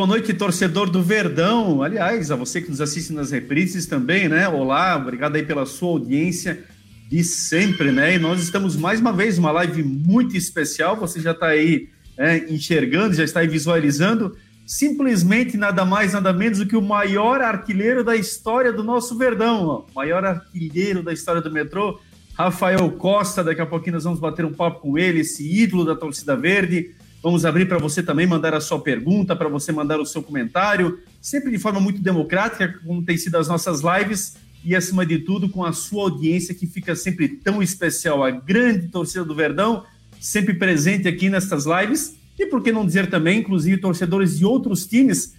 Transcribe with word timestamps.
Boa 0.00 0.08
noite, 0.08 0.32
torcedor 0.32 0.88
do 0.88 1.02
Verdão. 1.02 1.82
Aliás, 1.82 2.30
a 2.30 2.34
você 2.34 2.62
que 2.62 2.70
nos 2.70 2.80
assiste 2.80 3.12
nas 3.12 3.32
reprises 3.32 3.84
também, 3.84 4.30
né? 4.30 4.48
Olá, 4.48 4.96
obrigado 4.96 5.36
aí 5.36 5.42
pela 5.42 5.66
sua 5.66 5.90
audiência 5.90 6.64
de 7.06 7.22
sempre, 7.22 7.92
né? 7.92 8.14
E 8.14 8.18
nós 8.18 8.42
estamos 8.42 8.76
mais 8.76 8.98
uma 8.98 9.12
vez 9.12 9.36
uma 9.36 9.52
live 9.52 9.82
muito 9.82 10.34
especial. 10.34 10.96
Você 10.96 11.20
já 11.20 11.32
está 11.32 11.48
aí 11.48 11.90
é, 12.16 12.38
enxergando, 12.50 13.12
já 13.12 13.24
está 13.24 13.40
aí 13.40 13.46
visualizando. 13.46 14.34
Simplesmente 14.64 15.58
nada 15.58 15.84
mais, 15.84 16.14
nada 16.14 16.32
menos 16.32 16.60
do 16.60 16.66
que 16.66 16.78
o 16.78 16.80
maior 16.80 17.42
artilheiro 17.42 18.02
da 18.02 18.16
história 18.16 18.72
do 18.72 18.82
nosso 18.82 19.18
Verdão, 19.18 19.66
ó. 19.66 19.84
maior 19.94 20.24
artilheiro 20.24 21.02
da 21.02 21.12
história 21.12 21.42
do 21.42 21.50
metrô, 21.50 22.00
Rafael 22.32 22.90
Costa. 22.92 23.44
Daqui 23.44 23.60
a 23.60 23.66
pouquinho 23.66 23.96
nós 23.96 24.04
vamos 24.04 24.18
bater 24.18 24.46
um 24.46 24.54
papo 24.54 24.80
com 24.80 24.96
ele, 24.96 25.20
esse 25.20 25.46
ídolo 25.62 25.84
da 25.84 25.94
torcida 25.94 26.34
verde 26.34 26.94
Vamos 27.22 27.44
abrir 27.44 27.68
para 27.68 27.78
você 27.78 28.02
também 28.02 28.26
mandar 28.26 28.54
a 28.54 28.60
sua 28.60 28.80
pergunta, 28.80 29.36
para 29.36 29.48
você 29.48 29.70
mandar 29.70 30.00
o 30.00 30.06
seu 30.06 30.22
comentário, 30.22 31.00
sempre 31.20 31.50
de 31.50 31.58
forma 31.58 31.78
muito 31.78 32.00
democrática, 32.00 32.80
como 32.84 33.04
tem 33.04 33.16
sido 33.16 33.36
as 33.36 33.46
nossas 33.46 33.82
lives, 33.82 34.36
e 34.64 34.74
acima 34.74 35.04
de 35.04 35.18
tudo 35.18 35.48
com 35.48 35.64
a 35.64 35.72
sua 35.72 36.04
audiência 36.04 36.54
que 36.54 36.66
fica 36.66 36.96
sempre 36.96 37.28
tão 37.28 37.62
especial, 37.62 38.24
a 38.24 38.30
grande 38.30 38.88
torcida 38.88 39.24
do 39.24 39.34
Verdão, 39.34 39.84
sempre 40.18 40.54
presente 40.54 41.08
aqui 41.08 41.28
nestas 41.28 41.66
lives, 41.66 42.16
e 42.38 42.46
por 42.46 42.62
que 42.62 42.72
não 42.72 42.86
dizer 42.86 43.08
também, 43.10 43.40
inclusive, 43.40 43.76
torcedores 43.76 44.38
de 44.38 44.46
outros 44.46 44.86
times. 44.86 45.34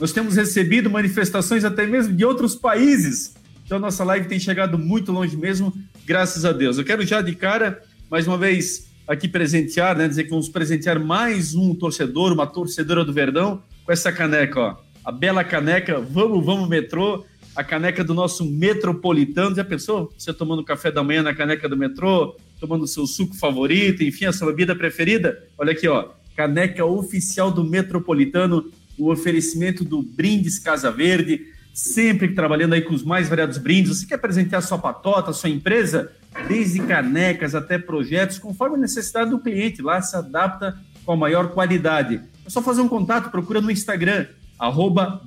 Nós 0.00 0.12
temos 0.12 0.34
recebido 0.34 0.90
manifestações 0.90 1.64
até 1.64 1.86
mesmo 1.86 2.12
de 2.12 2.24
outros 2.24 2.56
países. 2.56 3.34
Então, 3.64 3.78
nossa 3.78 4.02
live 4.02 4.26
tem 4.26 4.40
chegado 4.40 4.76
muito 4.76 5.12
longe 5.12 5.36
mesmo, 5.36 5.72
graças 6.04 6.44
a 6.44 6.50
Deus. 6.50 6.76
Eu 6.76 6.84
quero 6.84 7.06
já 7.06 7.22
de 7.22 7.36
cara, 7.36 7.80
mais 8.10 8.26
uma 8.26 8.36
vez, 8.36 8.89
aqui 9.10 9.26
presentear, 9.26 9.98
né? 9.98 10.06
Dizer 10.06 10.24
que 10.24 10.30
vamos 10.30 10.48
presentear 10.48 11.00
mais 11.00 11.56
um 11.56 11.74
torcedor, 11.74 12.32
uma 12.32 12.46
torcedora 12.46 13.04
do 13.04 13.12
Verdão, 13.12 13.60
com 13.84 13.90
essa 13.90 14.12
caneca, 14.12 14.60
ó. 14.60 14.76
A 15.04 15.10
bela 15.10 15.42
caneca, 15.42 16.00
vamos, 16.00 16.44
vamos, 16.44 16.68
metrô, 16.68 17.24
a 17.56 17.64
caneca 17.64 18.04
do 18.04 18.14
nosso 18.14 18.44
metropolitano. 18.44 19.56
Já 19.56 19.64
pensou? 19.64 20.12
Você 20.16 20.32
tomando 20.32 20.62
café 20.62 20.92
da 20.92 21.02
manhã 21.02 21.24
na 21.24 21.34
caneca 21.34 21.68
do 21.68 21.76
metrô, 21.76 22.36
tomando 22.60 22.86
seu 22.86 23.04
suco 23.04 23.34
favorito, 23.34 24.04
enfim, 24.04 24.26
a 24.26 24.32
sua 24.32 24.48
bebida 24.48 24.76
preferida? 24.76 25.42
Olha 25.58 25.72
aqui, 25.72 25.88
ó. 25.88 26.10
Caneca 26.36 26.84
oficial 26.84 27.50
do 27.50 27.64
metropolitano, 27.64 28.70
o 28.96 29.10
oferecimento 29.10 29.84
do 29.84 30.02
Brindes 30.02 30.60
Casa 30.60 30.88
Verde, 30.88 31.46
sempre 31.74 32.28
trabalhando 32.28 32.74
aí 32.74 32.82
com 32.82 32.94
os 32.94 33.02
mais 33.02 33.28
variados 33.28 33.58
brindes. 33.58 33.98
Você 33.98 34.06
quer 34.06 34.18
presentear 34.18 34.62
sua 34.62 34.78
patota, 34.78 35.32
sua 35.32 35.50
empresa? 35.50 36.12
Desde 36.46 36.80
canecas 36.80 37.54
até 37.54 37.78
projetos, 37.78 38.38
conforme 38.38 38.76
a 38.76 38.80
necessidade 38.80 39.30
do 39.30 39.38
cliente. 39.38 39.82
Lá 39.82 40.00
se 40.00 40.16
adapta 40.16 40.78
com 41.04 41.12
a 41.12 41.16
maior 41.16 41.48
qualidade. 41.52 42.20
É 42.44 42.50
só 42.50 42.62
fazer 42.62 42.80
um 42.80 42.88
contato, 42.88 43.30
procura 43.30 43.60
no 43.60 43.70
Instagram, 43.70 44.26
arroba. 44.58 45.22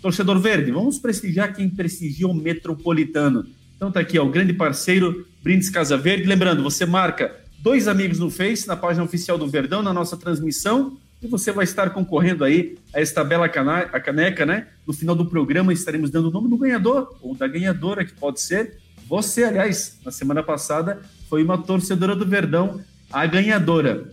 Torcedor 0.00 0.38
Verde, 0.38 0.70
vamos 0.70 0.98
prestigiar 0.98 1.54
quem 1.54 1.68
prestigia 1.68 2.28
o 2.28 2.34
Metropolitano. 2.34 3.46
Então 3.76 3.90
tá 3.90 4.00
aqui, 4.00 4.18
ó, 4.18 4.24
o 4.24 4.30
grande 4.30 4.52
parceiro 4.52 5.26
Brindes 5.42 5.70
Casa 5.70 5.96
Verde. 5.96 6.24
Lembrando, 6.24 6.62
você 6.62 6.84
marca 6.86 7.34
dois 7.60 7.88
amigos 7.88 8.18
no 8.18 8.30
Face, 8.30 8.66
na 8.66 8.76
página 8.76 9.04
oficial 9.04 9.36
do 9.36 9.48
Verdão, 9.48 9.82
na 9.82 9.92
nossa 9.92 10.16
transmissão, 10.16 10.96
e 11.20 11.26
você 11.26 11.50
vai 11.50 11.64
estar 11.64 11.90
concorrendo 11.90 12.44
aí 12.44 12.76
a 12.94 13.00
esta 13.00 13.24
bela 13.24 13.48
caneca, 13.48 14.46
né? 14.46 14.68
No 14.86 14.92
final 14.92 15.16
do 15.16 15.26
programa 15.26 15.72
estaremos 15.72 16.10
dando 16.10 16.28
o 16.28 16.30
nome 16.30 16.48
do 16.48 16.56
ganhador, 16.56 17.16
ou 17.20 17.34
da 17.34 17.48
ganhadora, 17.48 18.04
que 18.04 18.12
pode 18.12 18.40
ser, 18.40 18.78
você, 19.08 19.44
aliás, 19.44 19.98
na 20.04 20.10
semana 20.10 20.42
passada, 20.42 21.00
foi 21.30 21.42
uma 21.42 21.56
torcedora 21.56 22.14
do 22.14 22.26
Verdão, 22.26 22.80
a 23.10 23.24
ganhadora. 23.26 24.12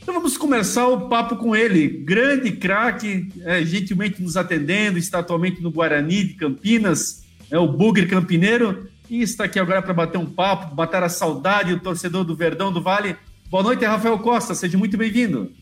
Então 0.00 0.14
vamos 0.14 0.36
começar 0.36 0.88
o 0.88 1.08
papo 1.08 1.36
com 1.36 1.54
ele, 1.54 1.86
grande 1.86 2.50
craque, 2.50 3.28
é, 3.42 3.62
gentilmente 3.64 4.22
nos 4.22 4.36
atendendo, 4.36 4.98
está 4.98 5.18
atualmente 5.18 5.60
no 5.60 5.70
Guarani 5.70 6.24
de 6.24 6.34
Campinas, 6.34 7.22
é 7.50 7.58
o 7.58 7.68
Bugre 7.68 8.06
Campineiro, 8.06 8.88
e 9.08 9.20
está 9.20 9.44
aqui 9.44 9.58
agora 9.58 9.82
para 9.82 9.92
bater 9.92 10.18
um 10.18 10.26
papo, 10.26 10.74
matar 10.74 11.02
a 11.02 11.08
saudade 11.08 11.74
do 11.74 11.80
torcedor 11.80 12.24
do 12.24 12.34
Verdão 12.34 12.72
do 12.72 12.82
Vale. 12.82 13.14
Boa 13.50 13.62
noite, 13.62 13.84
Rafael 13.84 14.18
Costa, 14.18 14.54
seja 14.54 14.78
muito 14.78 14.96
bem-vindo. 14.96 15.52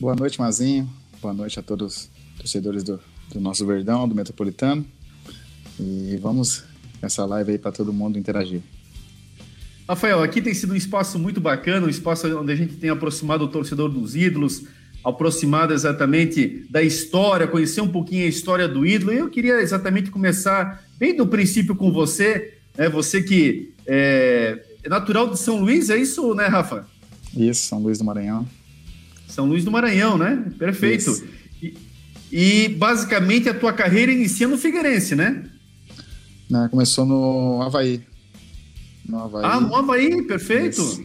Boa 0.00 0.16
noite, 0.16 0.40
Mazinho. 0.40 0.90
Boa 1.22 1.32
noite 1.32 1.58
a 1.60 1.62
todos 1.62 1.94
os 1.94 2.10
torcedores 2.36 2.82
do, 2.82 2.98
do 3.32 3.40
nosso 3.40 3.64
Verdão, 3.64 4.08
do 4.08 4.14
Metropolitano. 4.14 4.84
E 5.78 6.18
vamos 6.20 6.64
essa 7.02 7.24
live 7.24 7.52
aí 7.52 7.58
para 7.58 7.72
todo 7.72 7.92
mundo 7.92 8.18
interagir. 8.18 8.60
Rafael, 9.88 10.22
aqui 10.22 10.40
tem 10.40 10.54
sido 10.54 10.72
um 10.72 10.76
espaço 10.76 11.18
muito 11.18 11.40
bacana, 11.40 11.86
um 11.86 11.90
espaço 11.90 12.28
onde 12.38 12.52
a 12.52 12.56
gente 12.56 12.76
tem 12.76 12.90
aproximado 12.90 13.44
o 13.44 13.48
torcedor 13.48 13.88
dos 13.88 14.14
ídolos, 14.14 14.62
aproximado 15.04 15.72
exatamente 15.74 16.64
da 16.70 16.82
história, 16.82 17.48
conhecer 17.48 17.80
um 17.80 17.88
pouquinho 17.88 18.24
a 18.24 18.28
história 18.28 18.68
do 18.68 18.86
ídolo. 18.86 19.12
E 19.12 19.18
eu 19.18 19.28
queria 19.28 19.60
exatamente 19.60 20.10
começar 20.10 20.84
bem 20.98 21.16
do 21.16 21.26
princípio 21.26 21.74
com 21.74 21.90
você, 21.90 22.54
né? 22.76 22.88
Você 22.88 23.22
que 23.22 23.72
é, 23.86 24.62
é 24.84 24.88
natural 24.88 25.28
de 25.28 25.38
São 25.38 25.60
Luís, 25.60 25.90
é 25.90 25.96
isso, 25.96 26.34
né, 26.34 26.46
Rafa? 26.46 26.86
Isso, 27.36 27.66
São 27.66 27.80
Luís 27.80 27.98
do 27.98 28.04
Maranhão. 28.04 28.46
São 29.26 29.46
Luís 29.46 29.64
do 29.64 29.70
Maranhão, 29.70 30.18
né? 30.18 30.44
Perfeito. 30.58 31.24
E, 31.62 31.74
e, 32.30 32.68
basicamente 32.68 33.48
a 33.48 33.54
tua 33.54 33.72
carreira 33.72 34.12
inicia 34.12 34.46
no 34.46 34.58
Figueirense, 34.58 35.14
né? 35.14 35.44
Né? 36.50 36.68
Começou 36.70 37.06
no 37.06 37.62
Havaí. 37.62 38.02
No 39.08 39.20
Havaí. 39.20 39.44
Ah, 39.44 39.60
no 39.60 39.74
Havaí, 39.74 40.22
perfeito. 40.22 40.80
Isso. 40.80 41.04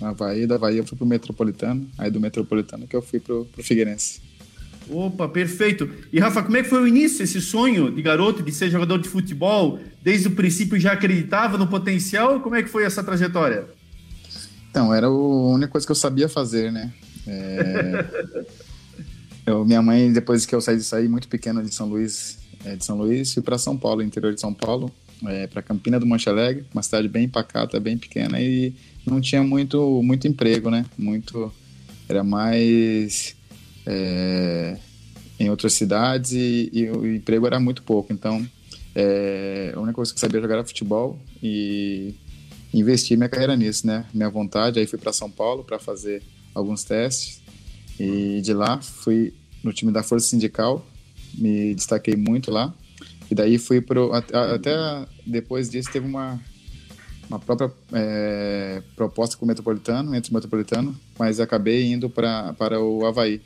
No 0.00 0.08
Havaí, 0.08 0.46
do 0.46 0.54
Havaí 0.54 0.76
eu 0.76 0.84
fui 0.84 0.96
pro 0.96 1.06
Metropolitano, 1.06 1.88
aí 1.96 2.10
do 2.10 2.20
Metropolitano 2.20 2.86
que 2.86 2.94
eu 2.94 3.00
fui 3.00 3.18
pro, 3.18 3.46
pro 3.46 3.64
Figueirense. 3.64 4.20
Opa, 4.88 5.28
perfeito. 5.28 5.90
E 6.12 6.20
Rafa, 6.20 6.42
como 6.42 6.56
é 6.56 6.62
que 6.62 6.68
foi 6.68 6.80
o 6.80 6.86
início, 6.86 7.22
esse 7.22 7.40
sonho 7.40 7.90
de 7.90 8.00
garoto 8.02 8.42
de 8.42 8.52
ser 8.52 8.70
jogador 8.70 8.98
de 8.98 9.08
futebol? 9.08 9.80
Desde 10.02 10.28
o 10.28 10.30
princípio 10.30 10.78
já 10.78 10.92
acreditava 10.92 11.58
no 11.58 11.66
potencial? 11.66 12.40
Como 12.40 12.54
é 12.54 12.62
que 12.62 12.68
foi 12.68 12.84
essa 12.84 13.02
trajetória? 13.02 13.66
Então, 14.70 14.94
era 14.94 15.06
a 15.06 15.10
única 15.10 15.68
coisa 15.68 15.84
que 15.84 15.90
eu 15.90 15.96
sabia 15.96 16.28
fazer, 16.28 16.70
né? 16.70 16.92
É... 17.26 18.04
eu, 19.46 19.64
minha 19.64 19.82
mãe, 19.82 20.12
depois 20.12 20.46
que 20.46 20.54
eu 20.54 20.60
saí 20.60 20.76
de 20.76 20.84
sair 20.84 21.08
muito 21.08 21.26
pequeno 21.26 21.64
de 21.64 21.74
São 21.74 21.88
Luís, 21.88 22.38
é, 22.66 22.76
de 22.76 22.84
São 22.84 22.98
Luís, 22.98 23.32
fui 23.32 23.42
para 23.42 23.56
São 23.56 23.76
Paulo, 23.76 24.02
interior 24.02 24.34
de 24.34 24.40
São 24.40 24.52
Paulo, 24.52 24.90
é, 25.26 25.46
para 25.46 25.62
Campina 25.62 26.00
do 26.00 26.06
Monte 26.06 26.28
Alegre, 26.28 26.66
uma 26.74 26.82
cidade 26.82 27.08
bem 27.08 27.28
pacata, 27.28 27.78
bem 27.78 27.96
pequena 27.96 28.40
e 28.40 28.74
não 29.06 29.20
tinha 29.20 29.42
muito 29.42 30.02
muito 30.02 30.26
emprego, 30.26 30.68
né? 30.68 30.84
Muito 30.98 31.52
era 32.08 32.22
mais 32.24 33.36
é, 33.86 34.76
em 35.38 35.48
outras 35.48 35.72
cidades 35.72 36.32
e, 36.32 36.70
e, 36.72 36.90
o 36.90 37.06
emprego 37.06 37.46
era 37.46 37.58
muito 37.60 37.82
pouco. 37.82 38.12
Então, 38.12 38.46
é, 38.94 39.72
a 39.74 39.78
única 39.78 39.94
coisa 39.94 40.12
que 40.12 40.18
eu 40.18 40.20
sabia 40.20 40.40
jogar 40.40 40.56
era 40.56 40.64
futebol 40.64 41.18
e 41.42 42.14
investi 42.74 43.16
minha 43.16 43.28
carreira 43.28 43.56
nisso, 43.56 43.86
né? 43.86 44.04
Minha 44.12 44.28
vontade. 44.28 44.78
Aí 44.78 44.86
fui 44.86 44.98
para 44.98 45.12
São 45.12 45.30
Paulo 45.30 45.64
para 45.64 45.78
fazer 45.78 46.22
alguns 46.54 46.84
testes 46.84 47.40
e 47.98 48.40
de 48.42 48.52
lá 48.52 48.80
fui 48.82 49.32
no 49.62 49.72
time 49.72 49.92
da 49.92 50.02
Força 50.02 50.28
Sindical 50.28 50.84
me 51.36 51.74
destaquei 51.74 52.16
muito 52.16 52.50
lá. 52.50 52.74
E 53.30 53.34
daí 53.34 53.58
fui 53.58 53.80
pro. 53.80 54.12
Até 54.12 55.06
depois 55.26 55.68
disso 55.68 55.90
teve 55.92 56.06
uma, 56.06 56.40
uma 57.28 57.38
própria 57.38 57.70
é, 57.92 58.82
proposta 58.94 59.36
com 59.36 59.44
o 59.44 59.48
Metropolitano, 59.48 60.14
entre 60.14 60.30
o 60.30 60.34
Metropolitano, 60.34 60.96
mas 61.18 61.40
acabei 61.40 61.92
indo 61.92 62.08
pra, 62.08 62.52
para 62.54 62.80
o 62.80 63.04
Havaí. 63.04 63.40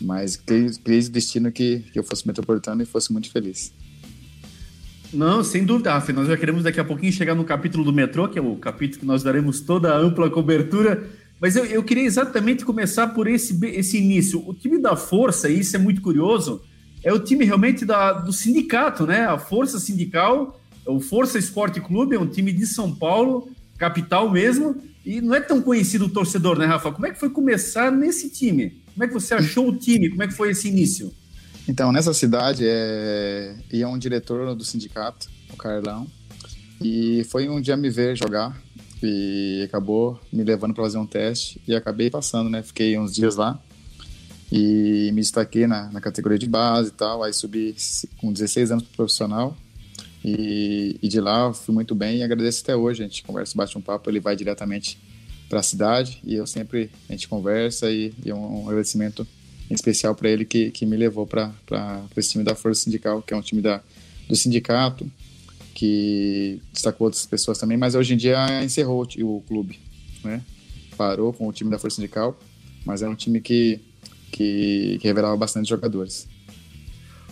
Mas 0.00 0.36
criei 0.36 0.68
o 0.68 1.10
destino 1.10 1.50
que, 1.50 1.80
que 1.92 1.98
eu 1.98 2.04
fosse 2.04 2.26
Metropolitano 2.26 2.82
e 2.82 2.86
fosse 2.86 3.12
muito 3.12 3.30
feliz. 3.30 3.72
Não, 5.12 5.42
sem 5.42 5.64
dúvida, 5.64 5.92
Rafa. 5.92 6.12
Nós 6.12 6.28
já 6.28 6.36
queremos 6.36 6.62
daqui 6.62 6.78
a 6.78 6.84
pouquinho 6.84 7.12
chegar 7.12 7.34
no 7.34 7.44
capítulo 7.44 7.82
do 7.82 7.92
metrô, 7.92 8.28
que 8.28 8.38
é 8.38 8.42
o 8.42 8.56
capítulo 8.56 9.00
que 9.00 9.06
nós 9.06 9.22
daremos 9.22 9.60
toda 9.60 9.92
a 9.92 9.98
ampla 9.98 10.30
cobertura. 10.30 11.08
Mas 11.40 11.56
eu, 11.56 11.64
eu 11.64 11.82
queria 11.82 12.04
exatamente 12.04 12.64
começar 12.64 13.08
por 13.08 13.26
esse, 13.26 13.58
esse 13.66 13.98
início. 13.98 14.46
O 14.46 14.52
time 14.52 14.78
da 14.78 14.96
Força, 14.96 15.48
e 15.48 15.60
isso 15.60 15.74
é 15.74 15.78
muito 15.78 16.02
curioso, 16.02 16.62
é 17.02 17.12
o 17.12 17.18
time 17.18 17.44
realmente 17.44 17.84
da, 17.84 18.12
do 18.12 18.32
sindicato, 18.32 19.06
né? 19.06 19.26
A 19.26 19.38
Força 19.38 19.78
Sindical, 19.78 20.60
o 20.86 21.00
Força 21.00 21.38
Esporte 21.38 21.80
Clube, 21.80 22.16
é 22.16 22.18
um 22.18 22.26
time 22.26 22.52
de 22.52 22.66
São 22.66 22.94
Paulo, 22.94 23.50
capital 23.76 24.30
mesmo, 24.30 24.76
e 25.04 25.20
não 25.20 25.34
é 25.34 25.40
tão 25.40 25.62
conhecido 25.62 26.06
o 26.06 26.08
torcedor, 26.08 26.58
né, 26.58 26.66
Rafa? 26.66 26.92
Como 26.92 27.06
é 27.06 27.10
que 27.10 27.18
foi 27.18 27.30
começar 27.30 27.90
nesse 27.90 28.28
time? 28.30 28.82
Como 28.92 29.04
é 29.04 29.06
que 29.06 29.14
você 29.14 29.34
achou 29.34 29.68
o 29.68 29.76
time? 29.76 30.10
Como 30.10 30.22
é 30.22 30.28
que 30.28 30.34
foi 30.34 30.50
esse 30.50 30.68
início? 30.68 31.12
Então, 31.68 31.92
nessa 31.92 32.12
cidade 32.12 32.64
é... 32.66 33.54
ia 33.72 33.88
um 33.88 33.98
diretor 33.98 34.54
do 34.54 34.64
sindicato, 34.64 35.28
o 35.52 35.56
Carlão, 35.56 36.06
e 36.80 37.24
foi 37.30 37.48
um 37.48 37.60
dia 37.60 37.76
me 37.76 37.90
ver 37.90 38.16
jogar 38.16 38.60
e 39.02 39.62
acabou 39.64 40.18
me 40.32 40.42
levando 40.42 40.74
para 40.74 40.84
fazer 40.84 40.98
um 40.98 41.06
teste 41.06 41.60
e 41.66 41.74
acabei 41.74 42.10
passando, 42.10 42.50
né? 42.50 42.62
Fiquei 42.62 42.98
uns 42.98 43.14
dias 43.14 43.36
lá 43.36 43.60
e 44.50 45.10
me 45.12 45.20
destaquei 45.20 45.66
na, 45.66 45.90
na 45.90 46.00
categoria 46.00 46.38
de 46.38 46.46
base 46.46 46.88
e 46.88 46.92
tal. 46.92 47.22
Aí 47.22 47.32
subi 47.32 47.74
com 48.18 48.32
16 48.32 48.72
anos 48.72 48.84
pro 48.84 48.96
profissional 48.96 49.56
e, 50.24 50.98
e 51.02 51.08
de 51.08 51.20
lá 51.20 51.52
fui 51.52 51.74
muito 51.74 51.94
bem 51.94 52.18
e 52.18 52.22
agradeço 52.22 52.62
até 52.62 52.74
hoje. 52.74 53.02
A 53.02 53.06
gente 53.06 53.22
conversa, 53.22 53.56
bate 53.56 53.76
um 53.76 53.80
papo, 53.80 54.10
ele 54.10 54.20
vai 54.20 54.34
diretamente 54.34 54.98
para 55.48 55.60
a 55.60 55.62
cidade 55.62 56.20
e 56.24 56.34
eu 56.34 56.46
sempre 56.46 56.90
a 57.08 57.12
gente 57.12 57.28
conversa 57.28 57.90
e, 57.90 58.12
e 58.24 58.30
é 58.30 58.34
um 58.34 58.68
agradecimento 58.68 59.26
em 59.70 59.74
especial 59.74 60.14
para 60.14 60.30
ele 60.30 60.44
que, 60.44 60.70
que 60.70 60.86
me 60.86 60.96
levou 60.96 61.26
para 61.26 61.52
esse 62.16 62.30
time 62.30 62.44
da 62.44 62.54
Força 62.54 62.82
Sindical, 62.82 63.22
que 63.22 63.34
é 63.34 63.36
um 63.36 63.42
time 63.42 63.60
da, 63.60 63.82
do 64.28 64.34
sindicato, 64.34 65.10
que 65.74 66.60
destacou 66.72 67.06
outras 67.06 67.26
pessoas 67.26 67.58
também, 67.58 67.76
mas 67.76 67.94
hoje 67.94 68.14
em 68.14 68.16
dia 68.16 68.64
encerrou 68.64 69.06
o, 69.18 69.36
o 69.36 69.40
clube, 69.42 69.78
né? 70.24 70.42
Parou 70.96 71.32
com 71.32 71.46
o 71.46 71.52
time 71.52 71.70
da 71.70 71.78
Força 71.78 71.96
Sindical, 71.96 72.38
mas 72.84 73.02
é 73.02 73.08
um 73.08 73.14
time 73.14 73.40
que, 73.40 73.80
que, 74.30 74.98
que 75.00 75.06
revelava 75.06 75.36
bastante 75.36 75.68
jogadores. 75.68 76.28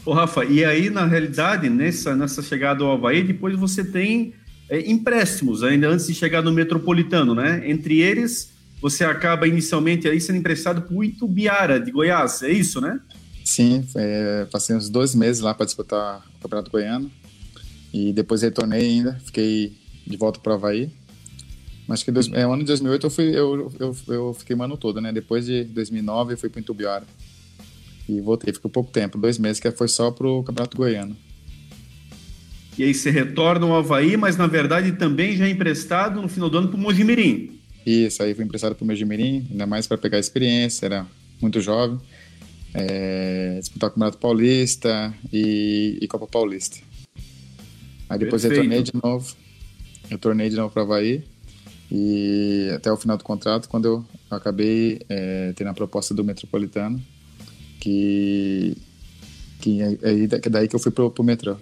Ô 0.04 0.12
Rafa, 0.12 0.44
e 0.44 0.64
aí 0.64 0.88
na 0.88 1.04
realidade, 1.04 1.68
nessa, 1.68 2.14
nessa 2.14 2.42
chegada 2.42 2.84
ao 2.84 2.92
Havaí, 2.92 3.22
depois 3.22 3.56
você 3.56 3.84
tem 3.84 4.34
é, 4.68 4.90
empréstimos 4.90 5.62
ainda 5.62 5.88
antes 5.88 6.06
de 6.06 6.14
chegar 6.14 6.42
no 6.42 6.52
Metropolitano, 6.52 7.34
né? 7.34 7.68
Entre 7.68 8.00
eles 8.00 8.54
você 8.80 9.04
acaba 9.04 9.48
inicialmente 9.48 10.06
aí 10.06 10.20
sendo 10.20 10.38
emprestado 10.38 10.82
para 10.82 10.94
o 10.94 11.02
Itubiara 11.02 11.80
de 11.80 11.90
Goiás, 11.90 12.42
é 12.42 12.50
isso, 12.50 12.80
né? 12.80 13.00
Sim, 13.44 13.84
é, 13.94 14.46
passei 14.50 14.76
uns 14.76 14.90
dois 14.90 15.14
meses 15.14 15.40
lá 15.40 15.54
para 15.54 15.66
disputar 15.66 16.24
o 16.36 16.42
Campeonato 16.42 16.70
Goiano 16.70 17.10
e 17.92 18.12
depois 18.12 18.42
retornei 18.42 18.80
ainda, 18.80 19.18
fiquei 19.24 19.76
de 20.06 20.16
volta 20.16 20.38
para 20.40 20.52
o 20.52 20.54
Havaí. 20.56 20.90
Mas 21.86 22.02
que 22.02 22.10
dois, 22.10 22.30
é, 22.32 22.42
ano 22.42 22.58
de 22.58 22.64
2008 22.64 23.06
eu, 23.06 23.10
fui, 23.10 23.24
eu, 23.28 23.72
eu, 23.78 23.96
eu 24.08 24.34
fiquei 24.34 24.56
o 24.56 24.62
ano 24.62 24.76
todo, 24.76 25.00
né? 25.00 25.12
Depois 25.12 25.46
de 25.46 25.64
2009 25.64 26.34
eu 26.34 26.38
fui 26.38 26.48
para 26.48 26.58
o 26.58 26.62
Itubiara 26.62 27.04
e 28.08 28.20
voltei, 28.20 28.52
ficou 28.52 28.70
pouco 28.70 28.90
tempo, 28.90 29.18
dois 29.18 29.38
meses, 29.38 29.60
que 29.60 29.70
foi 29.70 29.88
só 29.88 30.10
para 30.10 30.26
o 30.26 30.42
Campeonato 30.42 30.76
Goiano. 30.76 31.16
E 32.78 32.84
aí 32.84 32.92
você 32.92 33.10
retorna 33.10 33.66
ao 33.66 33.76
Havaí, 33.76 34.16
mas 34.16 34.36
na 34.36 34.46
verdade 34.46 34.92
também 34.92 35.36
já 35.36 35.46
é 35.46 35.50
emprestado 35.50 36.20
no 36.20 36.28
final 36.28 36.50
do 36.50 36.58
ano 36.58 36.68
para 36.68 36.76
o 36.76 36.80
Mojimirim. 36.80 37.58
Isso, 37.84 38.22
aí 38.22 38.34
fui 38.34 38.44
emprestado 38.44 38.74
para 38.74 38.82
o 38.82 38.86
Mojimirim, 38.86 39.46
ainda 39.50 39.66
mais 39.66 39.86
para 39.86 39.96
pegar 39.96 40.18
experiência, 40.18 40.86
era 40.86 41.06
muito 41.40 41.60
jovem. 41.60 41.98
É, 42.74 43.58
disputar 43.60 43.88
o 43.88 43.92
Campeonato 43.92 44.18
Paulista 44.18 45.14
e, 45.32 45.98
e, 46.00 46.06
Copa 46.08 46.26
Paulista. 46.26 46.76
Aí 48.08 48.18
depois 48.18 48.42
Perfeito. 48.42 48.64
retornei 48.64 48.82
de 48.82 48.92
novo, 49.02 49.34
retornei 50.10 50.50
de 50.50 50.56
novo 50.56 50.74
para 50.74 50.82
Havaí 50.82 51.24
e 51.90 52.70
até 52.74 52.90
o 52.90 52.96
final 52.96 53.16
do 53.16 53.24
contrato, 53.24 53.68
quando 53.68 53.86
eu 53.86 54.04
acabei 54.30 55.00
é, 55.08 55.52
tendo 55.54 55.68
a 55.68 55.74
proposta 55.74 56.12
do 56.12 56.24
Metropolitano, 56.24 57.00
que, 57.80 58.76
que 59.60 59.80
é, 59.82 59.96
é 60.02 60.50
daí 60.50 60.68
que 60.68 60.74
eu 60.74 60.80
fui 60.80 60.90
pro, 60.90 61.10
pro 61.10 61.22
metrô. 61.22 61.56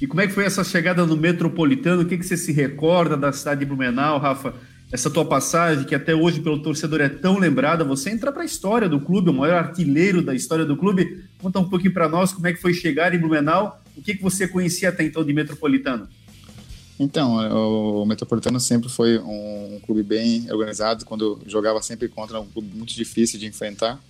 E 0.00 0.06
como 0.06 0.20
é 0.20 0.26
que 0.26 0.32
foi 0.32 0.44
essa 0.44 0.62
chegada 0.62 1.06
no 1.06 1.16
Metropolitano? 1.16 2.02
O 2.02 2.06
que, 2.06 2.18
que 2.18 2.24
você 2.24 2.36
se 2.36 2.52
recorda 2.52 3.16
da 3.16 3.32
cidade 3.32 3.60
de 3.60 3.66
Blumenau, 3.66 4.18
Rafa? 4.18 4.54
essa 4.90 5.10
tua 5.10 5.24
passagem, 5.24 5.84
que 5.84 5.94
até 5.94 6.14
hoje 6.14 6.40
pelo 6.40 6.62
torcedor 6.62 7.00
é 7.00 7.08
tão 7.08 7.38
lembrada, 7.38 7.82
você 7.82 8.10
entra 8.10 8.30
para 8.30 8.42
a 8.42 8.44
história 8.44 8.88
do 8.88 9.00
clube, 9.00 9.30
o 9.30 9.34
maior 9.34 9.56
artilheiro 9.56 10.22
da 10.22 10.34
história 10.34 10.64
do 10.64 10.76
clube. 10.76 11.24
Conta 11.38 11.58
um 11.58 11.68
pouquinho 11.68 11.92
para 11.92 12.08
nós 12.08 12.32
como 12.32 12.46
é 12.46 12.52
que 12.52 12.60
foi 12.60 12.72
chegar 12.72 13.12
em 13.14 13.18
Blumenau, 13.18 13.82
o 13.96 14.02
que, 14.02 14.14
que 14.14 14.22
você 14.22 14.46
conhecia 14.46 14.90
até 14.90 15.02
então 15.02 15.24
de 15.24 15.32
Metropolitano? 15.32 16.08
Então, 16.98 17.36
o 18.00 18.06
Metropolitano 18.06 18.58
sempre 18.58 18.88
foi 18.88 19.18
um 19.18 19.78
clube 19.84 20.02
bem 20.02 20.50
organizado, 20.50 21.04
quando 21.04 21.38
jogava 21.46 21.82
sempre 21.82 22.08
contra 22.08 22.40
um 22.40 22.46
clube 22.46 22.74
muito 22.74 22.94
difícil 22.94 23.38
de 23.38 23.46
enfrentar. 23.46 24.00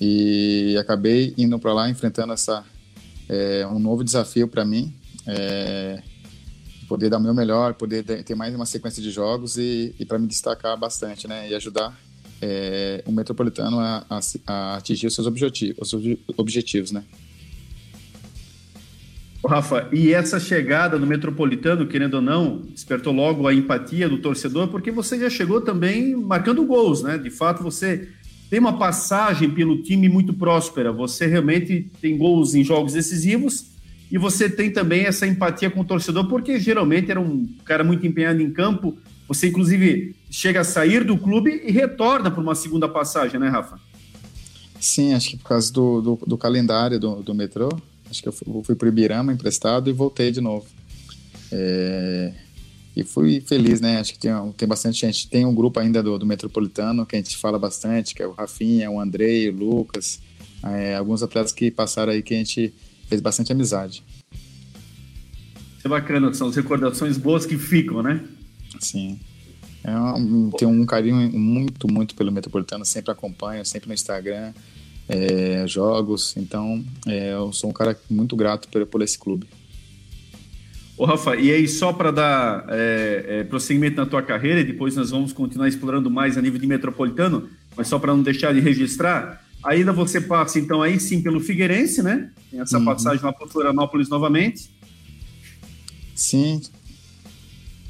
E 0.00 0.76
acabei 0.78 1.32
indo 1.38 1.58
para 1.58 1.72
lá 1.72 1.88
enfrentando 1.88 2.32
essa 2.32 2.64
é, 3.28 3.66
um 3.66 3.78
novo 3.78 4.04
desafio 4.04 4.46
para 4.46 4.64
mim. 4.64 4.92
É, 5.26 6.02
poder 6.88 7.08
dar 7.08 7.18
o 7.18 7.20
meu 7.20 7.32
melhor, 7.32 7.74
poder 7.74 8.02
ter 8.02 8.34
mais 8.34 8.54
uma 8.54 8.66
sequência 8.66 9.02
de 9.02 9.10
jogos 9.10 9.56
e, 9.56 9.94
e 9.98 10.04
para 10.04 10.18
me 10.18 10.26
destacar 10.26 10.76
bastante, 10.76 11.26
né? 11.26 11.48
E 11.48 11.54
ajudar 11.54 11.98
é, 12.42 13.02
o 13.06 13.12
Metropolitano 13.12 13.78
a, 13.78 14.04
a, 14.10 14.20
a, 14.46 14.76
atingir 14.76 15.06
os 15.06 15.14
seus 15.14 15.26
objetivos, 15.26 15.92
os 15.92 16.18
objetivos, 16.36 16.90
né? 16.90 17.04
Rafa, 19.48 19.88
e 19.92 20.12
essa 20.12 20.38
chegada 20.38 20.98
no 20.98 21.06
Metropolitano, 21.06 21.86
querendo 21.86 22.14
ou 22.14 22.22
não, 22.22 22.58
despertou 22.58 23.12
logo 23.12 23.46
a 23.48 23.54
empatia 23.54 24.08
do 24.08 24.18
torcedor, 24.18 24.68
porque 24.68 24.90
você 24.90 25.18
já 25.18 25.28
chegou 25.28 25.60
também 25.60 26.14
marcando 26.14 26.64
gols, 26.64 27.02
né? 27.02 27.18
De 27.18 27.30
fato, 27.30 27.62
você 27.62 28.08
tem 28.48 28.60
uma 28.60 28.78
passagem 28.78 29.50
pelo 29.50 29.82
time 29.82 30.08
muito 30.08 30.32
próspera. 30.32 30.92
Você 30.92 31.26
realmente 31.26 31.90
tem 32.00 32.16
gols 32.16 32.54
em 32.54 32.62
jogos 32.62 32.92
decisivos 32.92 33.72
e 34.10 34.18
você 34.18 34.48
tem 34.48 34.70
também 34.70 35.06
essa 35.06 35.26
empatia 35.26 35.70
com 35.70 35.80
o 35.80 35.84
torcedor, 35.84 36.28
porque 36.28 36.60
geralmente 36.60 37.10
era 37.10 37.20
um 37.20 37.48
cara 37.64 37.82
muito 37.82 38.06
empenhado 38.06 38.40
em 38.40 38.52
campo. 38.52 38.96
Você, 39.26 39.48
inclusive, 39.48 40.14
chega 40.30 40.60
a 40.60 40.64
sair 40.64 41.02
do 41.02 41.16
clube 41.16 41.62
e 41.64 41.72
retorna 41.72 42.30
para 42.30 42.40
uma 42.40 42.54
segunda 42.54 42.88
passagem, 42.88 43.40
né, 43.40 43.48
Rafa? 43.48 43.80
Sim, 44.78 45.14
acho 45.14 45.30
que 45.30 45.36
por 45.38 45.48
causa 45.48 45.72
do, 45.72 46.00
do, 46.02 46.18
do 46.26 46.36
calendário 46.36 47.00
do, 47.00 47.22
do 47.22 47.34
metrô. 47.34 47.70
Acho 48.12 48.22
que 48.22 48.28
eu 48.28 48.32
fui, 48.32 48.46
fui 48.62 48.74
para 48.74 48.84
o 48.84 48.88
Ibirama 48.90 49.32
emprestado 49.32 49.88
e 49.88 49.92
voltei 49.92 50.30
de 50.30 50.42
novo. 50.42 50.66
É, 51.50 52.34
e 52.94 53.02
fui 53.02 53.40
feliz, 53.40 53.80
né? 53.80 54.00
Acho 54.00 54.12
que 54.12 54.18
tem, 54.18 54.30
tem 54.54 54.68
bastante 54.68 55.00
gente. 55.00 55.28
Tem 55.28 55.46
um 55.46 55.54
grupo 55.54 55.80
ainda 55.80 56.02
do, 56.02 56.18
do 56.18 56.26
Metropolitano 56.26 57.06
que 57.06 57.16
a 57.16 57.18
gente 57.18 57.38
fala 57.38 57.58
bastante, 57.58 58.14
que 58.14 58.22
é 58.22 58.26
o 58.26 58.32
Rafinha, 58.32 58.90
o 58.90 59.00
Andrei, 59.00 59.48
o 59.48 59.56
Lucas, 59.56 60.20
é, 60.62 60.94
alguns 60.94 61.22
atletas 61.22 61.52
que 61.52 61.70
passaram 61.70 62.12
aí 62.12 62.22
que 62.22 62.34
a 62.34 62.36
gente 62.36 62.74
fez 63.08 63.22
bastante 63.22 63.50
amizade. 63.50 64.04
Isso 65.78 65.86
é 65.86 65.88
bacana, 65.88 66.32
são 66.34 66.48
as 66.48 66.56
recordações 66.56 67.16
boas 67.16 67.46
que 67.46 67.56
ficam, 67.56 68.02
né? 68.02 68.22
Sim. 68.78 69.18
É 69.82 69.96
um, 69.98 70.50
tenho 70.50 70.70
um 70.70 70.84
carinho 70.84 71.16
muito, 71.32 71.90
muito 71.90 72.14
pelo 72.14 72.30
Metropolitano, 72.30 72.84
sempre 72.84 73.10
acompanho, 73.10 73.64
sempre 73.64 73.88
no 73.88 73.94
Instagram, 73.94 74.52
é, 75.08 75.64
jogos, 75.66 76.34
então 76.36 76.84
é, 77.06 77.32
eu 77.32 77.52
sou 77.52 77.70
um 77.70 77.72
cara 77.72 77.98
muito 78.10 78.36
grato 78.36 78.68
por, 78.68 78.86
por 78.86 79.02
esse 79.02 79.18
clube. 79.18 79.46
Ô 80.96 81.04
Rafa, 81.04 81.36
e 81.36 81.50
aí 81.50 81.66
só 81.66 81.92
para 81.92 82.10
dar 82.10 82.66
é, 82.68 83.24
é, 83.26 83.44
prosseguimento 83.44 83.96
na 83.96 84.06
tua 84.06 84.22
carreira, 84.22 84.60
e 84.60 84.64
depois 84.64 84.94
nós 84.94 85.10
vamos 85.10 85.32
continuar 85.32 85.68
explorando 85.68 86.10
mais 86.10 86.38
a 86.38 86.42
nível 86.42 86.60
de 86.60 86.66
metropolitano, 86.66 87.48
mas 87.76 87.88
só 87.88 87.98
para 87.98 88.14
não 88.14 88.22
deixar 88.22 88.52
de 88.52 88.60
registrar, 88.60 89.42
Ainda 89.64 89.92
você 89.92 90.20
passa, 90.20 90.58
então, 90.58 90.82
aí 90.82 90.98
sim 90.98 91.22
pelo 91.22 91.38
Figueirense, 91.38 92.02
né? 92.02 92.30
Tem 92.50 92.60
essa 92.60 92.78
uhum. 92.78 92.84
passagem 92.84 93.24
lá 93.24 93.32
para 93.32 93.46
Florianópolis 93.46 94.08
novamente. 94.08 94.70
Sim. 96.14 96.60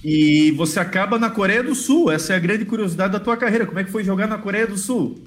E 0.05 0.51
você 0.51 0.79
acaba 0.79 1.19
na 1.19 1.31
Coreia 1.31 1.63
do 1.63 1.75
Sul. 1.75 2.11
Essa 2.11 2.35
é 2.35 2.37
a 2.37 2.41
grande 2.41 2.67
curiosidade 2.67 3.13
da 3.13 3.21
tua 3.21 3.39
carreira. 3.39 3.65
Como 3.65 3.79
é 3.79 3.85
que 3.85 3.91
foi 3.91 4.05
jogar 4.05 4.27
na 4.27 4.37
Coreia 4.37 4.67
do 4.67 4.77
Sul? 4.77 5.19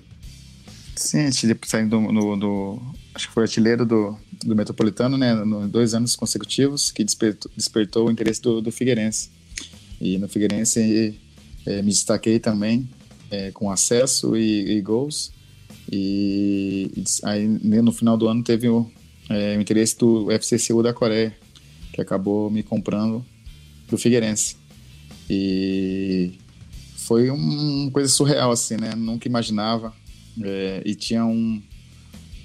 Sim, 0.96 1.30
saindo 1.66 2.00
do, 2.00 2.12
do, 2.14 2.36
do, 2.38 2.82
acho 3.14 3.28
que 3.28 3.34
foi 3.34 3.44
artilheiro 3.44 3.86
do, 3.86 4.18
do 4.46 4.56
Metropolitano, 4.56 5.18
né? 5.18 5.34
No, 5.34 5.68
dois 5.68 5.94
anos 5.94 6.16
consecutivos, 6.16 6.92
que 6.92 7.04
despertou, 7.04 7.52
despertou 7.56 8.08
o 8.08 8.12
interesse 8.12 8.42
do, 8.42 8.62
do 8.62 8.72
Figueirense. 8.72 9.30
E 10.00 10.18
no 10.18 10.30
Figueirense 10.30 11.20
é, 11.66 11.82
me 11.82 11.90
destaquei 11.90 12.40
também 12.40 12.88
é, 13.30 13.52
com 13.52 13.70
acesso 13.70 14.38
e, 14.38 14.78
e 14.78 14.82
gols. 14.82 15.34
E, 15.92 16.92
aí 17.24 17.46
né, 17.46 17.82
no 17.82 17.92
final 17.92 18.18
do 18.18 18.28
ano 18.28 18.44
teve 18.44 18.70
o, 18.70 18.90
é, 19.30 19.58
o 19.58 19.62
interesse 19.62 19.98
do 19.98 20.28
FCCU 20.32 20.82
da 20.82 20.94
Coreia, 20.94 21.36
que 21.92 22.00
acabou 22.00 22.50
me 22.50 22.64
comprando 22.64 23.26
do 23.90 23.98
Figueirense. 23.98 24.56
E 25.30 26.34
foi 26.98 27.30
uma 27.30 27.92
coisa 27.92 28.10
surreal, 28.10 28.52
assim, 28.52 28.78
né? 28.78 28.96
Nunca 28.96 29.28
imaginava. 29.28 29.94
É, 30.44 30.82
e 30.86 30.96
tinha 30.96 31.26
um, 31.26 31.62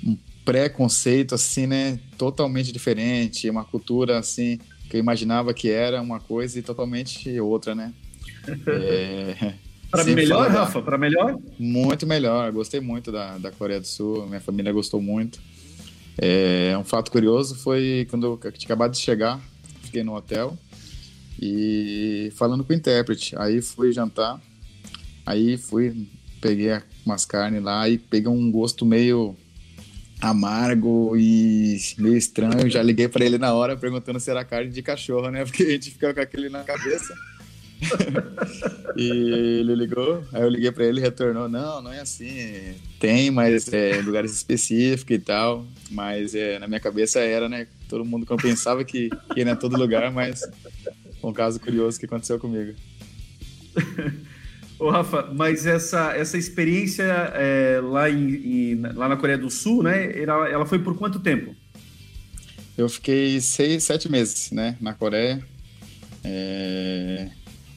um 0.04 0.16
preconceito, 0.44 1.34
assim, 1.34 1.66
né? 1.66 1.98
Totalmente 2.16 2.72
diferente, 2.72 3.48
uma 3.50 3.64
cultura, 3.64 4.18
assim, 4.18 4.58
que 4.88 4.96
eu 4.96 5.00
imaginava 5.00 5.52
que 5.54 5.70
era 5.70 6.00
uma 6.00 6.20
coisa 6.20 6.58
e 6.58 6.62
totalmente 6.62 7.38
outra, 7.40 7.74
né? 7.74 7.92
É, 8.66 9.54
para 9.90 10.04
melhor, 10.04 10.48
Rafa? 10.48 10.80
Para 10.80 10.96
melhor? 10.96 11.36
Muito 11.58 12.06
melhor. 12.06 12.52
Gostei 12.52 12.80
muito 12.80 13.10
da, 13.10 13.36
da 13.38 13.50
Coreia 13.50 13.80
do 13.80 13.86
Sul. 13.86 14.24
Minha 14.26 14.40
família 14.40 14.72
gostou 14.72 15.02
muito. 15.02 15.40
É, 16.16 16.76
um 16.78 16.84
fato 16.84 17.10
curioso 17.10 17.56
foi 17.56 18.06
quando 18.08 18.26
eu 18.26 18.52
tinha 18.52 18.66
acabado 18.66 18.92
de 18.92 18.98
chegar, 18.98 19.40
fiquei 19.82 20.04
no 20.04 20.14
hotel 20.14 20.56
e 21.40 22.30
falando 22.36 22.62
com 22.62 22.72
o 22.72 22.76
intérprete. 22.76 23.34
Aí 23.36 23.60
fui 23.60 23.92
jantar, 23.92 24.40
aí 25.26 25.56
fui, 25.56 26.06
peguei 26.40 26.80
umas 27.04 27.24
carnes 27.24 27.62
lá 27.62 27.88
e 27.88 27.98
peguei 27.98 28.28
um 28.28 28.50
gosto 28.50 28.84
meio 28.86 29.36
amargo 30.20 31.16
e 31.16 31.78
meio 31.98 32.16
estranho. 32.16 32.70
Já 32.70 32.82
liguei 32.82 33.08
para 33.08 33.24
ele 33.24 33.38
na 33.38 33.52
hora 33.52 33.76
perguntando 33.76 34.20
se 34.20 34.30
era 34.30 34.44
carne 34.44 34.70
de 34.70 34.82
cachorro, 34.82 35.30
né? 35.30 35.44
Porque 35.46 35.62
a 35.62 35.70
gente 35.70 35.90
fica 35.90 36.12
com 36.12 36.20
aquele 36.20 36.48
na 36.48 36.62
cabeça. 36.62 37.14
e 38.94 39.60
ele 39.60 39.74
ligou, 39.74 40.22
aí 40.34 40.42
eu 40.42 40.50
liguei 40.50 40.70
para 40.70 40.84
ele 40.84 41.00
retornou, 41.00 41.48
não, 41.48 41.80
não 41.80 41.90
é 41.90 42.00
assim, 42.00 42.74
tem, 42.98 43.30
mas 43.30 43.72
é 43.72 44.02
lugares 44.02 44.34
específicos 44.34 45.16
e 45.16 45.18
tal, 45.18 45.66
mas 45.90 46.34
é, 46.34 46.58
na 46.58 46.68
minha 46.68 46.78
cabeça 46.78 47.20
era, 47.20 47.48
né, 47.48 47.66
todo 47.88 48.04
mundo 48.04 48.26
pensava 48.36 48.84
que, 48.84 49.08
que 49.32 49.40
ia 49.40 49.50
em 49.50 49.56
todo 49.56 49.78
lugar, 49.78 50.12
mas 50.12 50.42
um 51.22 51.32
caso 51.32 51.58
curioso 51.58 51.98
que 51.98 52.04
aconteceu 52.04 52.38
comigo. 52.38 52.74
Ô, 54.80 54.88
Rafa, 54.88 55.30
mas 55.34 55.66
essa, 55.66 56.16
essa 56.16 56.38
experiência 56.38 57.04
é, 57.04 57.78
lá, 57.82 58.08
em, 58.08 58.72
em, 58.72 58.80
lá 58.94 59.10
na 59.10 59.16
Coreia 59.16 59.36
do 59.36 59.50
Sul, 59.50 59.82
né? 59.82 60.18
Ela, 60.18 60.48
ela 60.48 60.64
foi 60.64 60.78
por 60.78 60.96
quanto 60.96 61.20
tempo? 61.20 61.54
Eu 62.78 62.88
fiquei 62.88 63.38
seis, 63.42 63.84
sete 63.84 64.10
meses, 64.10 64.50
né, 64.50 64.78
na 64.80 64.94
Coreia. 64.94 65.44
É, 66.24 67.28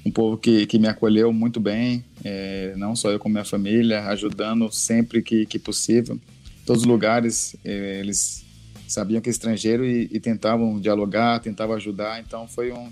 um 0.06 0.12
povo 0.12 0.38
que, 0.38 0.66
que 0.66 0.80
me 0.80 0.88
acolheu 0.88 1.34
muito 1.34 1.60
bem, 1.60 2.06
é, 2.24 2.74
não 2.78 2.96
só 2.96 3.12
eu 3.12 3.20
como 3.20 3.34
minha 3.34 3.44
família, 3.44 4.06
ajudando 4.08 4.72
sempre 4.72 5.22
que, 5.22 5.46
que 5.46 5.60
possível. 5.60 6.18
Todos 6.66 6.84
os 6.84 6.88
lugares 6.88 7.54
é, 7.66 8.00
eles 8.00 8.46
sabiam 8.88 9.20
que 9.20 9.30
é 9.30 9.32
estrangeiro 9.32 9.86
e, 9.86 10.08
e, 10.10 10.22
tentavam 10.22 10.80
dialogar, 10.80 11.42
tentavam 11.42 11.76
ajudar. 11.76 12.22
Então 12.22 12.48
foi 12.48 12.72
um, 12.72 12.90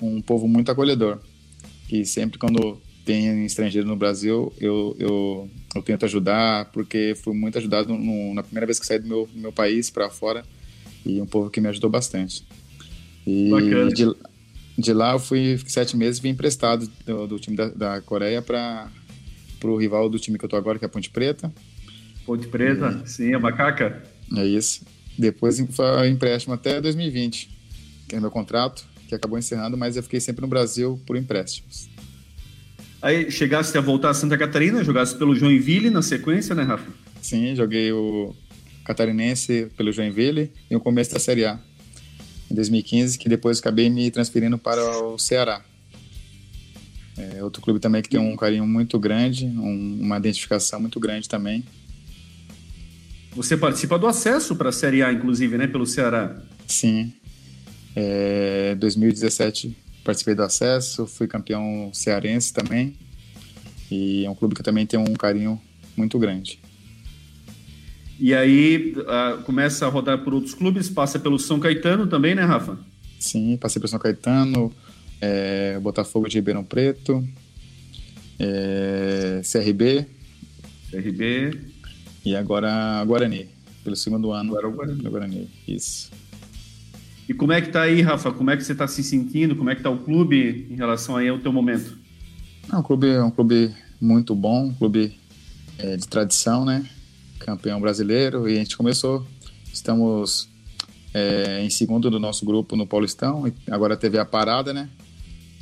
um 0.00 0.22
povo 0.22 0.46
muito 0.46 0.70
acolhedor. 0.70 1.18
Que 1.88 2.04
sempre 2.04 2.38
quando 2.38 2.80
tem 3.04 3.44
estrangeiro 3.44 3.86
no 3.86 3.96
Brasil, 3.96 4.52
eu, 4.58 4.96
eu, 4.98 5.50
eu 5.74 5.82
tento 5.82 6.04
ajudar, 6.04 6.70
porque 6.72 7.14
fui 7.22 7.34
muito 7.34 7.58
ajudado 7.58 7.92
no, 7.92 8.34
na 8.34 8.42
primeira 8.42 8.66
vez 8.66 8.80
que 8.80 8.86
saí 8.86 8.98
do 8.98 9.06
meu, 9.06 9.28
meu 9.34 9.52
país 9.52 9.90
para 9.90 10.08
fora 10.08 10.44
e 11.04 11.20
um 11.20 11.26
povo 11.26 11.50
que 11.50 11.60
me 11.60 11.68
ajudou 11.68 11.90
bastante. 11.90 12.46
E 13.26 13.50
Bacana. 13.50 13.90
De, 13.90 14.06
de 14.78 14.92
lá 14.92 15.12
eu 15.12 15.18
fui 15.18 15.58
sete 15.66 15.96
meses 15.96 16.18
vim 16.18 16.30
emprestado 16.30 16.90
do, 17.04 17.26
do 17.26 17.38
time 17.38 17.56
da, 17.56 17.68
da 17.68 18.00
Coreia 18.00 18.40
para 18.40 18.88
o 19.62 19.76
rival 19.76 20.08
do 20.08 20.18
time 20.18 20.38
que 20.38 20.44
eu 20.44 20.48
tô 20.48 20.56
agora, 20.56 20.78
que 20.78 20.84
é 20.84 20.88
a 20.88 20.90
Ponte 20.90 21.10
Preta. 21.10 21.52
Ponte 22.24 22.48
Preta, 22.48 23.02
e, 23.04 23.08
sim, 23.08 23.34
a 23.34 23.38
Macaca. 23.38 24.02
É 24.34 24.46
isso. 24.46 24.82
Depois 25.18 25.62
foi 25.70 26.08
empréstimo 26.08 26.54
até 26.54 26.80
2020, 26.80 27.50
que 28.08 28.16
é 28.16 28.20
meu 28.20 28.30
contrato, 28.30 28.84
que 29.06 29.14
acabou 29.14 29.38
encerrando, 29.38 29.76
mas 29.76 29.96
eu 29.96 30.02
fiquei 30.02 30.20
sempre 30.20 30.42
no 30.42 30.48
Brasil 30.48 30.98
por 31.06 31.16
empréstimos. 31.16 31.93
Aí 33.04 33.30
chegasse 33.30 33.76
a 33.76 33.82
voltar 33.82 34.08
a 34.08 34.14
Santa 34.14 34.38
Catarina, 34.38 34.82
jogasse 34.82 35.14
pelo 35.14 35.36
Joinville 35.36 35.90
na 35.90 36.00
sequência, 36.00 36.54
né, 36.54 36.62
Rafa? 36.62 36.90
Sim, 37.20 37.54
joguei 37.54 37.92
o 37.92 38.34
Catarinense 38.82 39.68
pelo 39.76 39.92
Joinville 39.92 40.50
e 40.70 40.74
o 40.74 40.80
começo 40.80 41.12
da 41.12 41.20
Série 41.20 41.44
A 41.44 41.60
em 42.50 42.54
2015, 42.54 43.18
que 43.18 43.28
depois 43.28 43.58
acabei 43.58 43.90
me 43.90 44.10
transferindo 44.10 44.56
para 44.56 44.80
o 45.02 45.18
Ceará. 45.18 45.62
É 47.18 47.44
outro 47.44 47.60
clube 47.60 47.78
também 47.78 48.00
que 48.00 48.08
tem 48.08 48.18
um 48.18 48.34
carinho 48.36 48.66
muito 48.66 48.98
grande, 48.98 49.44
um, 49.44 49.98
uma 50.00 50.16
identificação 50.16 50.80
muito 50.80 50.98
grande 50.98 51.28
também. 51.28 51.62
Você 53.36 53.54
participa 53.54 53.98
do 53.98 54.06
acesso 54.06 54.56
para 54.56 54.70
a 54.70 54.72
Série 54.72 55.02
A, 55.02 55.12
inclusive, 55.12 55.58
né, 55.58 55.66
pelo 55.66 55.84
Ceará? 55.84 56.40
Sim. 56.66 57.12
É, 57.94 58.74
2017 58.76 59.83
participei 60.04 60.34
do 60.34 60.42
acesso, 60.42 61.06
fui 61.06 61.26
campeão 61.26 61.90
cearense 61.92 62.52
também. 62.52 62.94
E 63.90 64.24
é 64.24 64.30
um 64.30 64.34
clube 64.34 64.54
que 64.54 64.62
também 64.62 64.86
tem 64.86 65.00
um 65.00 65.14
carinho 65.14 65.60
muito 65.96 66.18
grande. 66.18 66.60
E 68.18 68.32
aí 68.32 68.94
uh, 68.96 69.42
começa 69.42 69.86
a 69.86 69.88
rodar 69.88 70.22
por 70.22 70.34
outros 70.34 70.54
clubes, 70.54 70.88
passa 70.88 71.18
pelo 71.18 71.38
São 71.38 71.58
Caetano 71.58 72.06
também, 72.06 72.34
né, 72.34 72.42
Rafa? 72.42 72.78
Sim, 73.18 73.56
passei 73.56 73.80
pelo 73.80 73.88
São 73.88 73.98
Caetano, 73.98 74.72
é, 75.20 75.78
Botafogo 75.80 76.28
de 76.28 76.36
Ribeirão 76.36 76.62
Preto, 76.62 77.26
é, 78.38 79.40
CRB. 79.42 80.06
CRB. 80.90 81.58
E 82.24 82.36
agora 82.36 83.04
Guarani, 83.04 83.48
pelo 83.82 83.96
segundo 83.96 84.32
ano. 84.32 84.50
Agora 84.50 84.68
o 84.68 84.72
Guarani. 84.72 85.02
Guarani, 85.02 85.50
isso. 85.66 86.10
E 87.28 87.34
como 87.34 87.52
é 87.52 87.60
que 87.60 87.70
tá 87.70 87.82
aí, 87.82 88.02
Rafa? 88.02 88.32
Como 88.32 88.50
é 88.50 88.56
que 88.56 88.64
você 88.64 88.72
está 88.72 88.86
se 88.86 89.02
sentindo? 89.02 89.56
Como 89.56 89.70
é 89.70 89.74
que 89.74 89.82
tá 89.82 89.90
o 89.90 89.98
clube 89.98 90.66
em 90.70 90.76
relação 90.76 91.16
aí 91.16 91.28
ao 91.28 91.38
teu 91.38 91.52
momento? 91.52 91.96
É 92.70 92.76
um 92.76 92.82
clube, 92.82 93.08
é 93.08 93.22
um 93.22 93.30
clube 93.30 93.74
muito 94.00 94.34
bom, 94.34 94.66
um 94.66 94.74
clube 94.74 95.18
é, 95.78 95.96
de 95.96 96.06
tradição, 96.06 96.64
né? 96.64 96.84
campeão 97.44 97.80
brasileiro, 97.80 98.48
e 98.48 98.54
a 98.54 98.58
gente 98.58 98.76
começou. 98.76 99.26
Estamos 99.72 100.48
é, 101.12 101.62
em 101.62 101.70
segundo 101.70 102.10
do 102.10 102.18
nosso 102.18 102.44
grupo 102.44 102.74
no 102.74 102.86
Paulistão, 102.86 103.44
agora 103.70 103.96
teve 103.96 104.18
a 104.18 104.24
parada, 104.24 104.72
né? 104.72 104.88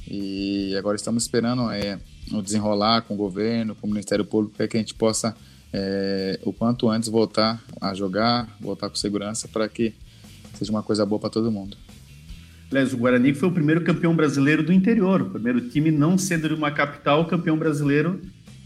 E 0.09 0.75
agora 0.77 0.97
estamos 0.97 1.25
esperando 1.25 1.71
é, 1.71 1.99
o 2.31 2.41
desenrolar 2.41 3.03
com 3.03 3.15
o 3.15 3.17
governo, 3.17 3.75
com 3.75 3.87
o 3.87 3.91
Ministério 3.91 4.25
Público, 4.25 4.57
para 4.57 4.69
que 4.69 4.77
a 4.77 4.81
gente 4.81 4.95
possa, 4.95 5.37
é, 5.73 6.39
o 6.45 6.53
quanto 6.53 6.89
antes, 6.89 7.09
voltar 7.09 7.63
a 7.81 7.95
jogar, 7.95 8.49
voltar 8.61 8.89
com 8.89 8.95
segurança, 8.95 9.49
para 9.49 9.69
que 9.69 9.95
seja 10.55 10.71
uma 10.71 10.83
coisa 10.83 11.05
boa 11.05 11.19
para 11.19 11.31
todo 11.31 11.51
mundo. 11.51 11.77
Aliás, 12.71 12.95
o 12.95 12.97
Guarani 12.97 13.35
foi 13.35 13.51
o 13.51 13.53
primeiro 13.53 13.83
campeão 13.83 14.17
brasileiro 14.17 14.63
do 14.63 14.73
interior, 14.73 15.21
o 15.21 15.31
primeiro 15.31 15.69
time 15.69 15.91
não 15.91 16.17
sendo 16.17 16.49
de 16.49 16.55
uma 16.55 16.71
capital 16.71 17.27
campeão 17.27 17.57
brasileiro 17.57 18.21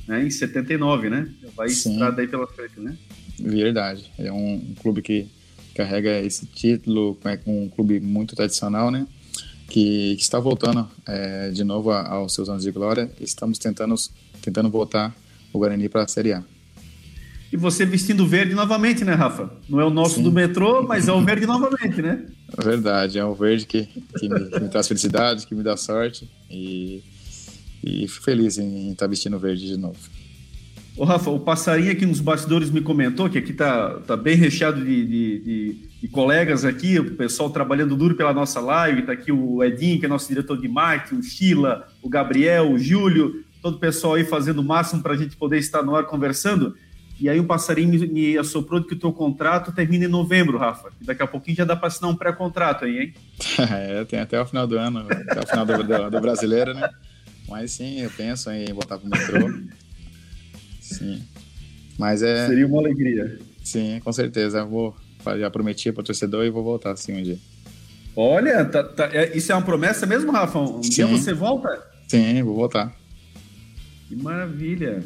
né, 0.07 0.25
em 0.25 0.31
79, 0.31 1.11
né? 1.11 1.29
Vai 1.57 1.67
estrada 1.67 2.23
aí 2.23 2.29
pela 2.29 2.47
frente, 2.47 2.79
né? 2.79 2.97
Verdade. 3.39 4.11
É 4.17 4.31
um, 4.31 4.55
um, 4.55 4.75
clube 4.81 5.03
que 5.03 5.27
carrega 5.75 6.21
esse 6.21 6.47
título, 6.47 7.19
é 7.25 7.39
um 7.47 7.69
clube 7.69 8.01
muito 8.01 8.37
tradicional, 8.37 8.91
né? 8.91 9.07
Que, 9.69 10.15
que 10.15 10.23
está 10.23 10.39
voltando 10.39 10.89
é, 11.07 11.51
de 11.51 11.65
novo 11.65 11.91
aos 11.91 12.33
seus 12.33 12.49
anos 12.49 12.63
de 12.63 12.71
glória. 12.71 13.11
Estamos 13.21 13.59
tentando, 13.59 13.97
tentando 14.41 14.71
voltar 14.71 15.15
o 15.53 15.59
Guarani 15.59 15.89
para 15.89 16.05
a 16.05 16.09
Série 16.09 16.33
A. 16.33 16.45
E 17.53 17.57
você 17.57 17.87
vestindo 17.87 18.27
verde 18.27 18.55
novamente, 18.55 19.05
né, 19.05 19.15
Rafa? 19.15 19.51
Não 19.69 19.81
é 19.81 19.85
o 19.85 19.91
nosso 19.91 20.17
Sim. 20.17 20.23
do 20.23 20.33
metrô, 20.33 20.83
mas 20.83 21.07
é 21.09 21.13
o 21.13 21.25
verde 21.25 21.47
novamente, 21.47 22.03
né? 22.03 22.27
Verdade, 22.63 23.19
é 23.19 23.25
o 23.25 23.35
verde 23.35 23.67
que, 23.67 23.89
que, 24.19 24.29
me, 24.29 24.51
que 24.51 24.61
me 24.61 24.69
traz 24.69 24.89
felicidade, 24.89 25.47
que 25.47 25.55
me 25.55 25.63
dá 25.63 25.77
sorte. 25.77 26.29
E 26.51 27.03
e 27.87 28.09
fico 28.09 28.25
feliz 28.25 28.59
em 28.59 28.91
estar 28.91 29.07
vestindo 29.07 29.39
verde 29.39 29.65
de 29.65 29.77
novo. 29.77 29.99
Ô 30.97 31.05
Rafa, 31.05 31.31
o 31.31 31.39
passarinho 31.39 31.93
aqui 31.93 32.05
nos 32.05 32.21
bastidores 32.21 32.69
me 32.69 32.81
comentou 32.81 33.31
que 33.31 33.39
aqui 33.39 33.53
tá, 33.53 34.01
tá 34.07 34.17
bem 34.17 34.35
recheado 34.35 34.83
de, 34.83 35.07
de, 35.07 35.39
de, 35.41 35.77
de 36.01 36.09
colegas 36.09 36.65
aqui, 36.65 36.99
o 36.99 37.15
pessoal 37.15 37.51
trabalhando 37.51 37.95
duro 37.95 38.17
pela 38.17 38.33
nossa 38.33 38.61
live, 38.61 39.03
tá 39.03 39.13
aqui 39.13 39.31
o 39.31 39.63
Edinho, 39.63 40.01
que 40.01 40.07
é 40.07 40.09
nosso 40.09 40.27
diretor 40.27 40.61
de 40.61 40.67
marketing, 40.67 41.21
o 41.21 41.23
Sheila, 41.23 41.87
o 42.03 42.09
Gabriel, 42.09 42.73
o 42.73 42.79
Júlio, 42.79 43.45
todo 43.63 43.77
o 43.77 43.79
pessoal 43.79 44.15
aí 44.15 44.25
fazendo 44.25 44.61
o 44.61 44.65
máximo 44.65 45.03
para 45.03 45.13
a 45.13 45.17
gente 45.17 45.37
poder 45.37 45.59
estar 45.59 45.83
no 45.83 45.95
ar 45.95 46.07
conversando. 46.07 46.75
E 47.19 47.29
aí 47.29 47.41
o 47.41 47.45
passarinho 47.45 47.89
me, 47.89 48.07
me 48.07 48.39
assoprou 48.39 48.79
de 48.79 48.87
que 48.87 48.95
o 48.95 48.99
teu 48.99 49.13
contrato 49.13 49.73
termina 49.73 50.05
em 50.05 50.09
novembro, 50.09 50.59
Rafa. 50.59 50.91
E 51.01 51.05
daqui 51.05 51.23
a 51.23 51.27
pouquinho 51.27 51.57
já 51.57 51.65
dá 51.65 51.75
para 51.75 51.89
assinar 51.89 52.11
um 52.11 52.17
pré-contrato 52.17 52.85
aí, 52.85 52.99
hein? 52.99 53.15
é, 53.73 54.05
tem 54.05 54.19
até 54.19 54.41
o 54.41 54.47
final 54.47 54.67
do 54.67 54.79
ano, 54.79 55.07
até 55.09 55.41
o 55.41 55.47
final 55.47 55.65
do, 55.65 55.83
do, 55.83 56.11
do 56.11 56.21
brasileiro, 56.21 56.75
né? 56.75 56.89
Mas 57.49 57.73
sim, 57.73 58.01
eu 58.01 58.11
penso 58.11 58.51
em 58.51 58.67
voltar 58.73 58.99
pro 58.99 59.09
metrô. 59.09 59.51
sim. 60.81 61.23
Mas 61.99 62.23
é. 62.23 62.47
Seria 62.47 62.67
uma 62.67 62.79
alegria. 62.79 63.39
Sim, 63.65 64.01
com 64.01 64.13
certeza. 64.13 64.59
Eu 64.59 64.69
vou. 64.69 64.97
Já 65.39 65.51
prometi 65.51 65.91
para 65.91 66.03
o 66.03 66.05
torcedor 66.05 66.45
e 66.45 66.51
vou 66.51 66.63
voltar 66.63 66.95
sim 66.97 67.19
um 67.19 67.23
dia. 67.23 67.39
Olha, 68.15 68.65
tá, 68.65 68.85
tá, 68.85 69.11
é, 69.13 69.37
isso 69.37 69.51
é 69.51 69.55
uma 69.55 69.65
promessa 69.65 70.07
mesmo, 70.07 70.31
Rafa? 70.31 70.59
Um 70.59 70.83
sim. 70.83 70.91
dia 70.91 71.07
você 71.07 71.33
volta? 71.33 71.85
Sim, 72.07 72.43
vou 72.43 72.55
voltar. 72.55 72.95
Que 74.09 74.15
maravilha. 74.15 75.03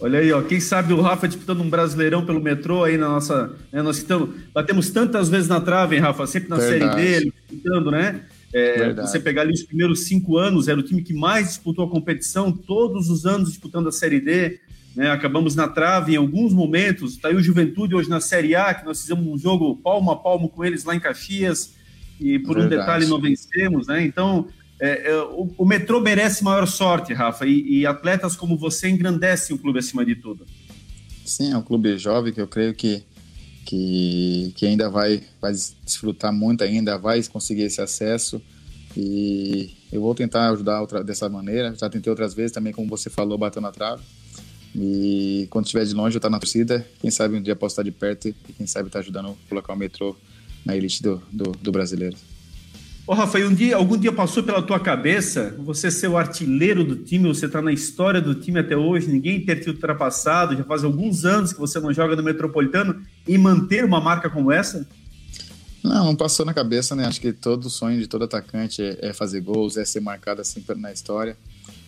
Olha 0.00 0.20
aí, 0.20 0.32
ó, 0.32 0.40
quem 0.42 0.60
sabe 0.60 0.92
o 0.92 1.00
Rafa 1.00 1.26
disputando 1.26 1.60
um 1.60 1.68
brasileirão 1.68 2.24
pelo 2.24 2.40
metrô 2.40 2.84
aí 2.84 2.96
na 2.96 3.08
nossa. 3.08 3.52
Né, 3.72 3.82
nós 3.82 3.98
estamos, 3.98 4.30
batemos 4.54 4.90
tantas 4.90 5.28
vezes 5.28 5.48
na 5.48 5.60
trave, 5.60 5.96
hein, 5.96 6.02
Rafa? 6.02 6.26
Sempre 6.26 6.48
na 6.48 6.56
Verdade. 6.56 6.94
série 6.94 6.94
dele, 6.94 7.32
disputando, 7.48 7.90
né? 7.90 8.22
É, 8.52 8.92
você 8.94 9.18
pegar 9.20 9.42
ali 9.42 9.52
os 9.52 9.62
primeiros 9.62 10.04
cinco 10.04 10.38
anos, 10.38 10.68
era 10.68 10.78
o 10.78 10.82
time 10.82 11.02
que 11.02 11.12
mais 11.12 11.48
disputou 11.48 11.84
a 11.84 11.90
competição, 11.90 12.52
todos 12.52 13.10
os 13.10 13.26
anos 13.26 13.50
disputando 13.50 13.88
a 13.88 13.92
Série 13.92 14.20
D. 14.20 14.60
Né? 14.96 15.10
Acabamos 15.10 15.54
na 15.54 15.68
trave 15.68 16.14
em 16.14 16.16
alguns 16.16 16.52
momentos. 16.52 17.14
Está 17.14 17.28
aí 17.28 17.34
o 17.34 17.42
Juventude 17.42 17.94
hoje 17.94 18.08
na 18.08 18.20
Série 18.20 18.54
A, 18.54 18.72
que 18.72 18.86
nós 18.86 19.00
fizemos 19.00 19.26
um 19.26 19.38
jogo 19.38 19.76
palmo 19.76 20.10
a 20.10 20.16
palmo 20.16 20.48
com 20.48 20.64
eles 20.64 20.84
lá 20.84 20.94
em 20.94 21.00
Caxias, 21.00 21.74
e 22.20 22.38
por 22.38 22.56
Verdade. 22.56 22.66
um 22.66 22.78
detalhe 22.78 23.06
não 23.06 23.20
vencemos. 23.20 23.86
Né? 23.88 24.04
Então, 24.04 24.48
é, 24.80 25.10
é, 25.10 25.22
o, 25.22 25.52
o, 25.58 25.64
metrô 25.64 26.00
merece 26.00 26.44
maior 26.44 26.66
sorte, 26.66 27.12
Rafa, 27.12 27.46
e, 27.46 27.80
e 27.80 27.86
atletas 27.86 28.36
como 28.36 28.56
você 28.56 28.88
engrandecem 28.88 29.54
o 29.54 29.58
clube 29.58 29.78
acima 29.78 30.04
de 30.04 30.14
tudo. 30.14 30.46
Sim, 31.24 31.52
é 31.52 31.56
um 31.56 31.62
clube 31.62 31.98
jovem 31.98 32.32
que 32.32 32.40
eu 32.40 32.48
creio 32.48 32.74
que 32.74 33.02
que, 33.68 34.50
que 34.56 34.64
ainda 34.64 34.88
vai, 34.88 35.22
vai 35.42 35.52
desfrutar 35.84 36.32
muito 36.32 36.64
ainda, 36.64 36.96
vai 36.96 37.22
conseguir 37.24 37.64
esse 37.64 37.82
acesso 37.82 38.40
e 38.96 39.76
eu 39.92 40.00
vou 40.00 40.14
tentar 40.14 40.48
ajudar 40.48 40.80
outra, 40.80 41.04
dessa 41.04 41.28
maneira, 41.28 41.74
já 41.74 41.90
tentei 41.90 42.08
outras 42.08 42.32
vezes 42.32 42.50
também, 42.50 42.72
como 42.72 42.88
você 42.88 43.10
falou, 43.10 43.36
batendo 43.36 43.64
na 43.64 43.70
trave 43.70 44.02
e 44.74 45.46
quando 45.50 45.66
estiver 45.66 45.84
de 45.84 45.92
longe 45.92 46.16
eu 46.16 46.18
estar 46.18 46.28
tá 46.28 46.32
na 46.32 46.38
torcida, 46.38 46.86
quem 46.98 47.10
sabe 47.10 47.36
um 47.36 47.42
dia 47.42 47.54
posso 47.54 47.74
estar 47.74 47.82
de 47.82 47.90
perto 47.90 48.28
e 48.28 48.32
quem 48.32 48.66
sabe 48.66 48.88
estar 48.88 49.00
tá 49.00 49.02
ajudando 49.02 49.30
a 49.30 49.48
colocar 49.50 49.74
o 49.74 49.76
metrô 49.76 50.16
na 50.64 50.74
elite 50.74 51.02
do, 51.02 51.22
do, 51.30 51.52
do 51.52 51.70
brasileiro. 51.70 52.16
Ô, 53.08 53.14
Rafa, 53.14 53.38
um 53.38 53.54
dia, 53.54 53.74
algum 53.74 53.96
dia 53.96 54.12
passou 54.12 54.42
pela 54.42 54.60
tua 54.60 54.78
cabeça 54.78 55.54
você 55.60 55.90
ser 55.90 56.08
o 56.08 56.18
artilheiro 56.18 56.84
do 56.84 56.94
time, 56.94 57.26
você 57.26 57.46
está 57.46 57.62
na 57.62 57.72
história 57.72 58.20
do 58.20 58.34
time 58.34 58.60
até 58.60 58.76
hoje, 58.76 59.08
ninguém 59.08 59.40
ter 59.40 59.56
te 59.56 59.70
ultrapassado, 59.70 60.54
já 60.54 60.62
faz 60.62 60.84
alguns 60.84 61.24
anos 61.24 61.50
que 61.50 61.58
você 61.58 61.80
não 61.80 61.90
joga 61.90 62.14
no 62.14 62.22
Metropolitano, 62.22 63.02
e 63.26 63.38
manter 63.38 63.82
uma 63.82 63.98
marca 63.98 64.28
como 64.28 64.52
essa? 64.52 64.86
Não, 65.82 66.04
não 66.04 66.14
passou 66.14 66.44
na 66.44 66.52
cabeça, 66.52 66.94
né? 66.94 67.06
Acho 67.06 67.18
que 67.18 67.32
todo 67.32 67.70
sonho 67.70 67.98
de 67.98 68.06
todo 68.06 68.24
atacante 68.24 68.82
é, 68.82 68.98
é 69.00 69.12
fazer 69.14 69.40
gols, 69.40 69.78
é 69.78 69.86
ser 69.86 70.00
marcado 70.00 70.42
assim 70.42 70.62
na 70.76 70.92
história. 70.92 71.34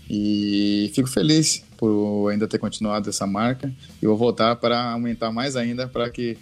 E 0.08 0.90
fico 0.94 1.06
feliz 1.06 1.62
por 1.76 2.30
ainda 2.30 2.48
ter 2.48 2.56
continuado 2.56 3.10
essa 3.10 3.26
marca 3.26 3.70
e 4.02 4.06
vou 4.06 4.16
voltar 4.16 4.56
para 4.56 4.92
aumentar 4.92 5.30
mais 5.30 5.54
ainda 5.54 5.86
para 5.86 6.08
que 6.08 6.38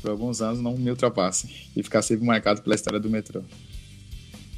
por 0.00 0.12
alguns 0.12 0.40
anos 0.40 0.60
não 0.60 0.78
me 0.78 0.90
ultrapassem 0.90 1.50
e 1.74 1.82
ficar 1.82 2.02
sempre 2.02 2.24
marcado 2.24 2.62
pela 2.62 2.76
história 2.76 3.00
do 3.00 3.10
metrô. 3.10 3.42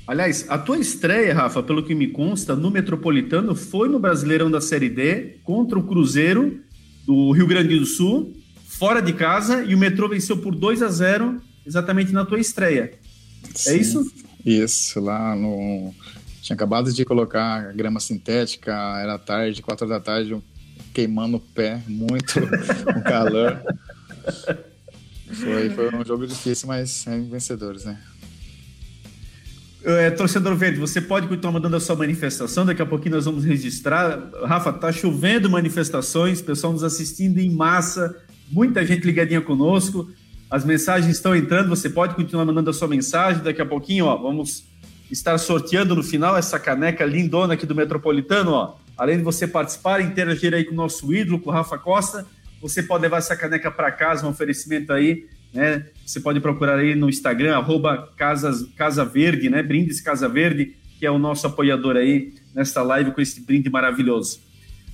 Aliás, 0.07 0.45
a 0.49 0.59
tua 0.59 0.79
estreia, 0.79 1.33
Rafa, 1.35 1.63
pelo 1.63 1.83
que 1.83 1.95
me 1.95 2.09
consta, 2.09 2.55
no 2.55 2.71
Metropolitano 2.71 3.55
foi 3.55 3.89
no 3.89 3.99
Brasileirão 3.99 4.51
da 4.51 4.61
Série 4.61 4.91
D 4.91 5.39
contra 5.43 5.79
o 5.79 5.83
Cruzeiro 5.83 6.61
do 7.07 7.33
Rio 7.33 7.47
Grande 7.47 7.79
do 7.79 7.87
Sul, 7.87 8.35
fora 8.67 9.01
de 9.01 9.13
casa, 9.15 9.65
e 9.65 9.75
o 9.75 9.79
Metrô 9.79 10.09
venceu 10.09 10.37
por 10.37 10.55
2 10.55 10.83
a 10.83 10.89
0 10.89 11.41
exatamente 11.67 12.13
na 12.13 12.25
tua 12.25 12.39
estreia. 12.39 12.93
É 12.93 13.49
Sim, 13.55 13.71
é 13.71 13.77
isso? 13.77 14.13
Isso, 14.45 15.01
lá 15.01 15.35
no. 15.35 15.95
Tinha 16.43 16.55
acabado 16.55 16.93
de 16.93 17.05
colocar 17.07 17.73
grama 17.73 17.99
sintética, 17.99 18.73
era 19.01 19.19
tarde, 19.19 19.63
quatro 19.63 19.89
da 19.89 19.99
tarde, 19.99 20.37
queimando 20.93 21.39
o 21.39 21.41
pé, 21.41 21.83
muito, 21.89 22.41
o 22.95 23.03
calor. 23.03 23.63
Foi, 25.33 25.71
foi 25.71 25.95
um 25.95 26.05
jogo 26.05 26.27
difícil, 26.27 26.69
mas 26.69 27.07
é 27.07 27.19
vencedores, 27.19 27.87
né? 27.87 27.99
É, 29.87 30.11
torcedor 30.11 30.57
verde, 30.57 30.79
você 30.79 30.99
pode 30.99 31.29
continuar 31.29 31.53
mandando 31.53 31.77
a 31.77 31.81
sua 31.81 31.95
manifestação, 31.95 32.65
daqui 32.65 32.81
a 32.81 32.87
pouquinho 32.87 33.17
nós 33.17 33.27
vamos 33.27 33.45
registrar. 33.45 34.31
Rafa, 34.45 34.73
tá 34.73 34.91
chovendo 34.91 35.51
manifestações, 35.51 36.41
pessoal 36.41 36.73
nos 36.73 36.83
assistindo 36.83 37.39
em 37.39 37.51
massa, 37.51 38.17
muita 38.51 38.85
gente 38.87 39.05
ligadinha 39.05 39.43
conosco. 39.43 40.11
As 40.51 40.65
mensagens 40.65 41.15
estão 41.15 41.37
entrando, 41.37 41.69
você 41.69 41.91
pode 41.91 42.15
continuar 42.15 42.47
mandando 42.47 42.71
a 42.71 42.73
sua 42.73 42.89
mensagem. 42.89 43.43
Daqui 43.43 43.61
a 43.61 43.67
pouquinho, 43.67 44.07
ó, 44.07 44.17
vamos 44.17 44.65
estar 45.11 45.37
sorteando 45.37 45.95
no 45.95 46.03
final 46.03 46.35
essa 46.35 46.59
caneca 46.59 47.05
lindona 47.05 47.53
aqui 47.53 47.67
do 47.67 47.75
Metropolitano, 47.75 48.53
ó. 48.53 48.77
Além 48.97 49.19
de 49.19 49.23
você 49.23 49.47
participar 49.47 50.01
e 50.01 50.05
interagir 50.05 50.55
aí 50.55 50.65
com 50.65 50.73
o 50.73 50.77
nosso 50.77 51.13
ídolo, 51.13 51.41
com 51.41 51.51
o 51.51 51.53
Rafa 51.53 51.77
Costa, 51.77 52.25
você 52.63 52.83
pode 52.83 53.03
levar 53.03 53.19
essa 53.19 53.37
caneca 53.37 53.71
para 53.71 53.93
casa, 53.93 54.27
um 54.27 54.31
oferecimento 54.31 54.95
aí 54.95 55.27
né? 55.55 55.87
Você 56.05 56.21
pode 56.21 56.41
procurar 56.41 56.79
aí 56.79 56.95
no 56.95 57.09
Instagram, 57.09 57.57
arroba 57.57 58.13
Casas, 58.17 58.67
Casa 58.77 59.05
Verde, 59.05 59.49
né? 59.49 59.63
Brindes 59.63 60.01
Casa 60.01 60.29
Verde, 60.29 60.75
que 60.99 61.07
é 61.07 61.11
o 61.11 61.19
nosso 61.19 61.47
apoiador 61.47 61.97
aí 61.97 62.35
nesta 62.55 62.83
live 62.83 63.13
com 63.13 63.21
esse 63.21 63.41
brinde 63.41 63.71
maravilhoso. 63.71 64.41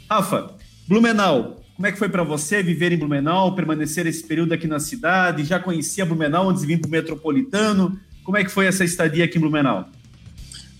Rafa, 0.09 0.55
Blumenau, 0.87 1.63
como 1.75 1.87
é 1.87 1.93
que 1.93 1.99
foi 1.99 2.09
para 2.09 2.23
você 2.23 2.63
viver 2.63 2.93
em 2.93 2.99
Blumenau, 2.99 3.55
permanecer 3.55 4.07
esse 4.07 4.23
período 4.23 4.53
aqui 4.53 4.67
na 4.67 4.79
cidade? 4.79 5.45
Já 5.45 5.59
conhecia 5.59 6.05
Blumenau 6.05 6.51
antes 6.51 6.63
de 6.63 6.69
vir 6.69 6.79
para 6.79 6.89
o 6.89 6.91
Metropolitano? 6.91 7.99
Como 8.23 8.37
é 8.37 8.45
que 8.45 8.51
foi 8.51 8.67
essa 8.67 8.85
estadia 8.85 9.25
aqui 9.25 9.39
em 9.39 9.41
Blumenau? 9.41 9.89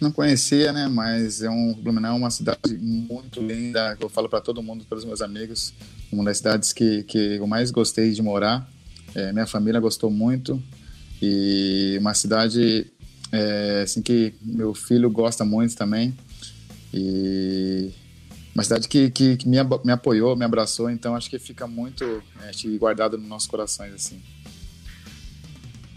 Não 0.01 0.13
conhecia, 0.13 0.73
né? 0.73 0.89
Mas 0.89 1.43
é 1.43 1.51
um 1.51 1.75
Blumenau 1.75 2.17
é 2.17 2.19
uma 2.19 2.31
cidade 2.31 2.77
muito 2.79 3.41
linda. 3.41 3.97
Eu 4.01 4.09
falo 4.09 4.29
para 4.29 4.41
todo 4.41 4.63
mundo, 4.63 4.85
para 4.85 4.99
os 4.99 5.05
meus 5.05 5.23
amigos, 5.23 5.73
uma 6.13 6.25
das 6.25 6.39
cidades 6.39 6.73
que, 6.73 7.03
que 7.05 7.37
eu 7.37 7.47
mais 7.47 7.71
gostei 7.71 8.11
de 8.13 8.23
morar. 8.23 8.69
É, 9.15 9.33
minha 9.33 9.47
família 9.47 9.81
gostou 9.81 10.11
muito. 10.11 10.63
E 11.23 11.97
uma 12.01 12.15
cidade 12.15 12.87
é, 13.33 13.83
assim 13.85 14.03
que 14.03 14.35
meu 14.43 14.75
filho 14.75 15.11
gosta 15.11 15.45
muito 15.45 15.77
também. 15.77 16.15
E 16.93 17.91
uma 18.55 18.65
cidade 18.65 18.89
que, 18.89 19.11
que, 19.11 19.37
que 19.37 19.49
me, 19.49 19.59
me, 19.85 19.93
apoiou, 19.93 20.37
me 20.37 20.45
abraçou, 20.45 20.91
então 20.91 21.15
acho 21.15 21.31
que 21.31 21.39
fica 21.39 21.67
muito 21.67 22.05
é, 22.43 22.79
guardado 22.79 23.17
nos 23.17 23.29
nossos 23.29 23.49
corações 23.49 23.93
assim. 23.95 24.21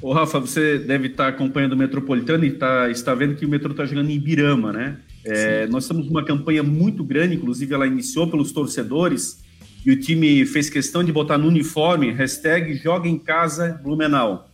Ô 0.02 0.12
Rafa, 0.12 0.39
você 0.39 0.78
deve 0.78 1.08
estar 1.08 1.30
acompanhando 1.30 1.73
o 1.73 1.78
Metropolitano 1.78 2.43
e 2.43 2.52
tá, 2.52 2.89
está 2.89 3.15
vendo 3.15 3.36
que 3.36 3.45
o 3.45 3.49
metrô 3.49 3.71
está 3.71 3.86
jogando 3.86 4.10
em 4.10 4.15
Ibirama, 4.15 4.73
né? 4.73 4.97
É, 5.23 5.65
nós 5.67 5.86
estamos 5.86 6.06
numa 6.08 6.26
campanha 6.26 6.62
muito 6.62 7.06
grande, 7.06 7.36
inclusive 7.36 7.73
ela 7.73 7.88
iniciou 7.88 8.30
pelos 8.30 8.52
torcedores, 8.52 9.41
e 9.86 9.91
o 9.91 10.00
time 10.00 10.46
fez 10.46 10.69
questão 10.69 11.04
de 11.04 11.12
botar 11.12 11.38
no 11.38 11.48
uniforme 11.48 12.12
hashtag 12.12 12.74
Joga 12.76 13.08
em 13.08 13.17
Casa 13.17 13.80
Blumenau. 13.84 14.50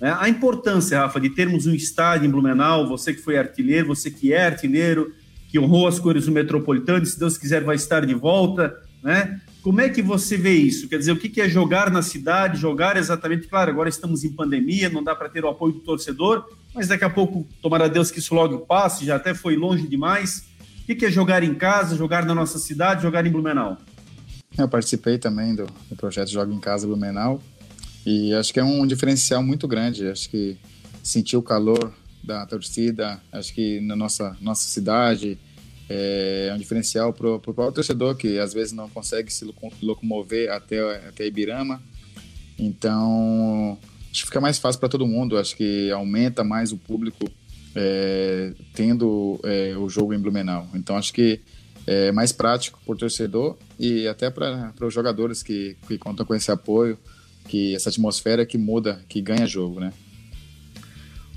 É, 0.00 0.10
a 0.10 0.28
importância, 0.28 0.98
Rafa, 0.98 1.20
de 1.20 1.30
termos 1.30 1.66
um 1.66 1.74
estádio 1.74 2.26
em 2.26 2.30
Blumenau, 2.30 2.88
você 2.88 3.14
que 3.14 3.22
foi 3.22 3.38
artilheiro, 3.38 3.86
você 3.86 4.10
que 4.10 4.32
é 4.32 4.46
artilheiro, 4.46 5.12
que 5.48 5.58
honrou 5.60 5.86
as 5.86 6.00
cores 6.00 6.26
do 6.26 6.32
Metropolitano, 6.32 7.06
se 7.06 7.16
Deus 7.16 7.38
quiser 7.38 7.62
vai 7.62 7.76
estar 7.76 8.04
de 8.04 8.14
volta, 8.14 8.76
né? 9.02 9.40
Como 9.62 9.80
é 9.80 9.88
que 9.88 10.02
você 10.02 10.36
vê 10.36 10.54
isso? 10.54 10.88
Quer 10.88 10.98
dizer, 10.98 11.12
o 11.12 11.16
que 11.16 11.40
é 11.40 11.48
jogar 11.48 11.88
na 11.88 12.02
cidade, 12.02 12.60
jogar 12.60 12.96
exatamente, 12.96 13.46
claro, 13.46 13.70
agora 13.70 13.88
estamos 13.88 14.24
em 14.24 14.32
pandemia, 14.32 14.90
não 14.90 15.04
dá 15.04 15.14
para 15.14 15.28
ter 15.28 15.44
o 15.44 15.48
apoio 15.48 15.74
do 15.74 15.80
torcedor, 15.80 16.44
mas 16.74 16.88
daqui 16.88 17.04
a 17.04 17.10
pouco, 17.10 17.46
tomara 17.62 17.88
Deus 17.88 18.10
que 18.10 18.18
isso 18.18 18.34
logo 18.34 18.58
passe, 18.66 19.04
já 19.04 19.14
até 19.14 19.34
foi 19.34 19.54
longe 19.54 19.86
demais. 19.86 20.48
O 20.82 20.96
que 20.96 21.06
é 21.06 21.10
jogar 21.12 21.44
em 21.44 21.54
casa, 21.54 21.96
jogar 21.96 22.26
na 22.26 22.34
nossa 22.34 22.58
cidade, 22.58 23.02
jogar 23.02 23.24
em 23.24 23.30
Blumenau? 23.30 23.78
Eu 24.58 24.68
participei 24.68 25.18
também 25.18 25.54
do, 25.54 25.66
do 25.88 25.96
projeto 25.96 26.28
Joga 26.28 26.52
em 26.52 26.60
Casa 26.60 26.86
Blumenau 26.86 27.42
e 28.04 28.34
acho 28.34 28.52
que 28.52 28.60
é 28.60 28.64
um 28.64 28.86
diferencial 28.86 29.42
muito 29.42 29.66
grande. 29.66 30.08
Acho 30.08 30.28
que 30.28 30.56
sentir 31.02 31.36
o 31.36 31.42
calor 31.42 31.92
da 32.22 32.46
torcida, 32.46 33.20
acho 33.32 33.52
que 33.52 33.80
na 33.80 33.96
nossa, 33.96 34.36
nossa 34.40 34.68
cidade 34.68 35.38
é 35.88 36.52
um 36.54 36.58
diferencial 36.58 37.12
para 37.12 37.28
o 37.28 37.40
próprio 37.40 37.72
torcedor 37.72 38.14
que 38.14 38.38
às 38.38 38.54
vezes 38.54 38.72
não 38.72 38.88
consegue 38.88 39.32
se 39.32 39.44
locomover 39.82 40.50
até, 40.50 40.80
até 41.08 41.26
Ibirama. 41.26 41.82
Então, 42.58 43.78
acho 44.10 44.20
que 44.20 44.26
fica 44.26 44.40
mais 44.40 44.58
fácil 44.58 44.78
para 44.78 44.88
todo 44.88 45.06
mundo. 45.06 45.36
Acho 45.36 45.56
que 45.56 45.90
aumenta 45.90 46.44
mais 46.44 46.72
o 46.72 46.76
público 46.76 47.28
é, 47.74 48.52
tendo 48.74 49.40
é, 49.44 49.76
o 49.76 49.88
jogo 49.88 50.14
em 50.14 50.18
Blumenau. 50.18 50.68
Então, 50.74 50.96
acho 50.96 51.12
que 51.12 51.40
é 51.86 52.12
mais 52.12 52.32
prático 52.32 52.80
para 52.84 52.94
o 52.94 52.96
torcedor 52.96 53.56
e 53.78 54.06
até 54.06 54.30
para 54.30 54.72
os 54.80 54.94
jogadores 54.94 55.42
que, 55.42 55.76
que 55.86 55.98
contam 55.98 56.24
com 56.24 56.34
esse 56.34 56.50
apoio, 56.50 56.98
que 57.48 57.74
essa 57.74 57.88
atmosfera 57.88 58.46
que 58.46 58.56
muda, 58.56 59.00
que 59.08 59.20
ganha 59.20 59.46
jogo, 59.46 59.80
né? 59.80 59.92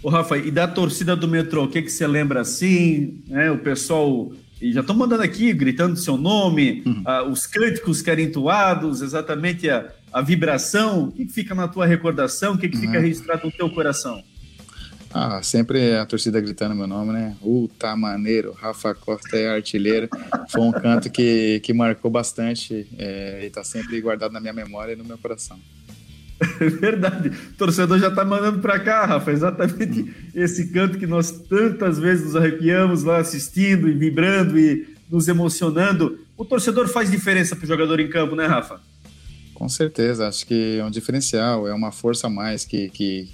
Ô 0.04 0.10
Rafa, 0.10 0.38
e 0.38 0.52
da 0.52 0.68
torcida 0.68 1.16
do 1.16 1.28
metrô, 1.28 1.64
o 1.64 1.68
que, 1.68 1.82
que 1.82 1.90
você 1.90 2.06
lembra 2.06 2.42
assim? 2.42 3.24
Né? 3.28 3.50
O 3.50 3.58
pessoal 3.58 4.32
e 4.62 4.72
já 4.72 4.82
estão 4.82 4.96
mandando 4.96 5.22
aqui, 5.22 5.52
gritando 5.54 5.98
seu 5.98 6.18
nome, 6.18 6.82
uhum. 6.86 7.04
uh, 7.06 7.30
os 7.30 7.46
cânticos 7.46 8.02
que 8.02 8.10
eram 8.10 8.22
entoados, 8.24 9.02
exatamente 9.02 9.70
a, 9.70 9.92
a 10.14 10.22
vibração. 10.22 11.06
O 11.06 11.12
que, 11.12 11.26
que 11.26 11.34
fica 11.34 11.54
na 11.54 11.68
tua 11.68 11.86
recordação? 11.86 12.54
O 12.54 12.58
que, 12.58 12.70
que 12.70 12.78
fica 12.78 12.98
uhum. 12.98 13.02
registrado 13.02 13.46
no 13.46 13.52
teu 13.52 13.70
coração? 13.70 14.24
Ah, 15.18 15.42
sempre 15.42 15.96
a 15.96 16.06
torcida 16.06 16.42
gritando 16.42 16.76
meu 16.76 16.88
nome, 16.88 17.14
né? 17.14 17.38
Uh, 17.42 17.70
tá 17.80 17.96
maneiro, 17.96 18.52
Rafa 18.52 18.94
Costa 18.94 19.38
é 19.38 19.48
artilheiro. 19.48 20.10
Foi 20.50 20.60
um 20.60 20.74
canto 20.74 21.10
que, 21.10 21.62
que 21.62 21.74
marcou 21.74 22.12
bastante 22.12 22.86
é, 22.98 23.46
e 23.46 23.50
tá 23.50 23.64
sempre 23.64 24.02
guardado 24.02 24.34
na 24.34 24.42
minha 24.42 24.52
memória 24.52 24.92
e 24.92 24.96
no 24.98 25.06
meu 25.06 25.18
coração. 25.18 25.58
Verdade. 26.82 27.30
O 27.30 27.54
torcedor 27.54 27.98
já 27.98 28.12
tá 28.12 28.26
mandando 28.26 28.60
para 28.60 28.78
cá, 28.78 29.06
Rafa, 29.06 29.32
exatamente 29.32 30.14
esse 30.36 30.68
canto 30.74 30.98
que 30.98 31.08
nós 31.08 31.32
tantas 31.32 31.98
vezes 31.98 32.26
nos 32.26 32.36
arrepiamos 32.36 33.04
lá 33.04 33.20
assistindo 33.20 33.88
e 33.88 33.94
vibrando 33.94 34.60
e 34.60 34.86
nos 35.10 35.30
emocionando. 35.30 36.20
O 36.36 36.44
torcedor 36.44 36.90
faz 36.90 37.10
diferença 37.10 37.56
pro 37.56 37.66
jogador 37.66 38.02
em 38.02 38.10
campo, 38.10 38.36
né, 38.36 38.48
Rafa? 38.48 38.82
Com 39.54 39.70
certeza, 39.70 40.28
acho 40.28 40.46
que 40.46 40.78
é 40.78 40.84
um 40.84 40.92
diferencial, 40.92 41.66
é 41.66 41.74
uma 41.74 41.94
força 41.94 42.28
a 42.28 42.30
mais 42.30 42.66
que, 42.66 42.90
que, 42.90 43.30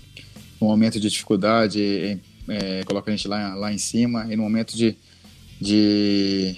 no 0.62 0.68
momento 0.68 1.00
de 1.00 1.10
dificuldade, 1.10 2.22
é, 2.48 2.84
coloca 2.86 3.10
a 3.10 3.16
gente 3.16 3.28
lá, 3.28 3.56
lá 3.56 3.74
em 3.74 3.80
cima, 3.80 4.32
e 4.32 4.36
no 4.36 4.44
momento 4.44 4.78
de, 4.78 4.96
de, 5.60 6.56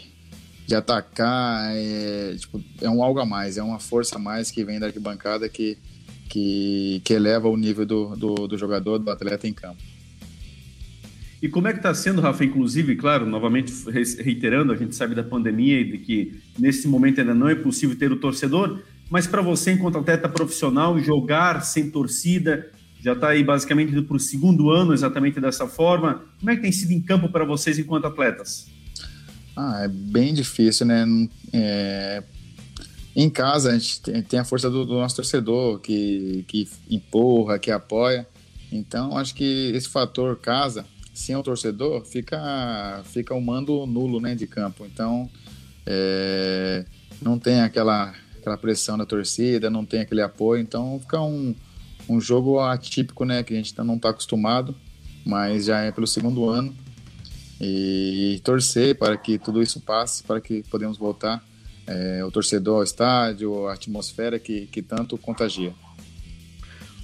de 0.67 0.75
atacar, 0.75 1.71
é, 1.73 2.35
tipo, 2.37 2.61
é 2.81 2.89
um 2.89 3.01
algo 3.01 3.19
a 3.19 3.25
mais, 3.25 3.57
é 3.57 3.63
uma 3.63 3.79
força 3.79 4.17
a 4.17 4.19
mais 4.19 4.51
que 4.51 4.65
vem 4.65 4.77
da 4.77 4.87
arquibancada 4.87 5.47
que, 5.47 5.77
que, 6.29 7.01
que 7.05 7.13
eleva 7.13 7.47
o 7.47 7.55
nível 7.55 7.85
do, 7.85 8.15
do, 8.17 8.47
do 8.47 8.57
jogador, 8.57 8.99
do 8.99 9.09
atleta 9.09 9.47
em 9.47 9.53
campo. 9.53 9.81
E 11.41 11.47
como 11.49 11.67
é 11.67 11.71
que 11.71 11.79
está 11.79 11.93
sendo, 11.93 12.21
Rafa? 12.21 12.43
Inclusive, 12.43 12.95
claro, 12.95 13.25
novamente 13.25 13.71
reiterando, 14.21 14.71
a 14.71 14.77
gente 14.77 14.95
sabe 14.95 15.13
da 15.15 15.23
pandemia 15.23 15.79
e 15.79 15.91
de 15.91 15.97
que 15.97 16.41
nesse 16.57 16.87
momento 16.87 17.19
ainda 17.19 17.33
não 17.33 17.49
é 17.49 17.55
possível 17.55 17.97
ter 17.97 18.11
o 18.11 18.17
torcedor, 18.17 18.81
mas 19.09 19.27
para 19.27 19.41
você, 19.41 19.71
enquanto 19.71 19.97
atleta 19.97 20.27
profissional, 20.27 20.97
jogar 20.99 21.61
sem 21.61 21.89
torcida, 21.89 22.71
já 23.03 23.11
está 23.11 23.29
aí 23.29 23.43
basicamente 23.43 23.91
indo 23.91 24.03
para 24.03 24.15
o 24.15 24.19
segundo 24.19 24.69
ano 24.69 24.93
exatamente 24.93 25.39
dessa 25.41 25.67
forma. 25.67 26.23
Como 26.39 26.49
é 26.49 26.55
que 26.55 26.61
tem 26.61 26.71
sido 26.71 26.91
em 26.91 27.01
campo 27.01 27.27
para 27.27 27.43
vocês 27.43 27.77
enquanto 27.77 28.05
atletas? 28.05 28.67
Ah, 29.55 29.81
é 29.83 29.87
bem 29.89 30.33
difícil, 30.33 30.85
né? 30.85 31.05
É... 31.51 32.23
Em 33.13 33.29
casa 33.29 33.71
a 33.71 33.77
gente 33.77 33.99
tem 34.23 34.39
a 34.39 34.45
força 34.45 34.69
do, 34.69 34.85
do, 34.85 34.93
nosso 34.93 35.17
torcedor 35.17 35.79
que, 35.79 36.45
que 36.47 36.67
empurra, 36.89 37.59
que 37.59 37.69
apoia. 37.69 38.25
Então 38.71 39.17
acho 39.17 39.35
que 39.35 39.71
esse 39.75 39.89
fator 39.89 40.37
casa, 40.37 40.85
sem 41.13 41.35
o 41.35 41.43
torcedor, 41.43 42.05
fica 42.05 43.03
fica 43.03 43.35
um 43.35 43.41
mando 43.41 43.85
nulo, 43.85 44.21
né, 44.21 44.33
de 44.33 44.47
campo. 44.47 44.85
Então 44.85 45.29
é... 45.85 46.85
não 47.21 47.37
tem 47.37 47.59
aquela 47.59 48.15
aquela 48.39 48.57
pressão 48.57 48.97
da 48.97 49.05
torcida, 49.05 49.69
não 49.69 49.85
tem 49.85 49.99
aquele 49.99 50.21
apoio. 50.21 50.61
Então 50.61 50.97
fica 51.01 51.21
um 51.21 51.53
um 52.07 52.19
jogo 52.19 52.59
atípico, 52.59 53.25
né, 53.25 53.43
que 53.43 53.53
a 53.53 53.57
gente 53.57 53.77
não 53.79 53.95
está 53.95 54.09
acostumado, 54.09 54.75
mas 55.25 55.65
já 55.65 55.79
é 55.81 55.91
pelo 55.91 56.07
segundo 56.07 56.49
ano. 56.49 56.73
e, 57.59 58.35
e 58.35 58.39
torcer 58.39 58.97
para 58.97 59.15
que 59.17 59.37
tudo 59.37 59.61
isso 59.61 59.79
passe, 59.79 60.23
para 60.23 60.41
que 60.41 60.63
podemos 60.63 60.97
voltar 60.97 61.43
é, 61.87 62.23
o 62.23 62.31
torcedor 62.31 62.77
ao 62.77 62.83
estádio, 62.83 63.67
a 63.67 63.73
atmosfera 63.73 64.37
que, 64.39 64.67
que 64.67 64.81
tanto 64.81 65.17
contagia. 65.17 65.73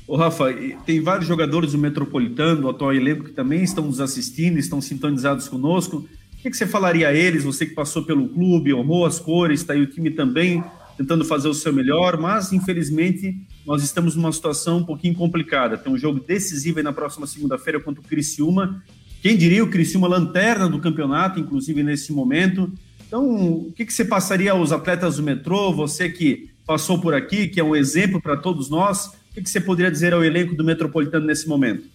Ô 0.07 0.15
Rafa, 0.15 0.45
tem 0.85 1.01
vários 1.01 1.27
jogadores 1.27 1.73
do 1.73 1.77
Metropolitano, 1.77 2.61
do 2.61 2.69
atual 2.69 2.93
elenco, 2.93 3.25
que 3.25 3.31
também 3.31 3.63
estão 3.63 3.85
nos 3.85 4.01
assistindo, 4.01 4.57
estão 4.57 4.81
sintonizados 4.81 5.47
conosco. 5.47 5.97
O 5.97 6.41
que, 6.41 6.49
que 6.49 6.57
você 6.57 6.65
falaria 6.65 7.09
a 7.09 7.13
eles, 7.13 7.43
você 7.43 7.65
que 7.65 7.75
passou 7.75 8.03
pelo 8.03 8.27
clube, 8.29 8.73
honrou 8.73 9.05
as 9.05 9.19
cores, 9.19 9.61
está 9.61 9.73
aí 9.73 9.81
o 9.81 9.87
time 9.87 10.09
também 10.09 10.63
tentando 10.97 11.23
fazer 11.23 11.47
o 11.47 11.53
seu 11.53 11.71
melhor, 11.71 12.17
mas 12.17 12.51
infelizmente 12.51 13.37
nós 13.65 13.83
estamos 13.83 14.15
numa 14.15 14.31
situação 14.31 14.77
um 14.77 14.83
pouquinho 14.83 15.13
complicada. 15.15 15.77
Tem 15.77 15.91
um 15.91 15.97
jogo 15.97 16.19
decisivo 16.19 16.79
aí 16.79 16.83
na 16.83 16.93
próxima 16.93 17.27
segunda-feira 17.27 17.79
contra 17.79 18.01
o 18.01 18.03
Criciúma. 18.03 18.83
Quem 19.21 19.37
diria 19.37 19.63
o 19.63 19.69
Criciúma 19.69 20.07
lanterna 20.07 20.67
do 20.69 20.79
campeonato, 20.79 21.39
inclusive 21.39 21.83
nesse 21.83 22.11
momento. 22.11 22.71
Então, 23.05 23.27
o 23.27 23.73
que, 23.73 23.85
que 23.85 23.93
você 23.93 24.05
passaria 24.05 24.51
aos 24.51 24.71
atletas 24.71 25.17
do 25.17 25.23
metrô, 25.23 25.73
você 25.73 26.09
que 26.09 26.49
passou 26.65 26.99
por 26.99 27.13
aqui, 27.13 27.47
que 27.47 27.59
é 27.59 27.63
um 27.63 27.75
exemplo 27.75 28.21
para 28.21 28.37
todos 28.37 28.69
nós, 28.69 29.07
o 29.07 29.33
que, 29.33 29.41
que 29.41 29.49
você 29.49 29.59
poderia 29.59 29.91
dizer 29.91 30.13
ao 30.13 30.23
elenco 30.23 30.55
do 30.55 30.63
Metropolitano 30.63 31.25
nesse 31.25 31.47
momento? 31.47 31.87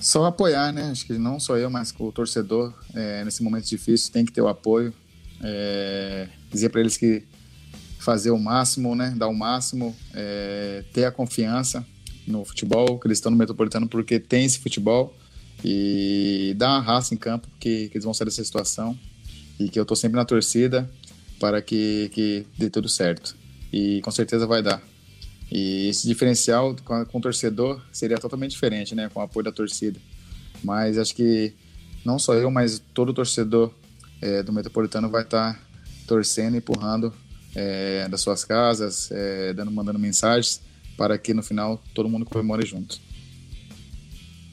Só 0.00 0.24
apoiar, 0.24 0.72
né? 0.72 0.90
Acho 0.90 1.06
que 1.06 1.14
não 1.14 1.38
só 1.40 1.56
eu, 1.56 1.68
mas 1.68 1.94
o 1.98 2.12
torcedor, 2.12 2.72
é, 2.94 3.24
nesse 3.24 3.42
momento 3.42 3.66
difícil, 3.66 4.12
tem 4.12 4.24
que 4.24 4.32
ter 4.32 4.40
o 4.40 4.48
apoio. 4.48 4.92
É, 5.42 6.28
dizer 6.50 6.68
para 6.70 6.80
eles 6.80 6.96
que 6.96 7.22
fazer 7.98 8.30
o 8.30 8.38
máximo, 8.38 8.94
né? 8.94 9.14
Dar 9.16 9.28
o 9.28 9.34
máximo, 9.34 9.94
é, 10.14 10.84
ter 10.92 11.04
a 11.04 11.12
confiança 11.12 11.84
no 12.26 12.44
futebol, 12.44 12.98
que 12.98 13.06
eles 13.06 13.18
estão 13.18 13.30
no 13.30 13.36
Metropolitano 13.36 13.88
porque 13.88 14.18
tem 14.18 14.44
esse 14.44 14.58
futebol 14.58 15.16
e 15.64 16.54
dar 16.56 16.68
uma 16.68 16.80
raça 16.80 17.14
em 17.14 17.16
campo 17.16 17.48
que, 17.58 17.88
que 17.88 17.96
eles 17.96 18.04
vão 18.04 18.14
sair 18.14 18.26
dessa 18.26 18.44
situação 18.44 18.96
e 19.58 19.68
que 19.68 19.78
eu 19.78 19.82
estou 19.82 19.96
sempre 19.96 20.16
na 20.16 20.24
torcida 20.24 20.88
para 21.40 21.60
que, 21.60 22.10
que 22.12 22.46
dê 22.56 22.70
tudo 22.70 22.88
certo. 22.88 23.36
E 23.72 24.00
com 24.02 24.10
certeza 24.10 24.46
vai 24.46 24.62
dar. 24.62 24.82
E 25.50 25.88
esse 25.88 26.06
diferencial 26.06 26.76
com, 26.84 27.04
com 27.06 27.18
o 27.18 27.20
torcedor 27.20 27.80
seria 27.92 28.18
totalmente 28.18 28.52
diferente, 28.52 28.94
né? 28.94 29.08
Com 29.08 29.20
o 29.20 29.22
apoio 29.22 29.44
da 29.44 29.52
torcida. 29.52 29.98
Mas 30.62 30.98
acho 30.98 31.14
que 31.14 31.52
não 32.04 32.18
só 32.18 32.34
eu, 32.34 32.50
mas 32.50 32.82
todo 32.92 33.12
torcedor 33.14 33.72
é, 34.20 34.42
do 34.42 34.52
Metropolitano 34.52 35.08
vai 35.08 35.22
estar 35.22 35.54
tá 35.54 35.60
torcendo, 36.06 36.56
empurrando 36.56 37.12
é, 37.58 38.08
das 38.08 38.20
suas 38.20 38.44
casas, 38.44 39.10
é, 39.10 39.52
dando, 39.52 39.72
mandando 39.72 39.98
mensagens 39.98 40.62
para 40.96 41.18
que 41.18 41.34
no 41.34 41.42
final 41.42 41.82
todo 41.92 42.08
mundo 42.08 42.24
comemore 42.24 42.64
junto. 42.64 43.00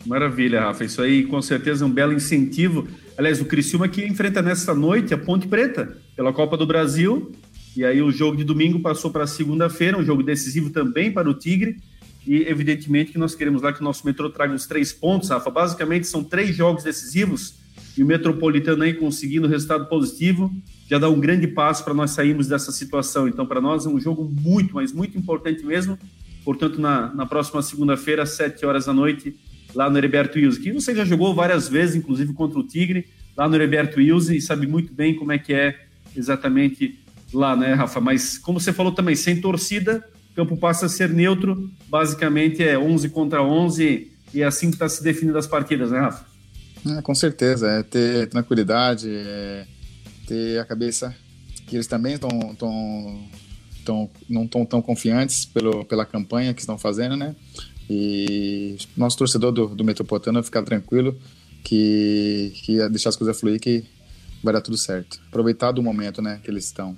Maravilha, 0.05 0.61
Rafa. 0.61 0.83
Isso 0.83 1.01
aí 1.01 1.23
com 1.23 1.41
certeza 1.41 1.85
é 1.85 1.87
um 1.87 1.91
belo 1.91 2.13
incentivo. 2.13 2.87
Aliás, 3.17 3.39
o 3.39 3.45
Criciúma 3.45 3.87
que 3.87 4.05
enfrenta 4.05 4.41
nesta 4.41 4.73
noite 4.73 5.13
a 5.13 5.17
Ponte 5.17 5.47
Preta 5.47 5.97
pela 6.15 6.33
Copa 6.33 6.57
do 6.57 6.65
Brasil. 6.65 7.31
E 7.77 7.83
aí 7.83 8.01
o 8.01 8.11
jogo 8.11 8.37
de 8.37 8.43
domingo 8.43 8.79
passou 8.79 9.11
para 9.11 9.27
segunda-feira, 9.27 9.97
um 9.97 10.03
jogo 10.03 10.23
decisivo 10.23 10.69
também 10.69 11.11
para 11.11 11.29
o 11.29 11.33
Tigre. 11.33 11.77
E 12.25 12.43
evidentemente 12.43 13.11
que 13.11 13.17
nós 13.17 13.35
queremos 13.35 13.61
lá 13.61 13.71
que 13.71 13.81
o 13.81 13.83
nosso 13.83 14.05
metrô 14.05 14.29
traga 14.31 14.53
os 14.53 14.65
três 14.65 14.91
pontos, 14.91 15.29
Rafa. 15.29 15.49
Basicamente 15.51 16.07
são 16.07 16.23
três 16.23 16.55
jogos 16.55 16.83
decisivos 16.83 17.55
e 17.97 18.03
o 18.03 18.05
Metropolitano 18.05 18.83
aí 18.83 18.93
conseguindo 18.93 19.47
resultado 19.47 19.87
positivo 19.87 20.51
já 20.87 20.99
dá 20.99 21.09
um 21.09 21.19
grande 21.19 21.47
passo 21.47 21.83
para 21.83 21.93
nós 21.93 22.11
sairmos 22.11 22.47
dessa 22.47 22.71
situação. 22.71 23.27
Então, 23.27 23.45
para 23.45 23.59
nós 23.59 23.85
é 23.85 23.89
um 23.89 23.99
jogo 23.99 24.23
muito, 24.23 24.75
mas 24.75 24.91
muito 24.91 25.17
importante 25.17 25.65
mesmo. 25.65 25.97
Portanto, 26.43 26.79
na, 26.79 27.13
na 27.13 27.25
próxima 27.25 27.61
segunda-feira, 27.61 28.23
às 28.23 28.29
7 28.31 28.65
horas 28.65 28.85
da 28.85 28.93
noite, 28.93 29.35
lá 29.73 29.89
no 29.89 29.97
Heriberto 29.97 30.37
Wilson, 30.37 30.61
que 30.61 30.71
você 30.71 30.93
já 30.95 31.03
jogou 31.03 31.33
várias 31.33 31.67
vezes, 31.67 31.95
inclusive 31.95 32.33
contra 32.33 32.59
o 32.59 32.63
Tigre, 32.63 33.07
lá 33.35 33.49
no 33.49 33.55
Heriberto 33.55 33.97
Wilson, 33.97 34.33
e 34.33 34.41
sabe 34.41 34.67
muito 34.67 34.93
bem 34.93 35.15
como 35.15 35.31
é 35.31 35.39
que 35.39 35.53
é 35.53 35.75
exatamente 36.15 36.99
lá, 37.33 37.55
né, 37.55 37.73
Rafa? 37.73 37.99
Mas, 37.99 38.37
como 38.37 38.59
você 38.59 38.71
falou 38.71 38.91
também, 38.91 39.15
sem 39.15 39.41
torcida, 39.41 40.07
o 40.31 40.35
campo 40.35 40.55
passa 40.55 40.85
a 40.85 40.89
ser 40.89 41.09
neutro, 41.09 41.69
basicamente 41.89 42.63
é 42.63 42.77
11 42.77 43.09
contra 43.09 43.41
11, 43.41 44.11
e 44.33 44.41
é 44.41 44.45
assim 44.45 44.67
que 44.67 44.75
está 44.75 44.87
se 44.87 45.03
definindo 45.03 45.37
as 45.37 45.47
partidas, 45.47 45.89
né, 45.89 45.99
Rafa? 45.99 46.25
É, 46.87 47.01
com 47.01 47.15
certeza, 47.15 47.67
é 47.67 47.81
ter 47.81 48.27
tranquilidade, 48.27 49.09
é 49.09 49.65
ter 50.25 50.59
a 50.59 50.65
cabeça 50.65 51.15
que 51.67 51.75
eles 51.75 51.87
também 51.87 52.13
estão 52.13 52.29
tão, 52.55 53.29
tão, 53.83 54.09
não 54.29 54.43
estão 54.43 54.65
tão 54.65 54.81
confiantes 54.81 55.45
pelo, 55.45 55.85
pela 55.85 56.05
campanha 56.05 56.53
que 56.53 56.61
estão 56.61 56.77
fazendo, 56.77 57.15
né? 57.15 57.35
E 57.89 58.77
nosso 58.95 59.17
torcedor 59.17 59.51
do, 59.51 59.67
do 59.67 59.83
Metropolitano 59.83 60.43
ficar 60.43 60.63
tranquilo 60.63 61.17
que, 61.63 62.51
que 62.63 62.89
deixar 62.89 63.09
as 63.09 63.15
coisas 63.15 63.39
fluir 63.39 63.59
que 63.59 63.83
vai 64.43 64.53
dar 64.53 64.61
tudo 64.61 64.77
certo. 64.77 65.19
Aproveitar 65.27 65.71
do 65.71 65.81
momento, 65.81 66.21
né, 66.21 66.39
que 66.43 66.49
eles 66.49 66.65
estão. 66.65 66.95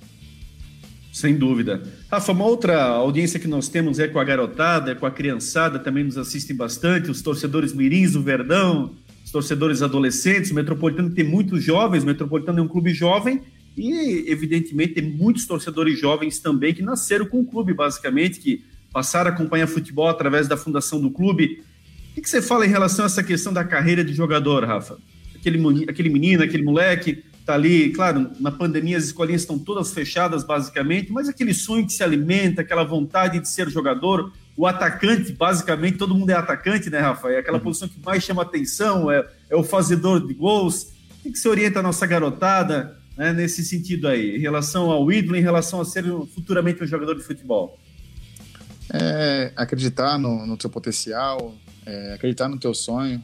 Sem 1.12 1.36
dúvida. 1.36 1.82
Rafa, 2.10 2.32
uma 2.32 2.44
outra 2.44 2.84
audiência 2.84 3.40
que 3.40 3.48
nós 3.48 3.68
temos 3.68 3.98
é 3.98 4.06
com 4.06 4.18
a 4.18 4.24
garotada, 4.24 4.92
é 4.92 4.94
com 4.94 5.06
a 5.06 5.10
criançada, 5.10 5.78
também 5.78 6.04
nos 6.04 6.18
assistem 6.18 6.54
bastante, 6.54 7.10
os 7.10 7.22
torcedores 7.22 7.72
mirins 7.72 8.12
do 8.12 8.22
Verdão, 8.22 8.94
os 9.28 9.30
torcedores 9.30 9.82
adolescentes. 9.82 10.50
O 10.50 10.54
Metropolitano 10.54 11.10
tem 11.10 11.22
muitos 11.22 11.62
jovens, 11.62 12.02
o 12.02 12.06
Metropolitano 12.06 12.58
é 12.60 12.62
um 12.62 12.68
clube 12.68 12.94
jovem 12.94 13.42
e, 13.76 14.24
evidentemente, 14.26 14.94
tem 14.94 15.02
muitos 15.02 15.46
torcedores 15.46 16.00
jovens 16.00 16.38
também 16.38 16.72
que 16.72 16.82
nasceram 16.82 17.26
com 17.26 17.40
o 17.40 17.44
clube, 17.44 17.74
basicamente, 17.74 18.40
que 18.40 18.64
passaram 18.90 19.30
a 19.30 19.34
acompanhar 19.34 19.66
futebol 19.66 20.08
através 20.08 20.48
da 20.48 20.56
fundação 20.56 20.98
do 20.98 21.10
clube. 21.10 21.62
O 22.16 22.22
que 22.22 22.28
você 22.28 22.40
fala 22.40 22.64
em 22.64 22.70
relação 22.70 23.04
a 23.04 23.06
essa 23.06 23.22
questão 23.22 23.52
da 23.52 23.62
carreira 23.62 24.02
de 24.02 24.14
jogador, 24.14 24.64
Rafa? 24.64 24.96
Aquele, 25.36 25.84
aquele 25.88 26.08
menino, 26.08 26.42
aquele 26.42 26.64
moleque, 26.64 27.22
tá 27.44 27.54
ali, 27.54 27.90
claro, 27.90 28.30
na 28.40 28.50
pandemia 28.50 28.96
as 28.96 29.04
escolinhas 29.04 29.42
estão 29.42 29.58
todas 29.58 29.92
fechadas, 29.92 30.42
basicamente, 30.42 31.12
mas 31.12 31.28
aquele 31.28 31.52
sonho 31.52 31.86
que 31.86 31.92
se 31.92 32.02
alimenta, 32.02 32.62
aquela 32.62 32.82
vontade 32.82 33.38
de 33.38 33.48
ser 33.48 33.68
jogador, 33.68 34.32
o 34.58 34.66
atacante, 34.66 35.32
basicamente, 35.32 35.98
todo 35.98 36.16
mundo 36.16 36.30
é 36.30 36.34
atacante, 36.34 36.90
né, 36.90 36.98
Rafa? 36.98 37.28
É 37.28 37.38
aquela 37.38 37.58
uhum. 37.58 37.62
posição 37.62 37.86
que 37.86 38.00
mais 38.04 38.24
chama 38.24 38.42
atenção, 38.42 39.08
é, 39.08 39.24
é 39.48 39.54
o 39.54 39.62
fazedor 39.62 40.26
de 40.26 40.34
gols. 40.34 40.94
O 41.24 41.30
que, 41.30 41.38
você 41.38 41.48
orienta 41.48 41.78
a 41.78 41.82
nossa 41.82 42.04
garotada 42.08 42.98
né, 43.16 43.32
nesse 43.32 43.64
sentido 43.64 44.08
aí, 44.08 44.34
em 44.34 44.40
relação 44.40 44.90
ao 44.90 45.12
ídolo, 45.12 45.36
em 45.36 45.40
relação 45.40 45.80
a 45.80 45.84
ser 45.84 46.02
futuramente 46.34 46.82
um 46.82 46.88
jogador 46.88 47.14
de 47.14 47.22
futebol? 47.22 47.78
É, 48.92 49.52
acreditar 49.54 50.18
no, 50.18 50.44
no 50.44 50.56
teu 50.56 50.68
potencial, 50.68 51.54
é, 51.86 52.14
acreditar 52.14 52.48
no 52.48 52.58
teu 52.58 52.74
sonho 52.74 53.22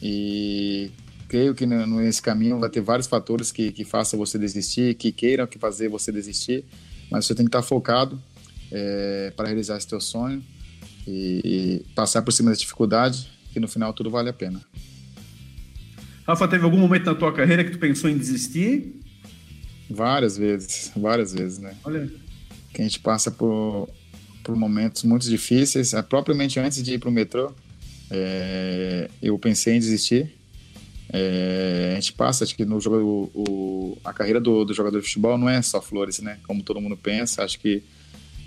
e 0.00 0.92
creio 1.26 1.52
que 1.52 1.66
nesse 1.66 2.22
caminho 2.22 2.60
vai 2.60 2.70
ter 2.70 2.80
vários 2.80 3.08
fatores 3.08 3.50
que, 3.50 3.72
que 3.72 3.84
façam 3.84 4.16
você 4.16 4.38
desistir, 4.38 4.94
que 4.94 5.10
queiram 5.10 5.48
que 5.48 5.58
fazer 5.58 5.88
você 5.88 6.12
desistir, 6.12 6.64
mas 7.10 7.26
você 7.26 7.34
tem 7.34 7.44
que 7.44 7.48
estar 7.48 7.62
focado 7.62 8.22
é, 8.74 9.32
para 9.36 9.46
realizar 9.46 9.76
esse 9.76 9.86
teu 9.86 10.00
sonho 10.00 10.42
e, 11.06 11.40
e 11.86 11.94
passar 11.94 12.22
por 12.22 12.32
cima 12.32 12.50
da 12.50 12.56
dificuldade, 12.56 13.30
que 13.52 13.60
no 13.60 13.68
final 13.68 13.92
tudo 13.92 14.10
vale 14.10 14.28
a 14.28 14.32
pena. 14.32 14.60
Rafa, 16.26 16.48
teve 16.48 16.64
algum 16.64 16.78
momento 16.78 17.06
na 17.06 17.14
tua 17.14 17.32
carreira 17.32 17.62
que 17.62 17.70
tu 17.70 17.78
pensou 17.78 18.10
em 18.10 18.18
desistir? 18.18 19.00
Várias 19.88 20.36
vezes, 20.36 20.90
várias 20.96 21.32
vezes, 21.32 21.58
né? 21.58 21.76
Olha. 21.84 22.10
Que 22.72 22.80
a 22.80 22.84
gente 22.84 22.98
passa 22.98 23.30
por, 23.30 23.88
por 24.42 24.56
momentos 24.56 25.04
muito 25.04 25.28
difíceis. 25.28 25.94
É, 25.94 26.02
propriamente 26.02 26.58
antes 26.58 26.82
de 26.82 26.94
ir 26.94 26.98
para 26.98 27.10
o 27.10 27.12
metrô, 27.12 27.52
é, 28.10 29.08
eu 29.22 29.38
pensei 29.38 29.76
em 29.76 29.78
desistir. 29.78 30.34
É, 31.12 31.92
a 31.92 32.00
gente 32.00 32.14
passa, 32.14 32.42
acho 32.42 32.56
que 32.56 32.64
no 32.64 32.80
jogo, 32.80 33.30
o, 33.34 33.98
a 34.02 34.12
carreira 34.12 34.40
do, 34.40 34.64
do, 34.64 34.74
jogador 34.74 34.98
de 34.98 35.06
futebol 35.06 35.38
não 35.38 35.48
é 35.48 35.62
só 35.62 35.80
flores, 35.80 36.18
né? 36.18 36.38
Como 36.44 36.62
todo 36.62 36.80
mundo 36.80 36.96
pensa. 36.96 37.44
Acho 37.44 37.60
que 37.60 37.84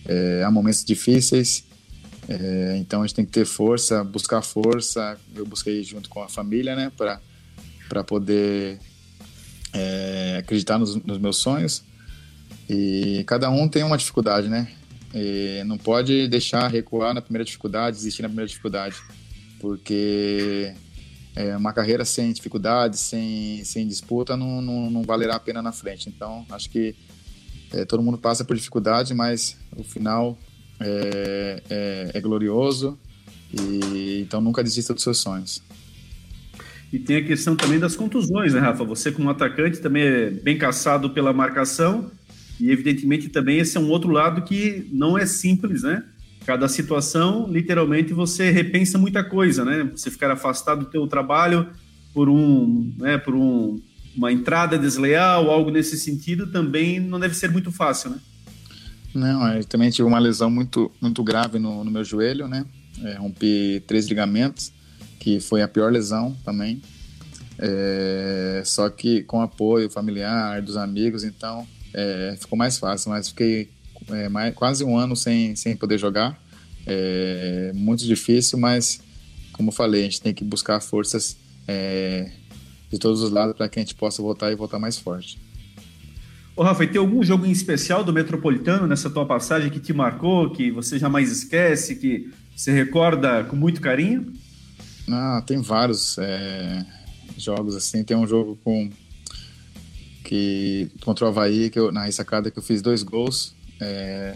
é, 0.07 0.43
há 0.43 0.49
momentos 0.49 0.83
difíceis, 0.83 1.67
é, 2.27 2.75
então 2.77 3.01
a 3.01 3.07
gente 3.07 3.15
tem 3.15 3.25
que 3.25 3.31
ter 3.31 3.45
força, 3.45 4.03
buscar 4.03 4.41
força. 4.41 5.17
Eu 5.33 5.45
busquei 5.45 5.83
junto 5.83 6.09
com 6.09 6.21
a 6.21 6.27
família, 6.27 6.75
né, 6.75 6.91
para 6.97 8.03
poder 8.03 8.79
é, 9.73 10.37
acreditar 10.39 10.77
nos, 10.77 10.95
nos, 10.95 11.17
meus 11.17 11.37
sonhos. 11.37 11.83
E 12.69 13.23
cada 13.25 13.49
um 13.49 13.67
tem 13.67 13.83
uma 13.83 13.97
dificuldade, 13.97 14.49
né? 14.49 14.67
E 15.13 15.63
não 15.65 15.77
pode 15.77 16.27
deixar 16.27 16.67
recuar 16.67 17.13
na 17.13 17.21
primeira 17.21 17.45
dificuldade, 17.45 17.95
desistir 17.95 18.23
na 18.23 18.27
primeira 18.27 18.47
dificuldade, 18.47 18.97
porque 19.59 20.73
é, 21.33 21.55
uma 21.55 21.71
carreira 21.71 22.03
sem 22.03 22.33
dificuldade, 22.33 22.97
sem, 22.97 23.63
sem 23.63 23.87
disputa, 23.87 24.35
não, 24.35 24.61
não, 24.61 24.91
não 24.91 25.03
valerá 25.03 25.35
a 25.35 25.39
pena 25.39 25.61
na 25.61 25.71
frente. 25.71 26.09
Então, 26.09 26.45
acho 26.49 26.69
que 26.69 26.93
é, 27.71 27.85
todo 27.85 28.01
mundo 28.01 28.17
passa 28.17 28.43
por 28.43 28.55
dificuldade, 28.55 29.13
mas 29.13 29.57
o 29.75 29.83
final 29.83 30.37
é, 30.79 31.63
é, 31.69 32.11
é 32.13 32.21
glorioso 32.21 32.97
e 33.53 34.21
então 34.21 34.41
nunca 34.41 34.63
desista 34.63 34.93
dos 34.93 35.03
seus 35.03 35.17
sonhos. 35.17 35.61
E 36.91 36.97
tem 36.97 37.17
a 37.17 37.23
questão 37.23 37.55
também 37.55 37.79
das 37.79 37.95
contusões, 37.95 38.53
né, 38.53 38.59
Rafa? 38.59 38.83
Você, 38.85 39.11
como 39.11 39.29
atacante, 39.29 39.79
também 39.79 40.03
é 40.03 40.29
bem 40.29 40.57
caçado 40.57 41.09
pela 41.09 41.33
marcação, 41.33 42.09
e 42.59 42.71
evidentemente 42.71 43.27
também 43.29 43.59
esse 43.59 43.77
é 43.77 43.79
um 43.79 43.89
outro 43.89 44.09
lado 44.09 44.41
que 44.43 44.87
não 44.91 45.17
é 45.17 45.25
simples, 45.25 45.83
né? 45.83 46.03
Cada 46.45 46.67
situação, 46.69 47.45
literalmente, 47.51 48.13
você 48.13 48.51
repensa 48.51 48.97
muita 48.97 49.21
coisa, 49.21 49.65
né? 49.65 49.89
Você 49.93 50.09
ficar 50.09 50.31
afastado 50.31 50.85
do 50.85 50.85
teu 50.85 51.05
trabalho 51.07 51.67
por 52.13 52.29
um, 52.29 52.93
né, 52.97 53.17
por 53.17 53.35
um, 53.35 53.81
uma 54.17 54.31
entrada 54.31 54.77
desleal, 54.77 55.49
algo 55.51 55.69
nesse 55.69 55.97
sentido, 55.97 56.47
também 56.47 56.99
não 56.99 57.19
deve 57.19 57.35
ser 57.35 57.51
muito 57.51 57.71
fácil, 57.71 58.09
né? 58.09 58.17
Não, 59.13 59.47
eu 59.53 59.63
também 59.63 59.89
tive 59.89 60.07
uma 60.07 60.19
lesão 60.19 60.49
muito, 60.49 60.91
muito 60.99 61.23
grave 61.23 61.59
no, 61.59 61.83
no 61.83 61.91
meu 61.91 62.03
joelho, 62.03 62.47
né? 62.47 62.65
É, 63.03 63.13
rompi 63.13 63.81
três 63.85 64.07
ligamentos, 64.07 64.71
que 65.19 65.39
foi 65.39 65.61
a 65.61 65.67
pior 65.67 65.91
lesão 65.91 66.35
também. 66.43 66.81
É, 67.59 68.61
só 68.65 68.89
que 68.89 69.23
com 69.23 69.41
apoio 69.41 69.89
familiar, 69.89 70.61
dos 70.61 70.77
amigos, 70.77 71.23
então 71.23 71.67
é, 71.93 72.35
ficou 72.39 72.57
mais 72.57 72.77
fácil. 72.77 73.11
Mas 73.11 73.29
fiquei 73.29 73.69
é, 74.09 74.29
mais, 74.29 74.53
quase 74.53 74.83
um 74.83 74.97
ano 74.97 75.15
sem, 75.15 75.55
sem 75.55 75.75
poder 75.75 75.97
jogar. 75.97 76.39
É, 76.85 77.71
muito 77.75 78.03
difícil, 78.05 78.57
mas 78.57 78.99
como 79.53 79.69
eu 79.69 79.73
falei, 79.73 80.01
a 80.01 80.03
gente 80.05 80.21
tem 80.21 80.33
que 80.33 80.43
buscar 80.43 80.79
forças 80.79 81.35
é, 81.67 82.31
de 82.89 82.97
todos 82.97 83.21
os 83.21 83.31
lados 83.31 83.55
para 83.55 83.67
que 83.67 83.79
a 83.79 83.81
gente 83.81 83.95
possa 83.95 84.21
voltar 84.21 84.51
e 84.51 84.55
voltar 84.55 84.79
mais 84.79 84.97
forte. 84.97 85.39
Ô, 86.55 86.63
Rafa, 86.63 86.83
e 86.83 86.87
tem 86.87 86.99
algum 86.99 87.23
jogo 87.23 87.45
em 87.45 87.51
especial 87.51 88.03
do 88.03 88.11
Metropolitano 88.11 88.87
nessa 88.87 89.09
tua 89.09 89.25
passagem 89.25 89.69
que 89.69 89.79
te 89.79 89.93
marcou, 89.93 90.49
que 90.49 90.71
você 90.71 90.97
jamais 90.97 91.31
esquece, 91.31 91.95
que 91.95 92.31
você 92.55 92.71
recorda 92.71 93.43
com 93.43 93.55
muito 93.55 93.79
carinho? 93.79 94.33
Ah, 95.07 95.43
tem 95.45 95.61
vários 95.61 96.17
é, 96.17 96.83
jogos 97.37 97.75
assim. 97.75 98.03
Tem 98.03 98.17
um 98.17 98.25
jogo 98.25 98.57
com 98.63 98.89
que 100.23 100.89
contra 101.01 101.25
o 101.25 101.27
Havaí, 101.27 101.69
que 101.69 101.77
eu, 101.77 101.91
na 101.91 102.05
ressacada 102.05 102.49
que 102.49 102.57
eu 102.57 102.63
fiz 102.63 102.81
dois 102.81 103.03
gols. 103.03 103.55
É, 103.79 104.35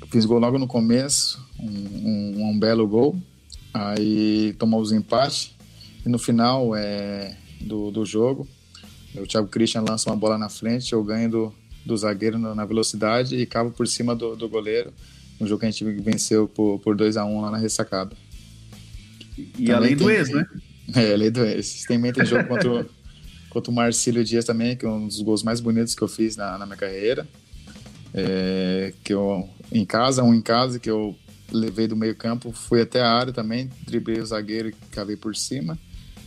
eu 0.00 0.06
fiz 0.06 0.24
gol 0.24 0.38
logo 0.38 0.58
no 0.58 0.66
começo, 0.66 1.46
um, 1.58 1.68
um, 1.68 2.50
um 2.50 2.58
belo 2.58 2.88
gol. 2.88 3.20
Aí 3.74 4.54
tomamos 4.58 4.90
empate 4.90 5.54
e 6.04 6.08
no 6.08 6.18
final 6.18 6.74
é, 6.74 7.36
do, 7.60 7.90
do 7.90 8.04
jogo, 8.04 8.46
o 9.14 9.26
Thiago 9.26 9.48
Christian 9.48 9.82
lança 9.82 10.08
uma 10.08 10.16
bola 10.16 10.38
na 10.38 10.48
frente, 10.48 10.92
eu 10.92 11.02
ganho 11.02 11.30
do, 11.30 11.54
do 11.84 11.96
zagueiro 11.96 12.38
na 12.38 12.64
velocidade 12.64 13.36
e 13.36 13.46
cabo 13.46 13.70
por 13.70 13.86
cima 13.86 14.14
do, 14.14 14.36
do 14.36 14.48
goleiro. 14.48 14.92
Um 15.40 15.46
jogo 15.46 15.60
que 15.60 15.66
a 15.66 15.70
gente 15.70 15.84
venceu 15.84 16.46
por, 16.46 16.78
por 16.80 16.94
2 16.94 17.16
a 17.16 17.24
1 17.24 17.34
um 17.34 17.40
lá 17.40 17.50
na 17.50 17.58
ressacada. 17.58 18.14
E 19.58 19.72
além 19.72 19.96
do 19.96 20.10
ex, 20.10 20.28
né? 20.28 20.46
É, 20.94 21.14
além 21.14 21.30
do 21.30 21.44
ex. 21.44 21.84
Também 21.86 22.12
tem 22.12 22.24
jogo 22.26 22.46
contra, 22.46 22.70
o, 22.70 22.86
contra 23.48 23.70
o 23.70 23.74
Marcílio 23.74 24.22
Dias 24.22 24.44
também, 24.44 24.76
que 24.76 24.84
é 24.84 24.88
um 24.88 25.06
dos 25.06 25.20
gols 25.22 25.42
mais 25.42 25.60
bonitos 25.60 25.94
que 25.94 26.02
eu 26.02 26.08
fiz 26.08 26.36
na, 26.36 26.58
na 26.58 26.66
minha 26.66 26.76
carreira. 26.76 27.26
É, 28.12 28.92
que 29.02 29.14
eu, 29.14 29.48
em 29.72 29.84
casa, 29.84 30.22
um 30.22 30.34
em 30.34 30.42
casa, 30.42 30.78
que 30.78 30.90
eu 30.90 31.16
levei 31.50 31.86
do 31.86 31.96
meio 31.96 32.14
campo, 32.14 32.52
fui 32.52 32.82
até 32.82 33.00
a 33.00 33.10
área 33.10 33.32
também, 33.32 33.70
driblei 33.86 34.20
o 34.20 34.26
zagueiro 34.26 34.68
e 34.68 34.72
cavei 34.90 35.16
por 35.16 35.34
cima. 35.34 35.78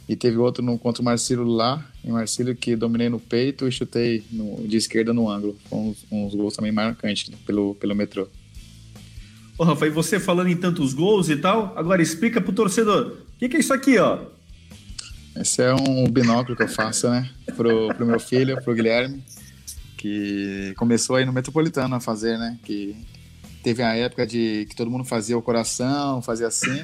E 0.07 0.15
teve 0.15 0.37
outro 0.37 0.63
no, 0.63 0.77
contra 0.77 1.01
o 1.01 1.05
Marcílio 1.05 1.45
lá, 1.45 1.83
em 2.03 2.11
Marcílio, 2.11 2.55
que 2.55 2.75
dominei 2.75 3.07
no 3.07 3.19
peito 3.19 3.67
e 3.67 3.71
chutei 3.71 4.23
no, 4.31 4.67
de 4.67 4.75
esquerda 4.75 5.13
no 5.13 5.29
ângulo. 5.29 5.57
Foi 5.69 5.79
uns, 5.79 6.05
uns 6.11 6.35
gols 6.35 6.55
também 6.55 6.71
marcantes 6.71 7.29
pelo, 7.45 7.75
pelo 7.75 7.95
metrô. 7.95 8.27
Ô, 9.57 9.63
Rafa, 9.63 9.85
e 9.85 9.89
você 9.89 10.19
falando 10.19 10.49
em 10.49 10.57
tantos 10.57 10.93
gols 10.93 11.29
e 11.29 11.37
tal, 11.37 11.73
agora 11.77 12.01
explica 12.01 12.41
pro 12.41 12.51
torcedor, 12.51 13.17
o 13.35 13.39
que, 13.39 13.47
que, 13.47 13.57
é 13.57 13.59
isso 13.59 13.73
aqui, 13.73 13.97
ó? 13.99 14.19
Esse 15.35 15.61
é 15.61 15.73
um 15.73 16.05
binóculo 16.09 16.55
que 16.55 16.63
eu 16.63 16.67
faço, 16.67 17.09
né, 17.09 17.29
pro, 17.55 17.93
pro 17.95 18.05
meu 18.05 18.19
filho, 18.19 18.61
pro 18.63 18.73
Guilherme, 18.73 19.23
que 19.97 20.73
começou 20.75 21.15
aí 21.15 21.25
no 21.25 21.31
Metropolitano 21.31 21.95
a 21.95 21.99
fazer, 21.99 22.37
né, 22.37 22.57
que 22.63 22.95
teve 23.63 23.83
a 23.83 23.95
época 23.95 24.25
de 24.25 24.65
que 24.69 24.75
todo 24.75 24.89
mundo 24.89 25.05
fazia 25.05 25.37
o 25.37 25.41
coração, 25.41 26.21
fazia 26.21 26.47
assim, 26.47 26.83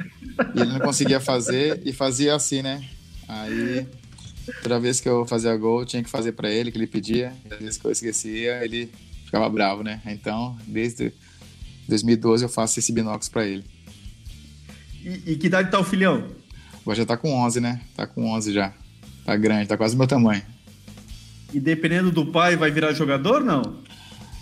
e 0.55 0.61
ele 0.61 0.71
não 0.71 0.79
conseguia 0.79 1.19
fazer 1.19 1.81
e 1.83 1.91
fazia 1.91 2.35
assim, 2.35 2.61
né, 2.61 2.87
Aí, 3.29 3.85
toda 4.63 4.79
vez 4.79 4.99
que 4.99 5.07
eu 5.07 5.23
fazia 5.23 5.55
gol, 5.55 5.85
tinha 5.85 6.03
que 6.03 6.09
fazer 6.09 6.31
para 6.31 6.49
ele, 6.49 6.71
que 6.71 6.77
ele 6.79 6.87
pedia. 6.87 7.31
E 7.45 7.53
às 7.53 7.59
vezes 7.59 7.77
que 7.77 7.85
eu 7.85 7.91
esquecia, 7.91 8.65
ele 8.65 8.91
ficava 9.23 9.47
bravo, 9.47 9.83
né? 9.83 10.01
Então, 10.07 10.57
desde 10.65 11.13
2012 11.87 12.43
eu 12.43 12.49
faço 12.49 12.79
esse 12.79 12.91
binóculos 12.91 13.29
para 13.29 13.45
ele. 13.45 13.63
E, 15.03 15.33
e, 15.33 15.35
que 15.37 15.45
idade 15.45 15.69
tá 15.69 15.79
o 15.79 15.83
filhão? 15.83 16.27
Agora 16.81 16.97
já 16.97 17.05
tá 17.05 17.15
com 17.15 17.31
11, 17.31 17.61
né? 17.61 17.79
Tá 17.95 18.07
com 18.07 18.25
11 18.25 18.51
já. 18.51 18.73
Tá 19.23 19.35
grande, 19.35 19.67
tá 19.67 19.77
quase 19.77 19.93
do 19.93 19.99
meu 19.99 20.07
tamanho. 20.07 20.41
E 21.53 21.59
dependendo 21.59 22.11
do 22.11 22.25
pai, 22.25 22.55
vai 22.55 22.71
virar 22.71 22.93
jogador, 22.93 23.43
não? 23.43 23.77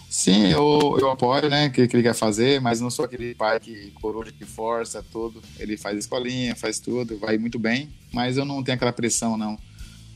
Sim, 0.10 0.48
eu, 0.48 0.98
eu 1.00 1.12
apoio, 1.12 1.50
né, 1.50 1.67
o 1.67 1.72
que, 1.72 1.88
que, 1.88 1.96
ele 1.96 2.04
quer 2.04 2.13
fazer, 2.13 2.62
mas 2.62 2.80
não 2.80 2.89
sou 2.89 3.06
aquele 3.06 3.36
pai 3.36 3.60
que 3.60 3.91
coroa, 3.91 4.26
que 4.26 4.46
força 4.46 5.04
tudo. 5.04 5.41
Ele 5.60 5.76
faz 5.76 5.98
escolinha, 5.98 6.56
faz 6.56 6.80
tudo, 6.80 7.17
vai 7.17 7.38
muito 7.38 7.60
bem, 7.60 7.89
mas 8.13 8.38
eu 8.38 8.46
não 8.46 8.63
tenho 8.63 8.78
aquela 8.78 8.93
pressão, 8.93 9.38
não. 9.38 9.58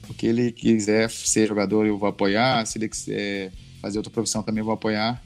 O 0.10 0.14
que 0.14 0.26
ele 0.28 0.52
quiser 0.52 1.10
ser 1.10 1.48
jogador, 1.48 1.86
eu 1.86 1.98
vou 1.98 2.08
apoiar. 2.08 2.66
Se 2.66 2.78
ele 2.78 2.88
quiser 2.88 3.52
fazer 3.82 3.98
outra 3.98 4.12
profissão, 4.12 4.42
também 4.42 4.64
vou 4.64 4.74
apoiar. 4.74 5.22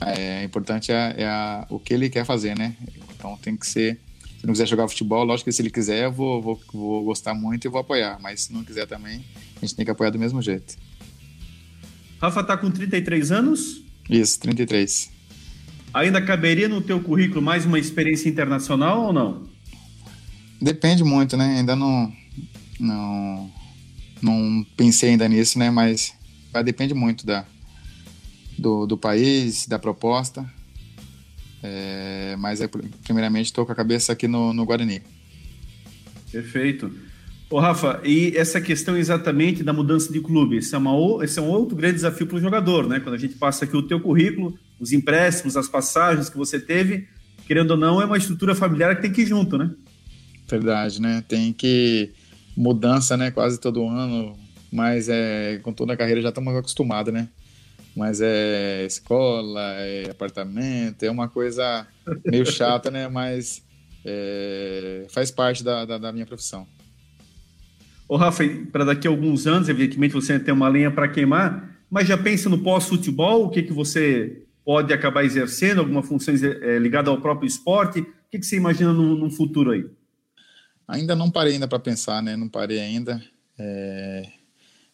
É, 0.00 0.42
importante 0.42 0.90
é, 0.90 1.14
é 1.18 1.26
a, 1.26 1.66
o 1.70 1.78
que 1.78 1.94
ele 1.94 2.10
quer 2.10 2.24
fazer, 2.24 2.56
né? 2.58 2.76
Então 3.16 3.36
tem 3.38 3.56
que 3.56 3.66
ser. 3.66 4.00
Se 4.40 4.46
não 4.46 4.52
quiser 4.52 4.66
jogar 4.66 4.88
futebol, 4.88 5.24
lógico 5.24 5.48
que 5.48 5.52
se 5.52 5.62
ele 5.62 5.70
quiser, 5.70 6.04
eu 6.04 6.12
vou, 6.12 6.42
vou, 6.42 6.60
vou 6.72 7.04
gostar 7.04 7.32
muito 7.32 7.66
e 7.66 7.70
vou 7.70 7.80
apoiar. 7.80 8.18
Mas 8.20 8.42
se 8.42 8.52
não 8.52 8.64
quiser 8.64 8.86
também, 8.86 9.24
a 9.56 9.60
gente 9.60 9.74
tem 9.74 9.84
que 9.84 9.90
apoiar 9.90 10.10
do 10.10 10.18
mesmo 10.18 10.42
jeito. 10.42 10.76
Rafa 12.20 12.42
tá 12.42 12.56
com 12.56 12.70
33 12.70 13.32
anos? 13.32 13.83
Isso, 14.08 14.38
33. 14.40 15.10
Ainda 15.92 16.20
caberia 16.20 16.68
no 16.68 16.80
teu 16.80 17.00
currículo 17.00 17.40
mais 17.40 17.64
uma 17.64 17.78
experiência 17.78 18.28
internacional 18.28 19.06
ou 19.06 19.12
não? 19.12 19.48
Depende 20.60 21.04
muito, 21.04 21.36
né? 21.36 21.58
Ainda 21.58 21.76
não, 21.76 22.12
não, 22.80 23.52
não 24.20 24.66
pensei 24.76 25.10
ainda 25.10 25.28
nisso, 25.28 25.58
né? 25.58 25.70
Mas 25.70 26.14
depende 26.64 26.94
muito 26.94 27.24
da, 27.24 27.44
do, 28.58 28.86
do 28.86 28.96
país, 28.96 29.66
da 29.66 29.78
proposta. 29.78 30.44
É, 31.62 32.36
mas 32.38 32.60
é, 32.60 32.68
primeiramente 33.02 33.46
estou 33.46 33.64
com 33.64 33.72
a 33.72 33.74
cabeça 33.74 34.12
aqui 34.12 34.28
no, 34.28 34.52
no 34.52 34.66
Guarani. 34.66 35.00
Perfeito. 36.30 36.92
Ô, 37.50 37.60
Rafa, 37.60 38.00
e 38.02 38.36
essa 38.36 38.60
questão 38.60 38.96
exatamente 38.96 39.62
da 39.62 39.72
mudança 39.72 40.12
de 40.12 40.20
clube, 40.20 40.56
esse 40.56 40.74
é, 40.74 40.78
uma, 40.78 41.24
esse 41.24 41.38
é 41.38 41.42
um 41.42 41.48
outro 41.48 41.76
grande 41.76 41.96
desafio 41.96 42.26
para 42.26 42.36
o 42.36 42.40
jogador, 42.40 42.88
né? 42.88 43.00
Quando 43.00 43.14
a 43.14 43.18
gente 43.18 43.34
passa 43.34 43.64
aqui 43.64 43.76
o 43.76 43.82
teu 43.82 44.00
currículo, 44.00 44.58
os 44.80 44.92
empréstimos, 44.92 45.56
as 45.56 45.68
passagens 45.68 46.28
que 46.28 46.36
você 46.36 46.58
teve, 46.58 47.06
querendo 47.46 47.72
ou 47.72 47.76
não, 47.76 48.00
é 48.00 48.06
uma 48.06 48.16
estrutura 48.16 48.54
familiar 48.54 48.96
que 48.96 49.02
tem 49.02 49.12
que 49.12 49.22
ir 49.22 49.26
junto, 49.26 49.58
né? 49.58 49.70
Verdade, 50.48 51.00
né? 51.00 51.22
Tem 51.28 51.52
que 51.52 52.12
mudança, 52.56 53.16
né? 53.16 53.30
Quase 53.30 53.60
todo 53.60 53.86
ano, 53.86 54.36
mas 54.72 55.08
é 55.08 55.60
com 55.62 55.72
toda 55.72 55.92
a 55.92 55.96
carreira 55.96 56.22
já 56.22 56.30
estamos 56.30 56.56
acostumados, 56.56 57.12
né? 57.12 57.28
Mas 57.94 58.20
é 58.20 58.84
escola, 58.84 59.60
é 59.78 60.10
apartamento, 60.10 61.02
é 61.04 61.10
uma 61.10 61.28
coisa 61.28 61.86
meio 62.24 62.44
chata, 62.50 62.90
né? 62.90 63.06
Mas 63.06 63.62
é, 64.04 65.06
faz 65.10 65.30
parte 65.30 65.62
da, 65.62 65.84
da, 65.84 65.98
da 65.98 66.12
minha 66.12 66.26
profissão. 66.26 66.66
Ô, 68.06 68.16
Rafa, 68.16 68.44
para 68.70 68.84
daqui 68.84 69.06
a 69.06 69.10
alguns 69.10 69.46
anos, 69.46 69.68
evidentemente 69.68 70.12
você 70.12 70.38
tem 70.38 70.52
uma 70.52 70.68
linha 70.68 70.90
para 70.90 71.08
queimar, 71.08 71.78
mas 71.90 72.06
já 72.06 72.18
pensa 72.18 72.48
no 72.48 72.58
pós-futebol? 72.58 73.44
O 73.44 73.50
que, 73.50 73.62
que 73.62 73.72
você 73.72 74.44
pode 74.64 74.92
acabar 74.92 75.24
exercendo? 75.24 75.78
Alguma 75.78 76.02
função 76.02 76.34
é, 76.34 76.78
ligada 76.78 77.10
ao 77.10 77.20
próprio 77.20 77.46
esporte? 77.46 78.00
O 78.00 78.06
que, 78.30 78.38
que 78.38 78.46
você 78.46 78.56
imagina 78.56 78.92
no, 78.92 79.16
no 79.16 79.30
futuro 79.30 79.70
aí? 79.70 79.86
Ainda 80.86 81.16
não 81.16 81.30
parei 81.30 81.54
ainda 81.54 81.66
para 81.66 81.78
pensar, 81.78 82.22
né? 82.22 82.36
Não 82.36 82.48
parei 82.48 82.78
ainda. 82.78 83.22
É... 83.58 84.28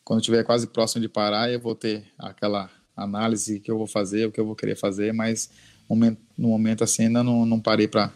Quando 0.05 0.21
estiver 0.21 0.45
quase 0.45 0.67
próximo 0.67 1.03
de 1.03 1.09
parar, 1.09 1.51
eu 1.51 1.61
vou 1.61 1.75
ter 1.75 2.05
aquela 2.19 2.71
análise 2.97 3.61
que 3.61 3.71
eu 3.71 3.79
vou 3.79 3.87
fazer, 3.87 4.27
o 4.27 4.33
que 4.33 4.41
eu 4.41 4.47
vou 4.47 4.55
querer 4.55 4.77
fazer, 4.77 5.13
mas 5.13 5.51
no 5.89 6.49
momento 6.49 6.85
assim 6.85 7.05
ainda 7.07 7.25
não, 7.25 7.45
não 7.45 7.59
parei 7.59 7.89
para 7.89 8.11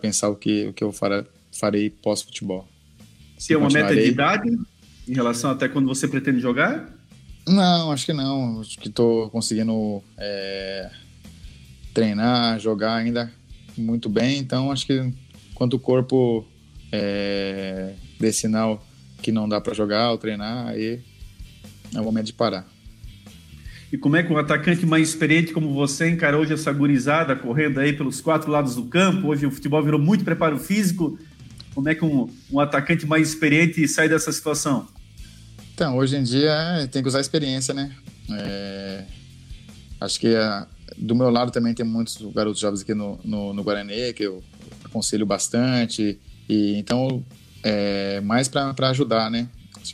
pensar 0.00 0.28
o 0.28 0.36
que, 0.36 0.66
o 0.66 0.72
que 0.72 0.84
eu 0.84 0.92
farei 0.92 1.90
pós-futebol. 1.90 2.68
Tem 3.46 3.56
uma 3.56 3.68
meta 3.68 3.94
de 3.94 4.06
idade 4.06 4.58
em 5.06 5.14
relação 5.14 5.50
até 5.50 5.68
quando 5.68 5.86
você 5.86 6.08
pretende 6.08 6.40
jogar? 6.40 6.92
Não, 7.46 7.92
acho 7.92 8.06
que 8.06 8.12
não. 8.12 8.60
Acho 8.60 8.78
que 8.78 8.88
estou 8.88 9.30
conseguindo 9.30 10.02
é, 10.18 10.90
treinar, 11.94 12.58
jogar 12.58 12.96
ainda 12.96 13.32
muito 13.76 14.08
bem. 14.08 14.38
Então, 14.38 14.72
acho 14.72 14.86
que 14.86 15.12
quando 15.54 15.74
o 15.74 15.78
corpo 15.78 16.44
é, 16.90 17.94
dê 18.18 18.32
sinal 18.32 18.84
que 19.22 19.30
não 19.30 19.48
dá 19.48 19.60
para 19.60 19.74
jogar 19.74 20.10
ou 20.10 20.18
treinar, 20.18 20.68
aí 20.68 21.00
é 21.94 22.00
o 22.00 22.04
momento 22.04 22.26
de 22.26 22.32
parar. 22.32 22.66
E 23.92 23.96
como 23.96 24.16
é 24.16 24.22
que 24.22 24.32
um 24.32 24.36
atacante 24.36 24.84
mais 24.84 25.08
experiente 25.08 25.52
como 25.52 25.72
você 25.72 26.10
encarou 26.10 26.40
hoje 26.40 26.52
essa 26.52 26.72
gurizada 26.72 27.36
correndo 27.36 27.78
aí 27.78 27.92
pelos 27.92 28.20
quatro 28.20 28.50
lados 28.50 28.74
do 28.74 28.84
campo? 28.86 29.28
Hoje 29.28 29.46
o 29.46 29.50
futebol 29.50 29.82
virou 29.82 30.00
muito 30.00 30.24
preparo 30.24 30.58
físico. 30.58 31.18
Como 31.76 31.90
é 31.90 31.94
que 31.94 32.02
um, 32.02 32.26
um 32.50 32.58
atacante 32.58 33.04
mais 33.04 33.28
experiente 33.28 33.86
sai 33.86 34.08
dessa 34.08 34.32
situação? 34.32 34.88
Então, 35.74 35.94
hoje 35.98 36.16
em 36.16 36.22
dia 36.22 36.50
é, 36.50 36.86
tem 36.86 37.02
que 37.02 37.08
usar 37.08 37.18
a 37.18 37.20
experiência, 37.20 37.74
né? 37.74 37.94
É, 38.30 39.04
acho 40.00 40.18
que 40.18 40.34
a, 40.34 40.66
é, 40.90 40.94
do 40.96 41.14
meu 41.14 41.28
lado 41.28 41.52
também 41.52 41.74
tem 41.74 41.84
muitos 41.84 42.16
garotos 42.34 42.62
jovens 42.62 42.80
aqui 42.80 42.94
no, 42.94 43.20
no, 43.22 43.52
no 43.52 43.62
Guarani 43.62 44.14
que 44.14 44.22
eu 44.22 44.42
aconselho 44.86 45.26
bastante. 45.26 46.18
E 46.48 46.78
então 46.78 47.22
é, 47.62 48.22
mais 48.22 48.48
para 48.48 48.74
ajudar, 48.88 49.30
né? 49.30 49.46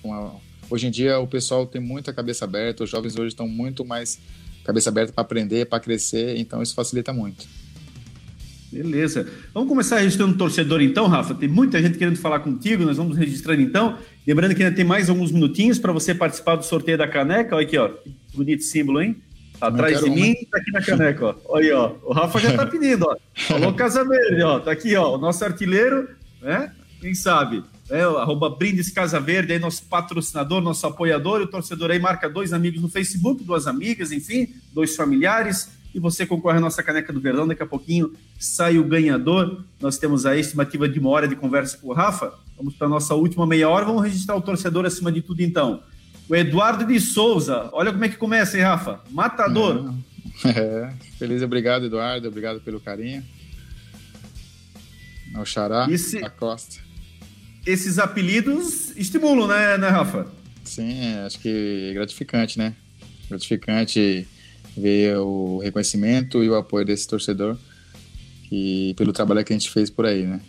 Uma, 0.04 0.36
hoje 0.70 0.86
em 0.86 0.90
dia 0.90 1.18
o 1.18 1.26
pessoal 1.26 1.66
tem 1.66 1.80
muita 1.80 2.12
cabeça 2.12 2.44
aberta, 2.44 2.84
os 2.84 2.90
jovens 2.90 3.16
hoje 3.16 3.30
estão 3.30 3.48
muito 3.48 3.84
mais 3.84 4.20
cabeça 4.62 4.88
aberta 4.88 5.12
para 5.12 5.22
aprender, 5.22 5.66
para 5.66 5.80
crescer, 5.80 6.36
então 6.38 6.62
isso 6.62 6.76
facilita 6.76 7.12
muito. 7.12 7.44
Beleza. 8.72 9.28
Vamos 9.52 9.68
começar 9.68 9.98
registrando 9.98 10.32
o 10.32 10.38
torcedor 10.38 10.80
então, 10.80 11.06
Rafa. 11.06 11.35
Tem 11.35 11.48
muita 11.48 11.80
gente 11.82 11.98
querendo 11.98 12.16
falar 12.16 12.40
contigo, 12.40 12.85
nós 12.85 12.96
vamos 12.96 13.18
registrando 13.18 13.61
então. 13.61 13.98
Lembrando 14.26 14.54
que 14.54 14.62
ainda 14.62 14.74
tem 14.74 14.85
mais 14.85 15.11
alguns 15.11 15.30
minutinhos 15.30 15.78
para 15.78 15.92
você 15.92 16.14
participar 16.14 16.56
do 16.56 16.64
sorteio 16.64 16.96
da 16.96 17.06
caneca. 17.06 17.54
Olha 17.54 17.66
aqui, 17.66 17.76
ó. 17.76 17.88
Que 17.88 18.14
bonito 18.35 18.62
símbolo, 18.62 19.02
hein? 19.02 19.16
Tá 19.61 19.66
atrás 19.66 20.00
de 20.00 20.08
mim, 20.08 20.35
tá 20.50 20.58
aqui 20.58 20.72
na 20.72 20.80
caneca, 20.80 21.26
ó. 21.26 21.35
Olha 21.44 21.64
aí, 21.64 21.72
ó. 21.72 21.92
O 22.02 22.12
Rafa 22.14 22.40
já 22.40 22.56
tá 22.56 22.64
pedindo, 22.66 23.04
ó. 23.04 23.16
Falou 23.35 23.74
Casa 23.74 24.04
Verde, 24.08 24.42
ó. 24.42 24.58
Tá 24.58 24.72
aqui, 24.72 24.96
ó. 24.96 25.16
O 25.16 25.18
nosso 25.18 25.44
artilheiro, 25.44 26.08
né? 26.40 26.72
Quem 26.98 27.14
sabe? 27.14 27.62
É, 27.90 28.00
arroba 28.00 28.48
Brindes 28.48 28.90
Casa 28.90 29.20
Verde, 29.20 29.52
aí 29.52 29.58
nosso 29.58 29.85
patrocinador, 29.85 30.62
nosso 30.62 30.87
apoiador, 30.87 31.40
e 31.40 31.44
o 31.44 31.46
torcedor 31.46 31.90
aí 31.90 31.98
marca 31.98 32.26
dois 32.26 32.54
amigos 32.54 32.80
no 32.80 32.88
Facebook, 32.88 33.44
duas 33.44 33.66
amigas, 33.66 34.12
enfim, 34.12 34.48
dois 34.72 34.96
familiares 34.96 35.68
e 35.94 36.00
você 36.00 36.24
concorre 36.24 36.59
à 36.59 36.61
nossa 36.61 36.83
caneca 36.83 37.12
do 37.12 37.20
Verdão. 37.20 37.46
Daqui 37.46 37.62
a 37.62 37.66
pouquinho 37.66 38.12
sai 38.38 38.78
o 38.78 38.85
ganhador. 38.85 39.64
Nós 39.81 39.98
temos 39.98 40.24
a 40.24 40.37
estimativa 40.37 40.88
de 40.88 40.98
uma 40.98 41.11
hora 41.11 41.28
de 41.28 41.37
conversa 41.37 41.76
com 41.78 41.88
o 41.88 41.92
Rafa. 41.92 42.33
Vamos 42.57 42.74
para 42.74 42.87
a 42.87 42.90
nossa 42.90 43.14
última 43.14 43.46
meia 43.46 43.68
hora. 43.68 43.85
Vamos 43.85 44.02
registrar 44.02 44.37
o 44.37 44.40
torcedor 44.40 44.87
acima 44.87 45.12
de 45.12 45.20
tudo, 45.20 45.42
então. 45.42 45.83
O 46.28 46.35
Eduardo 46.35 46.87
de 46.87 46.98
Souza. 47.00 47.68
Olha 47.72 47.92
como 47.92 48.05
é 48.05 48.09
que 48.09 48.16
começa, 48.16 48.57
hein, 48.57 48.64
Rafa? 48.64 49.00
Matador. 49.11 49.94
É, 50.44 50.90
feliz, 51.18 51.42
obrigado, 51.42 51.85
Eduardo. 51.87 52.26
Obrigado 52.26 52.61
pelo 52.61 52.81
carinho. 52.81 53.22
O 55.37 55.44
Xará, 55.44 55.87
Esse, 55.90 56.24
a 56.24 56.31
Costa. 56.31 56.81
Esses 57.66 57.98
apelidos 57.98 58.96
estimulam, 58.96 59.46
né, 59.46 59.78
né, 59.78 59.88
Rafa? 59.88 60.26
Sim, 60.64 61.14
acho 61.26 61.38
que 61.38 61.88
é 61.90 61.94
gratificante, 61.94 62.59
né? 62.59 62.74
Gratificante 63.28 64.26
ver 64.76 65.18
o 65.18 65.58
reconhecimento 65.58 66.42
e 66.42 66.48
o 66.48 66.54
apoio 66.54 66.85
desse 66.85 67.06
torcedor 67.06 67.56
e 68.50 68.94
pelo 68.96 69.12
trabalho 69.12 69.44
que 69.44 69.52
a 69.52 69.56
gente 69.56 69.70
fez 69.70 69.88
por 69.88 70.04
aí, 70.04 70.26
né? 70.26 70.40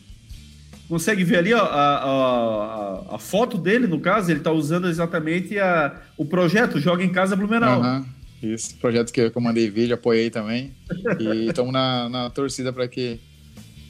Consegue 0.90 1.24
ver 1.24 1.38
ali 1.38 1.54
ó, 1.54 1.62
a, 1.62 1.96
a, 1.96 3.16
a, 3.16 3.18
foto 3.18 3.58
dele, 3.58 3.88
no 3.88 4.00
caso, 4.00 4.30
ele 4.30 4.40
está 4.40 4.52
usando 4.52 4.90
exatamente 4.90 5.58
a, 5.58 6.02
o 6.18 6.26
projeto 6.26 6.80
Joga 6.80 7.04
em 7.04 7.10
Casa 7.10 7.36
Blumenau. 7.36 7.82
Uhum. 7.82 8.06
Isso, 8.44 8.76
projeto 8.76 9.12
que 9.14 9.22
eu 9.22 9.42
mandei 9.42 9.70
vídeo, 9.70 9.96
apoiei 9.96 10.30
também. 10.30 10.74
e 11.20 11.48
estamos 11.48 11.72
na, 11.72 12.10
na 12.10 12.30
torcida 12.30 12.74
para 12.74 12.88
que, 12.90 13.18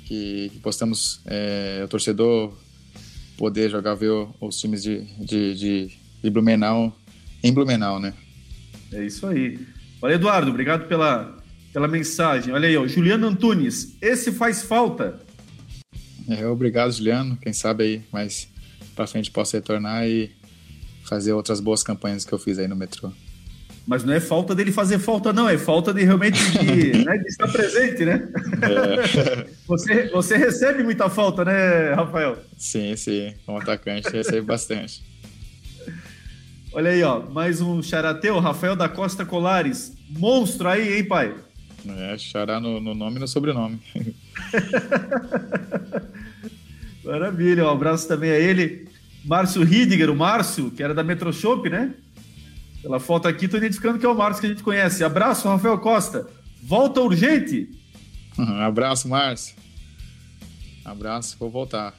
que, 0.06 0.52
que 0.54 0.60
possamos, 0.60 1.22
é, 1.26 1.82
o 1.84 1.88
torcedor 1.88 2.54
poder 3.36 3.72
jogar, 3.72 3.96
ver 3.96 4.12
os 4.40 4.60
times 4.60 4.84
de, 4.84 5.02
de, 5.26 5.56
de, 5.56 5.92
de 6.24 6.30
Blumenau 6.30 6.96
em 7.44 7.52
Blumenau, 7.52 8.00
né? 8.00 8.14
É 8.92 9.04
isso 9.04 9.26
aí. 9.26 9.60
Olha, 10.04 10.16
Eduardo, 10.16 10.50
obrigado 10.50 10.86
pela, 10.86 11.34
pela 11.72 11.88
mensagem. 11.88 12.54
Olha 12.54 12.68
aí, 12.68 12.76
ó, 12.76 12.86
Juliano 12.86 13.26
Antunes, 13.26 13.96
esse 14.02 14.34
faz 14.34 14.62
falta. 14.62 15.18
É, 16.28 16.46
obrigado, 16.46 16.92
Juliano. 16.92 17.38
Quem 17.38 17.54
sabe 17.54 17.84
aí 17.86 18.02
mais 18.12 18.50
para 18.94 19.08
frente 19.08 19.32
possa 19.32 19.56
retornar 19.56 20.06
e 20.06 20.30
fazer 21.06 21.32
outras 21.32 21.62
boas 21.62 21.84
campanhas 21.84 22.26
que 22.26 22.34
eu 22.34 22.38
fiz 22.38 22.60
aí 22.60 22.68
no 22.68 22.76
metrô. 22.76 23.14
Mas 23.88 24.04
não 24.04 24.12
é 24.14 24.20
falta 24.20 24.54
dele 24.54 24.74
fazer 24.74 25.00
falta, 25.00 25.32
não, 25.32 25.48
é 25.48 25.58
falta 25.58 25.94
de 25.94 26.04
realmente 26.04 26.38
de, 26.52 26.98
né, 27.06 27.18
de 27.20 27.28
estar 27.30 27.48
presente, 27.50 28.04
né? 28.04 28.28
É. 28.62 29.48
Você, 29.66 30.10
você 30.10 30.36
recebe 30.36 30.84
muita 30.84 31.10
falta, 31.10 31.46
né, 31.46 31.94
Rafael? 31.94 32.38
Sim, 32.58 32.94
sim. 32.98 33.34
Como 33.46 33.58
atacante, 33.58 34.10
recebe 34.10 34.42
bastante. 34.42 35.02
Olha 36.76 36.90
aí, 36.90 37.04
ó, 37.04 37.22
mais 37.30 37.62
um 37.62 37.84
charateu, 37.84 38.40
Rafael 38.40 38.76
da 38.76 38.90
Costa 38.90 39.24
Colares. 39.24 39.94
Monstro 40.10 40.68
aí, 40.68 40.98
hein, 40.98 41.04
pai? 41.04 41.36
É, 41.88 42.18
xará 42.18 42.60
no, 42.60 42.80
no 42.80 42.96
nome 42.96 43.18
e 43.18 43.20
no 43.20 43.28
sobrenome. 43.28 43.80
Maravilha, 47.06 47.66
um 47.66 47.70
abraço 47.70 48.08
também 48.08 48.32
a 48.32 48.40
ele. 48.40 48.88
Márcio 49.24 49.64
Ridiger, 49.64 50.10
o 50.10 50.16
Márcio, 50.16 50.72
que 50.72 50.82
era 50.82 50.96
da 50.96 51.04
Metroshop, 51.04 51.70
né? 51.70 51.94
Pela 52.82 53.00
foto 53.00 53.28
aqui, 53.28 53.48
tô 53.48 53.58
identificando 53.58 54.00
que 54.00 54.06
é 54.06 54.10
o 54.10 54.16
Márcio 54.18 54.42
que 54.42 54.48
a 54.48 54.50
gente 54.50 54.64
conhece. 54.64 55.04
Abraço, 55.04 55.48
Rafael 55.48 55.78
Costa. 55.78 56.28
Volta 56.64 57.02
urgente. 57.02 57.70
Um 58.36 58.46
abraço, 58.66 59.08
Márcio. 59.08 59.56
Abraço, 60.84 61.38
vou 61.40 61.52
voltar. 61.52 61.94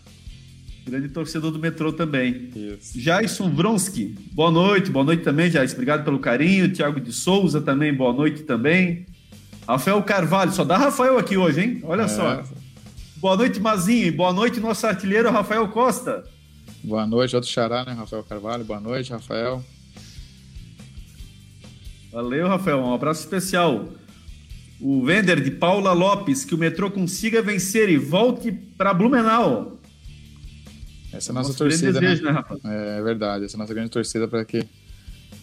Grande 0.86 1.08
torcedor 1.08 1.50
do 1.50 1.58
metrô 1.58 1.92
também. 1.92 2.50
Isso. 2.54 2.98
Jason 2.98 3.48
Vronsky, 3.50 4.14
boa 4.32 4.50
noite, 4.50 4.90
boa 4.90 5.04
noite 5.04 5.22
também, 5.22 5.48
Jason. 5.48 5.72
Obrigado 5.72 6.04
pelo 6.04 6.18
carinho. 6.18 6.70
Tiago 6.70 7.00
de 7.00 7.10
Souza 7.12 7.60
também, 7.60 7.92
boa 7.94 8.12
noite 8.12 8.42
também. 8.42 9.06
Rafael 9.66 10.02
Carvalho, 10.02 10.52
só 10.52 10.62
dá 10.62 10.76
Rafael 10.76 11.18
aqui 11.18 11.38
hoje, 11.38 11.62
hein? 11.62 11.80
Olha 11.84 12.02
é. 12.02 12.08
só. 12.08 12.44
Boa 13.16 13.34
noite, 13.34 13.58
Mazinho. 13.58 14.12
Boa 14.12 14.32
noite, 14.32 14.60
nosso 14.60 14.86
artilheiro 14.86 15.30
Rafael 15.30 15.66
Costa. 15.68 16.24
Boa 16.82 17.06
noite, 17.06 17.34
outro 17.34 17.50
xará, 17.50 17.82
né? 17.82 17.92
Rafael 17.92 18.22
Carvalho. 18.22 18.64
Boa 18.64 18.80
noite, 18.80 19.10
Rafael. 19.10 19.64
Valeu, 22.12 22.46
Rafael. 22.46 22.78
Um 22.78 22.92
abraço 22.92 23.20
especial. 23.20 23.88
O 24.78 25.02
Vender 25.06 25.40
de 25.40 25.50
Paula 25.50 25.94
Lopes, 25.94 26.44
que 26.44 26.54
o 26.54 26.58
metrô 26.58 26.90
consiga 26.90 27.40
vencer 27.40 27.88
e 27.88 27.96
volte 27.96 28.52
para 28.52 28.92
Blumenau. 28.92 29.78
Essa 31.14 31.30
é 31.30 31.32
a 31.32 31.34
nossa 31.34 31.48
Nosso 31.50 31.58
torcida, 31.58 32.00
né? 32.00 32.08
desejo, 32.08 32.24
né? 32.24 32.44
né 32.64 32.98
é 32.98 33.02
verdade, 33.02 33.44
essa 33.44 33.54
é 33.54 33.56
a 33.56 33.60
nossa 33.60 33.72
grande 33.72 33.90
torcida 33.90 34.26
para 34.26 34.44
que 34.44 34.66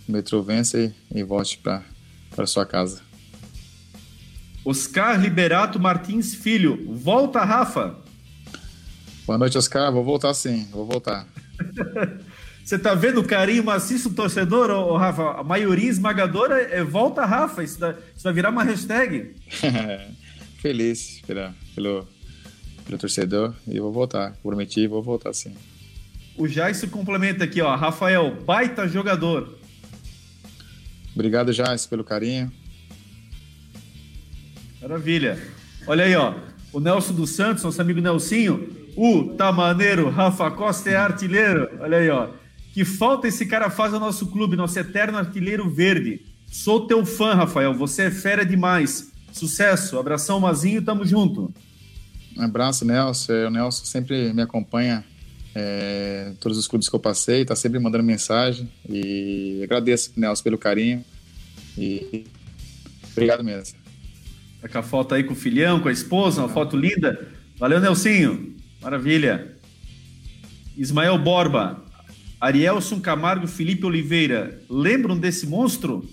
o 0.08 0.12
metrô 0.12 0.44
vença 0.44 0.78
e, 0.78 0.94
e 1.16 1.24
volte 1.24 1.58
para 1.58 2.46
sua 2.46 2.66
casa. 2.66 3.02
Oscar 4.66 5.20
Liberato 5.20 5.80
Martins 5.80 6.36
Filho, 6.36 6.94
volta, 6.94 7.44
Rafa. 7.44 7.96
Boa 9.26 9.38
noite, 9.38 9.58
Oscar. 9.58 9.92
Vou 9.92 10.04
voltar 10.04 10.34
sim, 10.34 10.68
vou 10.72 10.86
voltar. 10.86 11.26
Você 12.64 12.78
tá 12.78 12.94
vendo 12.94 13.22
o 13.22 13.24
carinho 13.24 13.64
maciço 13.64 14.10
do 14.10 14.16
torcedor, 14.16 14.70
ô, 14.70 14.96
Rafa? 14.96 15.40
A 15.40 15.44
maioria 15.44 15.90
esmagadora 15.90 16.62
é 16.62 16.84
volta, 16.84 17.26
Rafa. 17.26 17.64
Isso, 17.64 17.80
isso 18.16 18.24
vai 18.24 18.34
virar 18.34 18.50
uma 18.50 18.64
hashtag. 18.64 19.36
Feliz 20.62 21.22
pela, 21.26 21.56
pelo, 21.74 22.08
pelo 22.92 23.00
torcedor 23.00 23.54
e 23.66 23.80
vou 23.80 23.92
voltar. 23.92 24.34
Prometi, 24.44 24.86
vou 24.86 25.02
voltar 25.02 25.34
sim. 25.34 25.54
O 26.38 26.48
Jais 26.48 26.84
complementa 26.86 27.46
aqui, 27.46 27.62
ó. 27.62 27.74
Rafael, 27.76 28.36
baita 28.44 28.88
jogador. 28.88 29.58
Obrigado, 31.14 31.54
Jais, 31.54 31.86
pelo 31.86 32.04
carinho. 32.04 32.52
Maravilha. 34.82 35.40
Olha 35.88 36.04
aí, 36.04 36.16
ó. 36.16 36.36
O 36.74 36.80
Nelson 36.80 37.14
dos 37.14 37.32
Santos, 37.32 37.64
nosso 37.64 37.82
amigo 37.82 38.02
Nelsinho. 38.02 38.70
O 38.96 39.36
tá 39.36 39.52
maneiro, 39.52 40.10
Rafa 40.10 40.52
Costa 40.52 40.90
é 40.90 40.96
artilheiro. 40.96 41.70
Olha 41.80 41.98
aí, 41.98 42.10
ó. 42.10 42.30
Que 42.74 42.84
falta 42.84 43.28
esse 43.28 43.46
cara 43.46 43.70
faz 43.70 43.94
ao 43.94 44.00
nosso 44.00 44.28
clube, 44.28 44.56
nosso 44.56 44.78
eterno 44.78 45.18
artilheiro 45.18 45.70
verde. 45.70 46.26
Sou 46.48 46.88
teu 46.88 47.06
fã, 47.06 47.34
Rafael. 47.36 47.74
Você 47.74 48.04
é 48.04 48.12
fera 48.12 48.46
demais. 48.46 49.12
Sucesso. 49.32 49.98
Abração, 49.98 50.40
Mazinho. 50.40 50.82
Tamo 50.82 51.06
junto. 51.06 51.54
Um 52.38 52.44
abraço, 52.44 52.86
Nelson. 52.86 53.48
O 53.48 53.50
Nelson 53.50 53.86
sempre 53.86 54.34
me 54.34 54.42
acompanha 54.42 55.04
é, 55.54 56.34
todos 56.40 56.58
os 56.58 56.68
clubes 56.68 56.88
que 56.88 56.96
eu 56.96 57.00
passei, 57.00 57.44
tá 57.44 57.56
sempre 57.56 57.80
mandando 57.80 58.04
mensagem 58.04 58.72
e 58.88 59.62
agradeço, 59.64 60.14
Nelson, 60.16 60.44
pelo 60.44 60.58
carinho 60.58 61.04
e 61.78 62.26
obrigado 63.12 63.44
mesmo. 63.44 63.78
Tá 64.62 64.70
com 64.70 64.78
a 64.78 64.84
foto 64.84 65.16
aí 65.16 65.24
com 65.24 65.34
o 65.34 65.36
filhão, 65.36 65.80
com 65.80 65.90
a 65.90 65.92
esposa, 65.92 66.42
uma 66.42 66.50
foto 66.50 66.78
linda. 66.78 67.28
Valeu, 67.58 67.80
Nelsinho. 67.80 68.56
Maravilha. 68.82 69.58
Ismael 70.78 71.18
Borba, 71.18 71.84
Arielson 72.40 73.00
Camargo, 73.00 73.46
Felipe 73.48 73.86
Oliveira, 73.86 74.62
lembram 74.70 75.18
desse 75.18 75.46
monstro? 75.46 76.08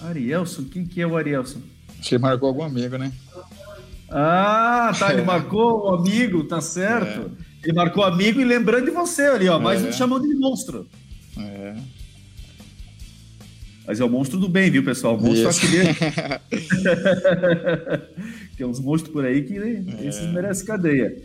Arielson, 0.00 0.64
quem 0.64 0.86
que 0.86 1.00
é 1.00 1.06
o 1.06 1.16
Arielson? 1.16 1.60
Que 2.02 2.18
marcou 2.18 2.48
algum 2.48 2.62
amigo, 2.62 2.96
né? 2.96 3.12
Ah, 4.10 4.92
tá, 4.98 5.12
ele 5.12 5.22
marcou 5.22 5.84
o 5.84 5.94
amigo, 5.94 6.44
tá 6.44 6.60
certo. 6.60 7.30
É. 7.62 7.68
Ele 7.68 7.74
marcou 7.74 8.04
amigo 8.04 8.40
e 8.40 8.44
lembrando 8.44 8.86
de 8.86 8.90
você 8.90 9.22
ali, 9.22 9.48
ó, 9.48 9.58
mais 9.58 9.84
é. 9.84 9.88
um 9.88 9.92
chamando 9.92 10.26
de 10.26 10.34
monstro. 10.34 10.86
É. 11.36 11.74
Mas 13.86 14.00
é 14.00 14.04
o 14.04 14.08
monstro 14.08 14.38
do 14.38 14.48
bem, 14.48 14.70
viu, 14.70 14.84
pessoal? 14.84 15.16
O 15.16 15.20
monstro 15.20 15.48
aqui 15.48 15.66
dele. 15.66 15.94
Tem 18.56 18.66
uns 18.66 18.80
monstros 18.80 19.12
por 19.12 19.24
aí 19.24 19.42
que 19.42 19.56
é. 19.56 20.06
esses 20.06 20.26
merecem 20.32 20.66
cadeia. 20.66 21.16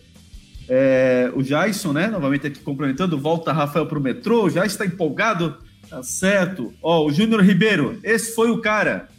É, 0.70 1.30
o 1.36 1.44
Jason, 1.44 1.92
né? 1.92 2.08
Novamente 2.08 2.48
aqui 2.48 2.62
complementando, 2.62 3.18
volta 3.18 3.52
Rafael 3.52 3.86
pro 3.86 4.00
metrô, 4.00 4.50
já 4.50 4.66
está 4.66 4.86
empolgado, 4.86 5.58
tá 5.90 6.02
certo. 6.04 6.74
Ó, 6.82 7.06
o 7.06 7.12
Júnior 7.12 7.44
Ribeiro, 7.44 8.00
esse 8.02 8.34
foi 8.34 8.50
o 8.50 8.60
cara. 8.60 9.10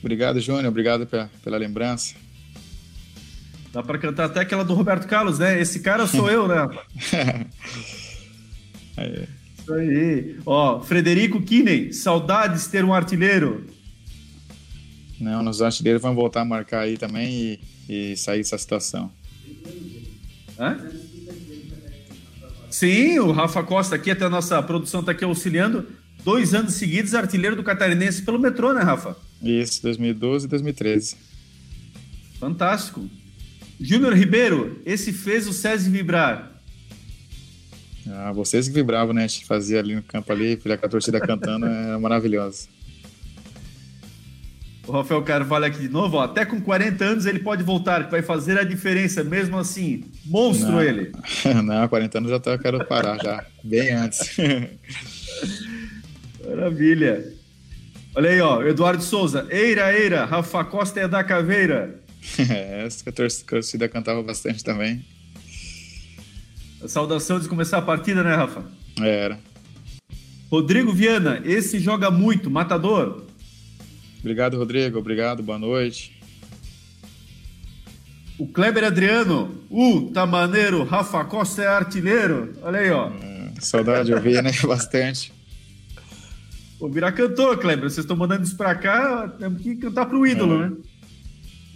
Obrigado, 0.00 0.40
Júnior. 0.40 0.66
Obrigado 0.66 1.06
pela, 1.06 1.30
pela 1.42 1.56
lembrança. 1.56 2.14
Dá 3.72 3.82
para 3.82 3.98
cantar 3.98 4.24
até 4.24 4.40
aquela 4.40 4.64
do 4.64 4.74
Roberto 4.74 5.06
Carlos, 5.06 5.38
né? 5.38 5.60
Esse 5.60 5.80
cara 5.80 6.06
sou 6.06 6.28
eu, 6.28 6.48
né? 6.48 6.68
é. 8.96 9.26
Isso 9.58 9.72
aí. 9.72 10.36
Ó, 10.44 10.80
Frederico 10.80 11.40
Kinney, 11.40 11.92
saudades 11.92 12.66
ter 12.66 12.84
um 12.84 12.92
artilheiro. 12.92 13.66
Não, 15.20 15.42
nos 15.42 15.62
artilheiros 15.62 16.02
vão 16.02 16.14
voltar 16.14 16.40
a 16.40 16.44
marcar 16.44 16.80
aí 16.80 16.96
também 16.96 17.60
e, 17.88 18.12
e 18.12 18.16
sair 18.16 18.38
dessa 18.38 18.58
situação. 18.58 19.12
Hã? 20.58 20.76
Sim, 22.70 23.18
o 23.18 23.30
Rafa 23.30 23.62
Costa 23.62 23.94
aqui, 23.96 24.10
até 24.10 24.24
a 24.24 24.30
nossa 24.30 24.60
produção 24.62 25.00
está 25.00 25.12
aqui 25.12 25.24
auxiliando. 25.24 25.86
Dois 26.24 26.54
anos 26.54 26.74
seguidos, 26.74 27.14
artilheiro 27.14 27.54
do 27.54 27.62
Catarinense 27.62 28.22
pelo 28.22 28.38
metrô, 28.38 28.72
né, 28.72 28.82
Rafa? 28.82 29.16
Isso, 29.42 29.82
2012 29.82 30.46
e 30.46 30.48
2013. 30.48 31.16
Fantástico. 32.38 33.08
Júnior 33.80 34.14
Ribeiro, 34.14 34.80
esse 34.84 35.12
fez 35.12 35.46
o 35.46 35.52
SESI 35.52 35.90
vibrar. 35.90 36.50
Ah, 38.08 38.32
vocês 38.32 38.68
que 38.68 38.74
vibravam, 38.74 39.14
né? 39.14 39.24
A 39.24 39.26
gente 39.26 39.46
fazia 39.46 39.78
ali 39.78 39.94
no 39.94 40.02
campo 40.02 40.32
ali, 40.32 40.56
com 40.56 40.70
a 40.70 40.88
torcida 40.88 41.20
cantando, 41.20 41.66
é 41.66 41.96
maravilhoso. 41.98 42.68
O 44.86 44.92
Rafael 44.92 45.22
Carvalho 45.22 45.66
aqui 45.66 45.80
de 45.80 45.88
novo, 45.88 46.16
ó, 46.16 46.24
até 46.24 46.44
com 46.44 46.60
40 46.60 47.04
anos 47.04 47.26
ele 47.26 47.38
pode 47.38 47.62
voltar, 47.62 48.04
que 48.04 48.10
vai 48.10 48.22
fazer 48.22 48.58
a 48.58 48.64
diferença, 48.64 49.22
mesmo 49.22 49.56
assim. 49.56 50.04
Monstro 50.24 50.72
não, 50.72 50.82
ele. 50.82 51.12
Não, 51.62 51.86
40 51.86 52.18
anos 52.18 52.30
já 52.30 52.40
tá, 52.40 52.52
eu 52.52 52.58
quero 52.58 52.84
parar 52.86 53.22
já, 53.22 53.44
bem 53.62 53.92
antes. 53.92 54.36
Maravilha. 56.44 57.39
Olha 58.14 58.30
aí, 58.30 58.40
ó, 58.40 58.62
Eduardo 58.62 59.02
Souza, 59.02 59.46
Eira, 59.50 59.96
Eira, 59.96 60.24
Rafa 60.24 60.64
Costa 60.64 61.00
é 61.00 61.08
da 61.08 61.22
Caveira. 61.24 62.00
É, 62.38 62.84
essa 62.84 63.02
que 63.02 63.08
a 63.08 63.12
torcida 63.48 63.88
cantava 63.88 64.22
bastante 64.22 64.62
também. 64.62 65.02
A 66.82 66.86
saudação 66.86 67.40
de 67.40 67.48
começar 67.48 67.78
a 67.78 67.82
partida, 67.82 68.22
né, 68.22 68.34
Rafa? 68.34 68.62
Era. 69.00 69.38
Rodrigo 70.50 70.92
Viana, 70.92 71.40
esse 71.44 71.78
joga 71.78 72.10
muito, 72.10 72.50
matador. 72.50 73.24
Obrigado, 74.20 74.58
Rodrigo. 74.58 74.98
Obrigado, 74.98 75.42
boa 75.42 75.58
noite. 75.58 76.20
O 78.38 78.46
Kleber 78.46 78.84
Adriano, 78.84 79.54
uh, 79.70 80.10
tá 80.12 80.26
maneiro, 80.26 80.82
Rafa 80.84 81.24
Costa 81.24 81.62
é 81.62 81.66
artilheiro. 81.66 82.54
Olha 82.62 82.80
aí, 82.80 82.90
ó. 82.90 83.08
É, 83.08 83.52
saudade 83.60 84.06
de 84.06 84.14
ouvir, 84.14 84.42
né? 84.42 84.50
Bastante. 84.64 85.32
Vou 86.80 86.90
virar 86.90 87.12
cantor, 87.12 87.58
Kleber. 87.58 87.90
Vocês 87.90 88.04
estão 88.04 88.16
mandando 88.16 88.42
isso 88.42 88.56
pra 88.56 88.74
cá, 88.74 89.28
temos 89.38 89.60
que 89.60 89.76
cantar 89.76 90.06
pro 90.06 90.26
ídolo, 90.26 90.62
é. 90.62 90.68
né? 90.70 90.76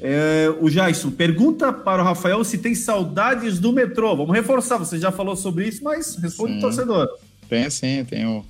É, 0.00 0.48
o 0.60 0.68
Jason 0.68 1.10
pergunta 1.10 1.72
para 1.72 2.02
o 2.02 2.04
Rafael 2.04 2.42
se 2.42 2.58
tem 2.58 2.74
saudades 2.74 3.60
do 3.60 3.72
metrô. 3.72 4.16
Vamos 4.16 4.34
reforçar, 4.34 4.78
você 4.78 4.98
já 4.98 5.12
falou 5.12 5.36
sobre 5.36 5.68
isso, 5.68 5.84
mas 5.84 6.16
responde 6.16 6.58
o 6.58 6.60
torcedor. 6.60 7.06
Tem 7.48 7.68
sim, 7.70 8.04
tenho 8.04 8.44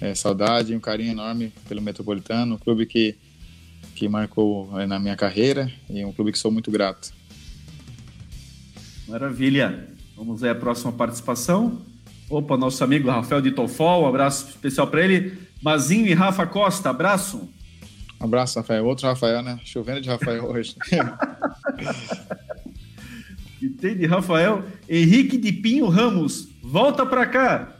é, 0.00 0.14
saudade 0.14 0.72
e 0.72 0.76
um 0.76 0.80
carinho 0.80 1.12
enorme 1.12 1.52
pelo 1.68 1.80
Metropolitano, 1.80 2.56
um 2.56 2.58
clube 2.58 2.86
que, 2.86 3.16
que 3.94 4.08
marcou 4.08 4.78
é, 4.78 4.86
na 4.86 4.98
minha 4.98 5.16
carreira 5.16 5.72
e 5.88 6.04
um 6.04 6.12
clube 6.12 6.32
que 6.32 6.38
sou 6.38 6.50
muito 6.50 6.70
grato. 6.70 7.12
Maravilha. 9.08 9.88
Vamos 10.16 10.40
ver 10.40 10.50
a 10.50 10.54
próxima 10.54 10.92
participação. 10.92 11.82
Opa, 12.28 12.56
nosso 12.56 12.82
amigo 12.82 13.08
Rafael 13.08 13.40
de 13.40 13.50
Tofol, 13.50 14.04
um 14.04 14.06
abraço 14.06 14.48
especial 14.48 14.86
para 14.86 15.04
ele. 15.04 15.36
Mazinho 15.64 16.06
e 16.06 16.12
Rafa 16.12 16.46
Costa, 16.46 16.90
abraço. 16.90 17.48
Um 18.20 18.26
abraço, 18.26 18.58
Rafael. 18.58 18.84
Outro 18.84 19.06
Rafael, 19.06 19.42
né? 19.42 19.58
Chovendo 19.64 20.02
de 20.02 20.10
Rafael 20.10 20.44
hoje. 20.52 20.76
e 23.62 23.70
tem 23.70 23.96
de 23.96 24.04
Rafael. 24.04 24.62
Henrique 24.86 25.38
de 25.38 25.50
Pinho 25.52 25.88
Ramos, 25.88 26.50
volta 26.62 27.06
para 27.06 27.24
cá. 27.24 27.76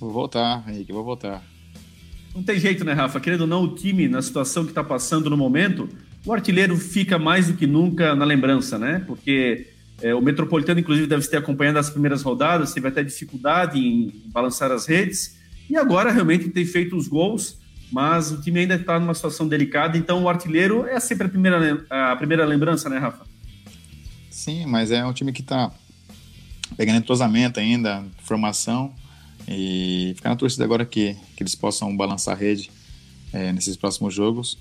Vou 0.00 0.10
voltar, 0.10 0.64
Henrique, 0.68 0.92
vou 0.92 1.04
voltar. 1.04 1.44
Não 2.34 2.42
tem 2.42 2.58
jeito, 2.58 2.84
né, 2.84 2.92
Rafa? 2.92 3.20
Querendo 3.20 3.42
ou 3.42 3.46
não, 3.46 3.62
o 3.62 3.76
time, 3.76 4.08
na 4.08 4.20
situação 4.20 4.64
que 4.64 4.72
está 4.72 4.82
passando 4.82 5.30
no 5.30 5.36
momento, 5.36 5.88
o 6.24 6.32
artilheiro 6.32 6.76
fica 6.76 7.20
mais 7.20 7.46
do 7.46 7.54
que 7.54 7.68
nunca 7.68 8.16
na 8.16 8.24
lembrança, 8.24 8.80
né? 8.80 9.04
Porque 9.06 9.68
é, 10.02 10.12
o 10.12 10.20
Metropolitano, 10.20 10.80
inclusive, 10.80 11.06
deve 11.06 11.24
ter 11.28 11.36
acompanhado 11.36 11.78
as 11.78 11.88
primeiras 11.88 12.22
rodadas, 12.22 12.74
teve 12.74 12.88
até 12.88 13.04
dificuldade 13.04 13.78
em, 13.78 14.08
em 14.08 14.30
balançar 14.30 14.72
as 14.72 14.86
redes, 14.86 15.35
e 15.68 15.76
agora 15.76 16.10
realmente 16.12 16.48
tem 16.48 16.64
feito 16.64 16.96
os 16.96 17.08
gols, 17.08 17.58
mas 17.90 18.32
o 18.32 18.40
time 18.40 18.60
ainda 18.60 18.74
está 18.74 18.98
numa 18.98 19.14
situação 19.14 19.46
delicada, 19.48 19.96
então 19.96 20.22
o 20.22 20.28
artilheiro 20.28 20.86
é 20.86 20.98
sempre 21.00 21.26
a 21.26 21.30
primeira, 21.30 21.84
a 21.90 22.16
primeira 22.16 22.44
lembrança, 22.44 22.88
né, 22.88 22.98
Rafa? 22.98 23.24
Sim, 24.30 24.66
mas 24.66 24.90
é 24.90 25.04
um 25.04 25.12
time 25.12 25.32
que 25.32 25.40
está 25.40 25.72
pegando 26.76 26.98
entrosamento 26.98 27.58
ainda, 27.58 28.04
formação, 28.22 28.92
e 29.48 30.12
ficar 30.16 30.30
na 30.30 30.36
torcida 30.36 30.64
agora 30.64 30.84
que, 30.84 31.16
que 31.36 31.42
eles 31.42 31.54
possam 31.54 31.96
balançar 31.96 32.34
a 32.34 32.38
rede 32.38 32.70
é, 33.32 33.52
nesses 33.52 33.76
próximos 33.76 34.14
jogos. 34.14 34.58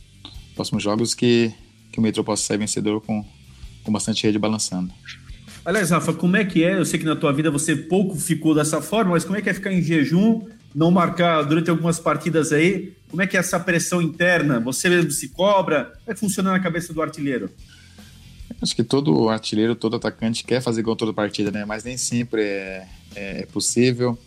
Próximos 0.53 0.83
jogos 0.83 1.13
que, 1.13 1.51
que 1.91 1.99
o 1.99 2.01
Metro 2.01 2.23
possa 2.23 2.43
sair 2.43 2.57
vencedor 2.57 3.01
com, 3.01 3.25
com 3.83 3.91
bastante 3.91 4.23
rede 4.23 4.37
balançando. 4.37 4.93
Aliás, 5.65 5.89
Rafa, 5.89 6.13
como 6.13 6.37
é 6.37 6.45
que 6.45 6.63
é? 6.63 6.77
Eu 6.77 6.85
sei 6.85 6.99
que 6.99 7.05
na 7.05 7.15
tua 7.15 7.33
vida 7.33 7.49
você 7.49 7.75
pouco 7.75 8.15
ficou 8.15 8.53
dessa 8.53 8.81
forma, 8.81 9.11
mas 9.11 9.25
como 9.25 9.35
é 9.35 9.41
que 9.41 9.49
é 9.49 9.53
ficar 9.53 9.73
em 9.73 9.81
jejum, 9.81 10.45
não 10.75 10.91
marcar 10.91 11.43
durante 11.43 11.69
algumas 11.69 11.97
partidas 11.99 12.51
aí? 12.51 12.93
Como 13.09 13.21
é 13.21 13.27
que 13.27 13.37
é 13.37 13.39
essa 13.39 13.57
pressão 13.57 14.01
interna? 14.01 14.59
Você 14.59 14.89
mesmo 14.89 15.09
se 15.09 15.29
cobra? 15.29 15.85
Como 15.85 16.11
é 16.11 16.13
que 16.13 16.19
funciona 16.19 16.51
na 16.51 16.59
cabeça 16.59 16.93
do 16.93 17.01
artilheiro? 17.01 17.49
Acho 18.61 18.75
que 18.75 18.83
todo 18.83 19.29
artilheiro, 19.29 19.73
todo 19.73 19.95
atacante 19.95 20.43
quer 20.43 20.61
fazer 20.61 20.81
gol 20.81 20.95
toda 20.95 21.13
partida, 21.13 21.49
né? 21.49 21.63
Mas 21.63 21.85
nem 21.85 21.95
sempre 21.95 22.41
é, 22.43 22.87
é 23.15 23.45
possível. 23.45 24.19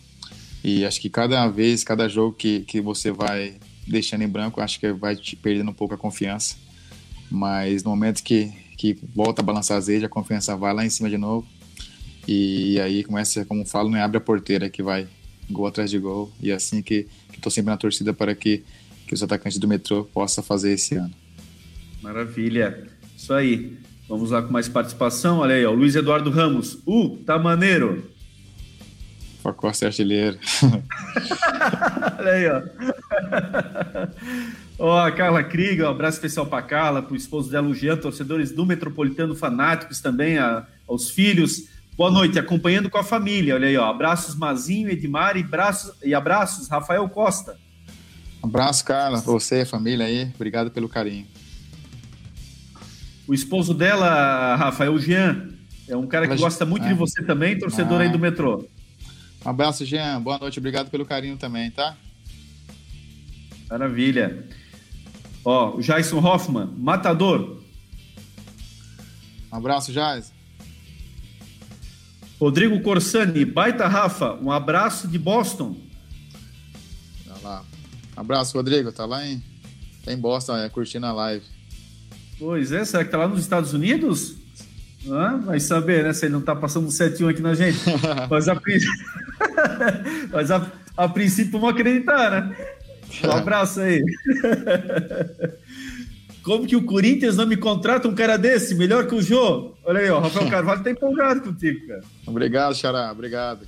E 0.63 0.83
acho 0.85 0.99
que 0.99 1.09
cada 1.09 1.47
vez, 1.47 1.83
cada 1.83 2.09
jogo 2.09 2.35
que, 2.35 2.61
que 2.61 2.81
você 2.81 3.11
vai 3.11 3.55
deixando 3.87 4.23
em 4.23 4.27
branco, 4.27 4.59
acho 4.59 4.79
que 4.79 4.91
vai 4.91 5.15
te 5.15 5.35
perdendo 5.35 5.69
um 5.69 5.73
pouco 5.73 5.93
a 5.93 5.97
confiança. 5.97 6.55
Mas 7.29 7.83
no 7.83 7.91
momento 7.91 8.23
que, 8.23 8.51
que 8.75 8.97
volta 9.15 9.41
a 9.41 9.45
balançar 9.45 9.77
as 9.77 9.87
redes, 9.87 10.03
a 10.03 10.09
confiança 10.09 10.55
vai 10.57 10.73
lá 10.73 10.83
em 10.83 10.89
cima 10.89 11.09
de 11.09 11.17
novo. 11.17 11.47
E 12.27 12.79
aí 12.79 13.03
começa, 13.03 13.45
como 13.45 13.65
falo, 13.65 13.89
né, 13.89 14.01
abre 14.01 14.17
a 14.17 14.21
porteira 14.21 14.69
que 14.69 14.81
vai 14.81 15.07
gol 15.49 15.67
atrás 15.67 15.89
de 15.89 15.99
gol. 15.99 16.31
E 16.41 16.51
é 16.51 16.53
assim 16.53 16.81
que 16.81 17.07
estou 17.33 17.51
sempre 17.51 17.71
na 17.71 17.77
torcida 17.77 18.13
para 18.13 18.35
que, 18.35 18.63
que 19.07 19.13
os 19.13 19.23
atacantes 19.23 19.57
do 19.57 19.67
metrô 19.67 20.03
possam 20.05 20.43
fazer 20.43 20.71
esse 20.71 20.95
ano. 20.95 21.13
Maravilha. 22.01 22.87
Isso 23.17 23.33
aí. 23.33 23.77
Vamos 24.07 24.31
lá 24.31 24.41
com 24.41 24.51
mais 24.51 24.67
participação. 24.67 25.39
Olha 25.39 25.55
aí, 25.55 25.65
ó, 25.65 25.71
Luiz 25.71 25.95
Eduardo 25.95 26.29
Ramos. 26.29 26.79
Uh, 26.85 27.17
tá 27.25 27.37
maneiro. 27.37 28.09
Pacote 29.43 29.85
artilheiro. 29.85 30.37
Olha 32.19 32.31
aí, 32.31 32.47
ó. 32.49 32.61
ó, 34.85 35.05
a 35.05 35.11
Carla 35.11 35.43
Krieger, 35.43 35.85
um 35.85 35.89
abraço 35.89 36.17
especial 36.17 36.45
para 36.47 36.63
Carla, 36.63 37.01
para 37.01 37.13
o 37.13 37.15
esposo 37.15 37.49
dela, 37.49 37.67
o 37.67 37.73
Jean, 37.73 37.97
torcedores 37.97 38.51
do 38.51 38.65
Metropolitano 38.65 39.35
fanáticos 39.35 40.01
também, 40.01 40.37
a, 40.37 40.65
aos 40.87 41.09
filhos. 41.09 41.67
Boa 41.99 42.09
noite, 42.09 42.39
acompanhando 42.39 42.89
com 42.89 42.97
a 42.97 43.03
família. 43.03 43.55
Olha 43.55 43.67
aí, 43.67 43.75
ó. 43.75 43.89
Abraços 43.89 44.33
Mazinho, 44.33 44.89
Edmar 44.89 45.35
e, 45.35 45.43
braços, 45.43 45.91
e 46.01 46.13
abraços 46.13 46.69
Rafael 46.69 47.09
Costa. 47.09 47.59
abraço, 48.41 48.85
Carla, 48.85 49.19
você 49.19 49.57
e 49.57 49.61
a 49.63 49.65
família 49.65 50.05
aí. 50.05 50.31
Obrigado 50.33 50.71
pelo 50.71 50.87
carinho. 50.87 51.27
O 53.27 53.33
esposo 53.33 53.73
dela, 53.73 54.55
Rafael 54.55 54.97
Jean, 54.97 55.49
é 55.89 55.97
um 55.97 56.07
cara 56.07 56.25
que 56.25 56.31
Ela... 56.31 56.41
gosta 56.41 56.65
muito 56.65 56.85
é. 56.85 56.87
de 56.87 56.93
você 56.93 57.21
também, 57.21 57.59
torcedor 57.59 57.99
ah. 57.99 58.03
aí 58.03 58.09
do 58.09 58.17
metrô. 58.17 58.65
Um 59.45 59.49
abraço, 59.49 59.83
Jean. 59.83 60.21
Boa 60.21 60.37
noite. 60.37 60.57
Obrigado 60.57 60.89
pelo 60.89 61.05
carinho 61.05 61.35
também, 61.35 61.69
tá? 61.69 61.97
Maravilha. 63.69 64.47
Ó, 65.43 65.75
o 65.75 65.81
Jason 65.81 66.19
Hoffman, 66.25 66.69
matador. 66.77 67.61
Um 69.51 69.57
abraço, 69.57 69.91
Jais. 69.91 70.38
Rodrigo 72.39 72.79
Corsani, 72.81 73.43
baita 73.43 73.85
Rafa, 73.87 74.35
um 74.35 74.49
abraço 74.49 75.07
de 75.07 75.19
Boston. 75.19 75.75
Tá 77.27 77.35
lá. 77.43 77.65
Um 78.15 78.21
abraço, 78.21 78.55
Rodrigo. 78.55 78.91
Tá 78.93 79.05
lá 79.05 79.27
em, 79.27 79.43
tá 80.05 80.13
em 80.13 80.17
Boston, 80.17 80.55
é, 80.57 80.69
curtindo 80.69 81.05
a 81.05 81.11
live. 81.11 81.45
Pois 82.39 82.71
é, 82.71 82.85
será 82.85 83.03
que 83.03 83.11
tá 83.11 83.17
lá 83.17 83.27
nos 83.27 83.41
Estados 83.41 83.73
Unidos? 83.73 84.37
Ah, 85.11 85.37
vai 85.37 85.59
saber, 85.59 86.03
né? 86.03 86.13
Se 86.13 86.25
ele 86.25 86.33
não 86.33 86.41
tá 86.41 86.55
passando 86.55 86.85
um 86.85 86.89
7-1 86.89 87.29
aqui 87.29 87.41
na 87.41 87.53
gente. 87.53 87.79
Mas 88.29 88.47
a, 88.47 88.55
Mas 90.31 90.51
a, 90.51 90.71
a 90.95 91.09
princípio 91.09 91.59
vamos 91.59 91.75
acreditar, 91.75 92.31
né? 92.31 92.55
Um 93.25 93.31
abraço 93.31 93.81
aí. 93.81 94.01
Como 96.49 96.65
que 96.65 96.75
o 96.75 96.81
Corinthians 96.81 97.37
não 97.37 97.45
me 97.45 97.55
contrata 97.55 98.07
um 98.07 98.15
cara 98.15 98.35
desse? 98.35 98.73
Melhor 98.73 99.05
que 99.05 99.13
o 99.13 99.21
Jô? 99.21 99.75
Olha 99.85 99.99
aí, 99.99 100.09
ó, 100.09 100.19
Rafael 100.19 100.49
Carvalho 100.49 100.81
tá 100.81 100.89
empolgado 100.89 101.41
contigo, 101.41 101.85
cara. 101.85 102.01
Obrigado, 102.25 102.73
Xará, 102.73 103.11
obrigado. 103.11 103.67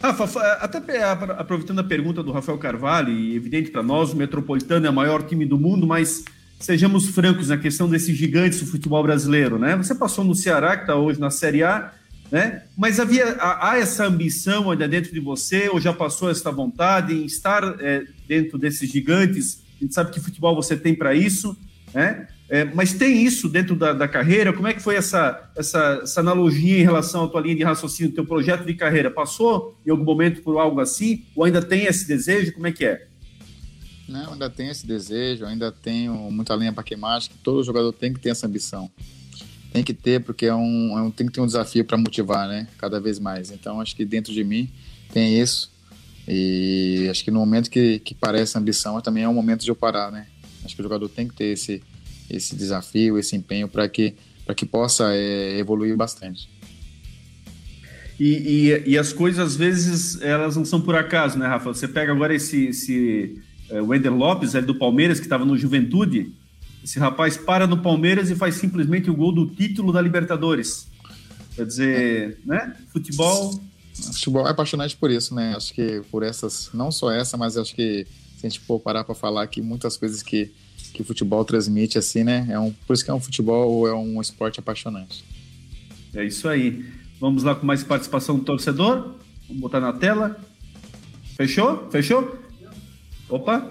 Rafa, 0.00 0.40
até 0.60 1.02
aproveitando 1.02 1.80
a 1.80 1.82
pergunta 1.82 2.22
do 2.22 2.30
Rafael 2.30 2.56
Carvalho, 2.56 3.12
e 3.12 3.34
evidente 3.34 3.68
para 3.68 3.82
nós, 3.82 4.12
o 4.12 4.16
Metropolitano 4.16 4.86
é 4.86 4.90
o 4.90 4.92
maior 4.92 5.24
time 5.24 5.44
do 5.44 5.58
mundo, 5.58 5.88
mas 5.88 6.24
sejamos 6.60 7.08
francos 7.08 7.48
na 7.48 7.58
questão 7.58 7.88
desses 7.88 8.16
gigantes 8.16 8.60
do 8.60 8.66
futebol 8.66 9.02
brasileiro, 9.02 9.58
né? 9.58 9.76
Você 9.76 9.96
passou 9.96 10.24
no 10.24 10.36
Ceará, 10.36 10.76
que 10.76 10.84
está 10.84 10.94
hoje 10.94 11.18
na 11.18 11.30
Série 11.30 11.64
A, 11.64 11.92
né? 12.30 12.62
Mas 12.76 13.00
havia 13.00 13.36
há 13.40 13.76
essa 13.76 14.06
ambição 14.06 14.70
ainda 14.70 14.86
dentro 14.86 15.12
de 15.12 15.18
você, 15.18 15.68
ou 15.68 15.80
já 15.80 15.92
passou 15.92 16.30
essa 16.30 16.52
vontade 16.52 17.12
em 17.12 17.24
estar 17.24 17.64
é, 17.80 18.04
dentro 18.28 18.56
desses 18.56 18.88
gigantes? 18.88 19.66
A 19.80 19.84
gente 19.84 19.94
sabe 19.94 20.10
que 20.10 20.20
futebol 20.20 20.54
você 20.54 20.76
tem 20.76 20.94
para 20.94 21.14
isso, 21.14 21.56
né? 21.94 22.28
É, 22.50 22.64
mas 22.64 22.94
tem 22.94 23.22
isso 23.24 23.46
dentro 23.46 23.76
da, 23.76 23.92
da, 23.92 24.08
carreira? 24.08 24.54
Como 24.54 24.66
é 24.66 24.72
que 24.72 24.80
foi 24.80 24.96
essa, 24.96 25.50
essa, 25.54 26.00
essa, 26.02 26.20
analogia 26.20 26.78
em 26.78 26.82
relação 26.82 27.24
à 27.24 27.28
tua 27.28 27.42
linha 27.42 27.56
de 27.56 27.62
raciocínio, 27.62 28.12
teu 28.12 28.24
projeto 28.24 28.64
de 28.64 28.72
carreira? 28.72 29.10
Passou 29.10 29.78
em 29.86 29.90
algum 29.90 30.04
momento 30.04 30.40
por 30.40 30.58
algo 30.58 30.80
assim? 30.80 31.26
Ou 31.36 31.44
ainda 31.44 31.60
tem 31.60 31.84
esse 31.84 32.08
desejo? 32.08 32.54
Como 32.54 32.66
é 32.66 32.72
que 32.72 32.86
é? 32.86 33.06
Não, 34.08 34.32
ainda 34.32 34.48
tenho 34.48 34.70
esse 34.70 34.86
desejo, 34.86 35.44
ainda 35.44 35.70
tenho 35.70 36.14
muita 36.30 36.56
linha 36.56 36.72
para 36.72 36.82
queimar. 36.82 37.18
Acho 37.18 37.28
que 37.28 37.36
todo 37.36 37.62
jogador 37.62 37.92
tem 37.92 38.14
que 38.14 38.18
ter 38.20 38.30
essa 38.30 38.46
ambição. 38.46 38.90
Tem 39.70 39.84
que 39.84 39.92
ter, 39.92 40.24
porque 40.24 40.46
é 40.46 40.54
um, 40.54 40.98
é 40.98 41.02
um 41.02 41.10
tem 41.10 41.26
que 41.26 41.32
ter 41.34 41.42
um 41.42 41.46
desafio 41.46 41.84
para 41.84 41.98
motivar, 41.98 42.48
né? 42.48 42.66
Cada 42.78 42.98
vez 42.98 43.18
mais. 43.18 43.50
Então, 43.50 43.78
acho 43.78 43.94
que 43.94 44.06
dentro 44.06 44.32
de 44.32 44.42
mim 44.42 44.70
tem 45.12 45.38
isso. 45.38 45.70
E 46.30 47.08
acho 47.10 47.24
que 47.24 47.30
no 47.30 47.40
momento 47.40 47.70
que, 47.70 47.98
que 48.00 48.14
parece 48.14 48.58
ambição, 48.58 49.00
também 49.00 49.24
é 49.24 49.28
um 49.28 49.32
momento 49.34 49.64
de 49.64 49.70
eu 49.70 49.74
parar, 49.74 50.12
né? 50.12 50.26
Acho 50.62 50.76
que 50.76 50.82
o 50.82 50.84
jogador 50.84 51.08
tem 51.08 51.26
que 51.26 51.34
ter 51.34 51.46
esse, 51.46 51.82
esse 52.28 52.54
desafio, 52.54 53.18
esse 53.18 53.34
empenho 53.34 53.66
para 53.66 53.88
que, 53.88 54.14
que 54.54 54.66
possa 54.66 55.14
é, 55.14 55.58
evoluir 55.58 55.96
bastante. 55.96 56.50
E, 58.20 58.26
e, 58.26 58.90
e, 58.90 58.98
as 58.98 59.12
coisas, 59.12 59.38
às 59.38 59.56
vezes, 59.56 60.20
elas 60.20 60.54
não 60.54 60.64
são 60.64 60.80
por 60.80 60.96
acaso, 60.96 61.38
né, 61.38 61.46
Rafa? 61.46 61.72
Você 61.72 61.88
pega 61.88 62.12
agora 62.12 62.34
esse, 62.34 62.66
esse 62.66 63.40
é, 63.70 63.80
Wender 63.80 64.12
Lopes, 64.12 64.54
ele 64.54 64.66
do 64.66 64.74
Palmeiras, 64.74 65.20
que 65.20 65.26
estava 65.26 65.46
no 65.46 65.56
Juventude. 65.56 66.32
Esse 66.84 66.98
rapaz 66.98 67.36
para 67.36 67.66
no 67.66 67.78
Palmeiras 67.78 68.28
e 68.30 68.34
faz 68.34 68.56
simplesmente 68.56 69.08
o 69.08 69.14
gol 69.14 69.32
do 69.32 69.46
título 69.46 69.92
da 69.92 70.02
Libertadores. 70.02 70.88
Quer 71.54 71.64
dizer, 71.66 72.38
né? 72.44 72.74
Futebol. 72.92 73.60
Futebol 74.12 74.46
é 74.46 74.50
apaixonante 74.50 74.96
por 74.96 75.10
isso, 75.10 75.34
né? 75.34 75.54
Acho 75.56 75.72
que 75.72 76.02
por 76.10 76.22
essas, 76.22 76.70
não 76.72 76.90
só 76.90 77.10
essa, 77.10 77.36
mas 77.36 77.56
acho 77.56 77.74
que 77.74 78.06
se 78.36 78.46
a 78.46 78.48
gente 78.48 78.60
for 78.60 78.78
parar 78.78 79.04
para 79.04 79.14
falar 79.14 79.42
aqui, 79.42 79.60
muitas 79.60 79.96
coisas 79.96 80.22
que, 80.22 80.52
que 80.92 81.02
o 81.02 81.04
futebol 81.04 81.44
transmite, 81.44 81.98
assim, 81.98 82.22
né? 82.22 82.46
É 82.50 82.58
um, 82.58 82.72
por 82.86 82.94
isso 82.94 83.04
que 83.04 83.10
é 83.10 83.14
um 83.14 83.20
futebol, 83.20 83.88
é 83.88 83.94
um 83.94 84.20
esporte 84.20 84.60
apaixonante. 84.60 85.24
É 86.14 86.24
isso 86.24 86.48
aí. 86.48 86.84
Vamos 87.20 87.42
lá 87.42 87.54
com 87.54 87.66
mais 87.66 87.82
participação 87.82 88.38
do 88.38 88.44
torcedor. 88.44 89.14
Vamos 89.48 89.60
botar 89.60 89.80
na 89.80 89.92
tela. 89.92 90.38
Fechou? 91.36 91.88
Fechou? 91.90 92.38
Opa! 93.28 93.70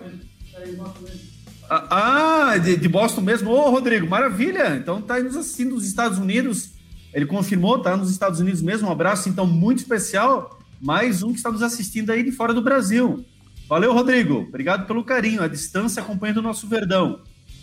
Ah, 1.69 2.51
ah, 2.51 2.57
de, 2.57 2.77
de 2.77 2.87
Boston 2.87 3.21
mesmo. 3.21 3.51
Ô, 3.51 3.69
Rodrigo, 3.69 4.07
maravilha! 4.07 4.75
Então 4.75 5.01
tá 5.01 5.19
nos 5.19 5.35
assistindo 5.35 5.75
dos 5.75 5.85
Estados 5.85 6.17
Unidos. 6.17 6.76
Ele 7.13 7.25
confirmou, 7.25 7.79
tá 7.79 7.95
nos 7.95 8.11
Estados 8.11 8.39
Unidos 8.39 8.61
mesmo. 8.61 8.87
Um 8.87 8.91
abraço, 8.91 9.29
então, 9.29 9.45
muito 9.45 9.79
especial. 9.79 10.59
Mais 10.79 11.23
um 11.23 11.31
que 11.31 11.37
está 11.37 11.51
nos 11.51 11.63
assistindo 11.63 12.11
aí 12.11 12.23
de 12.23 12.31
fora 12.31 12.53
do 12.53 12.61
Brasil. 12.61 13.25
Valeu, 13.67 13.93
Rodrigo. 13.93 14.45
Obrigado 14.47 14.85
pelo 14.85 15.03
carinho. 15.03 15.41
A 15.41 15.47
distância 15.47 16.01
acompanhando 16.01 16.37
o 16.37 16.43
nosso 16.43 16.67
Verdão. 16.67 17.21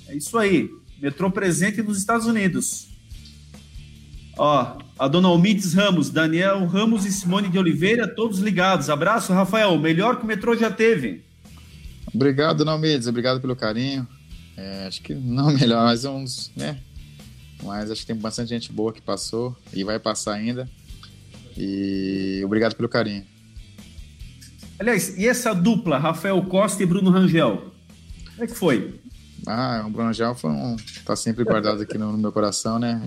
É 0.08 0.16
isso 0.16 0.36
aí. 0.36 0.68
Metrô 1.00 1.30
presente 1.30 1.82
nos 1.82 1.98
Estados 1.98 2.26
Unidos. 2.26 2.88
Ó, 4.36 4.78
a 4.98 5.08
dona 5.08 5.28
Almides 5.28 5.74
Ramos, 5.74 6.10
Daniel 6.10 6.66
Ramos 6.66 7.06
e 7.06 7.12
Simone 7.12 7.48
de 7.48 7.58
Oliveira, 7.58 8.08
todos 8.08 8.40
ligados. 8.40 8.90
Abraço, 8.90 9.32
Rafael. 9.32 9.78
Melhor 9.78 10.18
que 10.18 10.24
o 10.24 10.26
metrô 10.26 10.56
já 10.56 10.70
teve. 10.70 11.24
Obrigado, 12.12 12.64
Nalmides. 12.64 13.06
Obrigado 13.06 13.40
pelo 13.40 13.56
carinho. 13.56 14.06
É, 14.56 14.86
acho 14.86 15.02
que 15.02 15.14
não 15.14 15.52
melhor, 15.54 15.84
mas 15.84 16.04
uns, 16.04 16.50
né? 16.56 16.78
Mas 17.62 17.90
acho 17.90 18.02
que 18.02 18.06
tem 18.06 18.16
bastante 18.16 18.48
gente 18.48 18.72
boa 18.72 18.92
que 18.92 19.00
passou 19.00 19.56
e 19.72 19.84
vai 19.84 19.98
passar 19.98 20.34
ainda. 20.34 20.68
E 21.56 22.42
obrigado 22.44 22.74
pelo 22.74 22.88
carinho. 22.88 23.24
Aliás, 24.78 25.16
e 25.16 25.26
essa 25.26 25.54
dupla, 25.54 25.98
Rafael 25.98 26.42
Costa 26.42 26.82
e 26.82 26.86
Bruno 26.86 27.10
Rangel? 27.10 27.72
Como 28.32 28.44
é 28.44 28.46
que 28.46 28.54
foi? 28.54 29.00
Ah, 29.46 29.84
o 29.86 29.90
Bruno 29.90 30.08
Rangel 30.08 30.34
foi 30.34 30.50
um, 30.50 30.76
tá 31.04 31.14
sempre 31.14 31.44
guardado 31.44 31.82
aqui 31.82 31.96
no, 31.96 32.10
no 32.12 32.18
meu 32.18 32.32
coração, 32.32 32.78
né? 32.78 33.06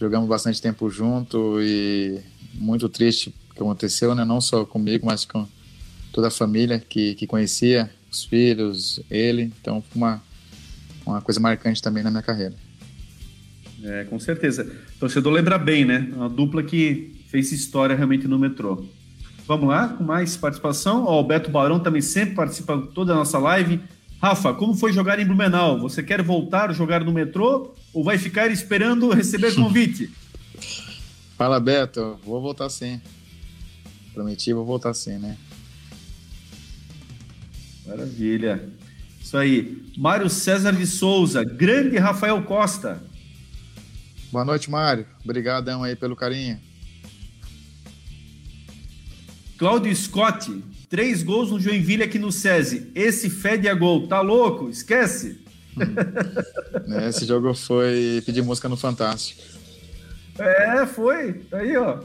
Jogamos 0.00 0.28
bastante 0.28 0.60
tempo 0.60 0.88
junto 0.88 1.60
e 1.60 2.20
muito 2.54 2.88
triste 2.88 3.34
o 3.50 3.54
que 3.54 3.60
aconteceu, 3.60 4.14
né? 4.14 4.24
Não 4.24 4.40
só 4.40 4.64
comigo, 4.64 5.06
mas 5.06 5.24
com 5.24 5.46
toda 6.12 6.28
a 6.28 6.30
família 6.30 6.80
que, 6.80 7.14
que 7.14 7.26
conhecia, 7.26 7.90
os 8.10 8.24
filhos, 8.24 9.00
ele. 9.10 9.52
Então 9.60 9.82
foi 9.82 10.00
uma, 10.00 10.22
uma 11.04 11.20
coisa 11.20 11.38
marcante 11.38 11.82
também 11.82 12.02
na 12.02 12.10
minha 12.10 12.22
carreira. 12.22 12.54
É, 13.82 14.04
com 14.04 14.18
certeza. 14.18 14.64
O 14.96 14.98
torcedor 15.00 15.32
lembra 15.32 15.58
bem, 15.58 15.84
né? 15.84 16.10
Uma 16.14 16.28
dupla 16.28 16.62
que 16.62 17.14
fez 17.28 17.52
história 17.52 17.94
realmente 17.94 18.26
no 18.26 18.38
metrô. 18.38 18.84
Vamos 19.46 19.68
lá, 19.68 19.88
com 19.88 20.02
mais 20.02 20.36
participação. 20.36 21.04
Ó, 21.04 21.20
o 21.20 21.24
Beto 21.24 21.50
Barão 21.50 21.78
também 21.78 22.02
sempre 22.02 22.34
participa 22.34 22.78
toda 22.94 23.12
a 23.12 23.16
nossa 23.16 23.38
live. 23.38 23.80
Rafa, 24.20 24.52
como 24.54 24.74
foi 24.74 24.92
jogar 24.92 25.20
em 25.20 25.26
Blumenau? 25.26 25.78
Você 25.80 26.02
quer 26.02 26.22
voltar 26.22 26.70
a 26.70 26.72
jogar 26.72 27.04
no 27.04 27.12
metrô 27.12 27.74
ou 27.92 28.02
vai 28.02 28.18
ficar 28.18 28.50
esperando 28.50 29.10
receber 29.10 29.54
convite? 29.54 30.10
Fala, 31.36 31.60
Beto. 31.60 32.18
Vou 32.24 32.40
voltar 32.40 32.68
sim. 32.70 33.00
Prometi, 34.14 34.52
vou 34.52 34.64
voltar 34.64 34.94
sim, 34.94 35.18
né? 35.18 35.36
Maravilha. 37.86 38.68
Isso 39.20 39.36
aí. 39.36 39.82
Mário 39.96 40.28
César 40.30 40.72
de 40.72 40.86
Souza, 40.86 41.44
grande 41.44 41.98
Rafael 41.98 42.42
Costa. 42.42 43.02
Boa 44.30 44.44
noite, 44.44 44.70
Mário. 44.70 45.06
Obrigadão 45.24 45.82
aí 45.82 45.94
pelo 45.96 46.16
carinho. 46.16 46.60
Cláudio 49.58 49.94
Scott, 49.94 50.62
três 50.90 51.22
gols 51.22 51.50
no 51.50 51.60
Joinville 51.60 52.02
aqui 52.02 52.18
no 52.18 52.30
SESI. 52.30 52.90
Esse 52.94 53.30
fede 53.30 53.68
a 53.68 53.74
gol, 53.74 54.06
tá 54.06 54.20
louco? 54.20 54.68
Esquece. 54.68 55.40
Hum. 55.76 56.98
Esse 57.08 57.24
jogo 57.24 57.54
foi 57.54 58.22
pedir 58.26 58.42
música 58.42 58.68
no 58.68 58.76
Fantástico. 58.76 59.42
É, 60.38 60.84
foi. 60.86 61.42
Aí, 61.52 61.76
ó. 61.76 62.00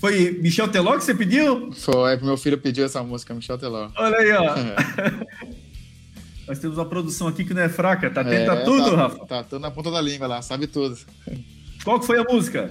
Foi 0.00 0.38
Michel 0.40 0.68
Teló 0.68 0.96
que 0.96 1.04
você 1.04 1.14
pediu? 1.14 1.72
Foi, 1.72 2.16
meu 2.18 2.36
filho 2.36 2.58
pediu 2.58 2.84
essa 2.84 3.02
música, 3.02 3.34
Michel 3.34 3.58
Teló. 3.58 3.90
Olha 3.96 4.18
aí, 4.18 4.32
ó. 4.32 4.54
Nós 6.48 6.58
temos 6.58 6.78
uma 6.78 6.86
produção 6.86 7.28
aqui 7.28 7.44
que 7.44 7.52
não 7.52 7.60
é 7.60 7.68
fraca, 7.68 8.08
tá 8.08 8.22
atento 8.22 8.50
é, 8.50 8.64
tudo, 8.64 8.90
tá, 8.90 8.96
Rafa? 8.96 9.26
Tá 9.26 9.44
tudo 9.44 9.60
na 9.60 9.70
ponta 9.70 9.90
da 9.90 10.00
língua 10.00 10.26
lá, 10.26 10.40
sabe 10.40 10.66
tudo. 10.66 10.98
Qual 11.84 12.00
que 12.00 12.06
foi 12.06 12.18
a 12.18 12.24
música? 12.24 12.70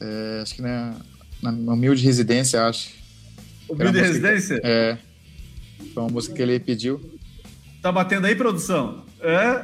É, 0.00 0.40
acho 0.42 0.54
que 0.54 0.62
na, 0.62 0.94
na 1.42 1.50
Humilde 1.50 2.02
Residência, 2.02 2.66
acho. 2.66 2.88
Humilde 3.68 4.00
Residência? 4.00 4.58
É. 4.64 4.96
Foi 5.92 6.02
uma 6.02 6.08
música 6.08 6.34
que 6.34 6.40
ele 6.40 6.58
pediu. 6.58 7.18
Tá 7.82 7.92
batendo 7.92 8.26
aí, 8.26 8.34
produção? 8.34 9.04
É? 9.20 9.62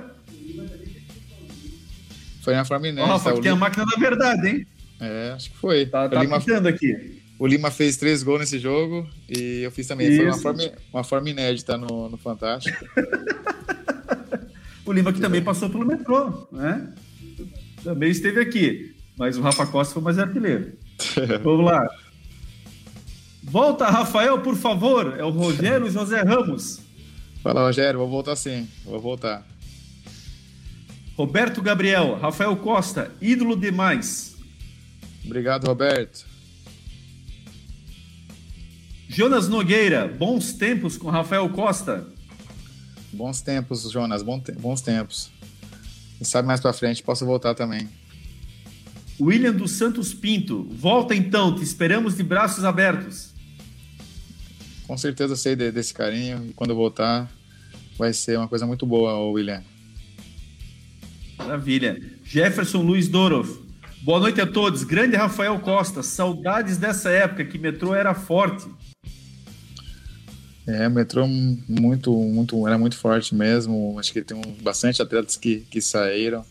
Foi 2.42 2.54
na. 2.54 3.00
Ó, 3.00 3.06
Rafa, 3.06 3.30
tá, 3.30 3.36
que 3.36 3.40
tem 3.40 3.52
a 3.52 3.56
máquina 3.56 3.86
da 3.86 3.96
verdade, 3.96 4.46
hein? 4.46 4.66
É, 5.00 5.32
acho 5.34 5.50
que 5.50 5.56
foi. 5.56 5.86
Tá, 5.86 6.06
tá 6.06 6.20
Lima, 6.20 6.36
aqui. 6.68 7.23
O 7.38 7.46
Lima 7.46 7.70
fez 7.70 7.96
três 7.96 8.22
gols 8.22 8.40
nesse 8.40 8.58
jogo 8.58 9.08
e 9.28 9.62
eu 9.62 9.70
fiz 9.70 9.86
também. 9.86 10.08
Isso. 10.08 10.16
Foi 10.18 10.26
uma 10.26 10.38
forma, 10.38 10.72
uma 10.92 11.04
forma 11.04 11.30
inédita 11.30 11.76
no, 11.76 12.08
no 12.08 12.16
Fantástico. 12.16 12.84
o 14.86 14.92
Lima 14.92 15.12
que 15.12 15.20
também 15.20 15.42
passou 15.42 15.68
pelo 15.68 15.84
metrô, 15.84 16.46
né? 16.52 16.92
Também 17.82 18.10
esteve 18.10 18.40
aqui. 18.40 18.94
Mas 19.16 19.36
o 19.36 19.40
Rafa 19.40 19.66
Costa 19.66 19.94
foi 19.94 20.02
mais 20.02 20.18
artilheiro. 20.18 20.72
Vamos 21.42 21.64
lá. 21.64 21.88
Volta, 23.42 23.90
Rafael, 23.90 24.40
por 24.40 24.56
favor. 24.56 25.14
É 25.18 25.24
o 25.24 25.30
Rogério 25.30 25.90
José 25.90 26.22
Ramos. 26.22 26.80
Fala, 27.42 27.66
Rogério. 27.66 27.98
Vou 27.98 28.08
voltar 28.08 28.36
sim. 28.36 28.68
Vou 28.84 29.00
voltar. 29.00 29.46
Roberto 31.16 31.62
Gabriel, 31.62 32.16
Rafael 32.16 32.56
Costa, 32.56 33.12
ídolo 33.20 33.56
demais. 33.56 34.36
Obrigado, 35.24 35.66
Roberto. 35.66 36.33
Jonas 39.14 39.48
Nogueira, 39.48 40.08
bons 40.08 40.54
tempos 40.54 40.96
com 40.96 41.08
Rafael 41.08 41.48
Costa. 41.48 42.04
Bons 43.12 43.40
tempos, 43.40 43.88
Jonas, 43.88 44.24
bons 44.24 44.80
tempos. 44.80 45.30
Quem 46.18 46.26
sabe 46.26 46.48
mais 46.48 46.58
para 46.58 46.72
frente 46.72 47.00
posso 47.00 47.24
voltar 47.24 47.54
também. 47.54 47.88
William 49.20 49.52
dos 49.52 49.70
Santos 49.70 50.12
Pinto, 50.12 50.68
volta 50.68 51.14
então, 51.14 51.54
te 51.54 51.62
esperamos 51.62 52.16
de 52.16 52.24
braços 52.24 52.64
abertos. 52.64 53.32
Com 54.84 54.98
certeza 54.98 55.36
sei 55.36 55.54
de, 55.54 55.70
desse 55.70 55.94
carinho 55.94 56.46
e 56.48 56.52
quando 56.52 56.74
voltar 56.74 57.30
vai 57.96 58.12
ser 58.12 58.36
uma 58.36 58.48
coisa 58.48 58.66
muito 58.66 58.84
boa, 58.84 59.30
William. 59.30 59.62
Maravilha. 61.38 62.02
Jefferson 62.24 62.82
Luiz 62.82 63.06
Dorof, 63.06 63.62
Boa 64.02 64.20
noite 64.20 64.38
a 64.38 64.46
todos. 64.46 64.82
Grande 64.84 65.16
Rafael 65.16 65.58
Costa, 65.60 66.02
saudades 66.02 66.76
dessa 66.76 67.10
época 67.10 67.44
que 67.44 67.56
metrô 67.56 67.94
era 67.94 68.12
forte. 68.12 68.66
É, 70.66 70.88
o 70.88 70.90
metrô 70.90 71.26
muito, 71.26 72.12
muito, 72.12 72.66
era 72.66 72.78
muito 72.78 72.96
forte 72.96 73.34
mesmo. 73.34 73.98
Acho 73.98 74.12
que 74.12 74.22
tem 74.22 74.36
um, 74.36 74.62
bastante 74.62 75.02
atletas 75.02 75.36
que, 75.36 75.60
que 75.70 75.80
saíram. 75.80 76.44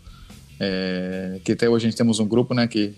É, 0.60 1.40
que 1.44 1.54
até 1.54 1.68
hoje 1.68 1.88
a 1.88 1.90
gente 1.90 1.98
temos 1.98 2.20
um 2.20 2.28
grupo, 2.28 2.54
né, 2.54 2.68
que, 2.68 2.94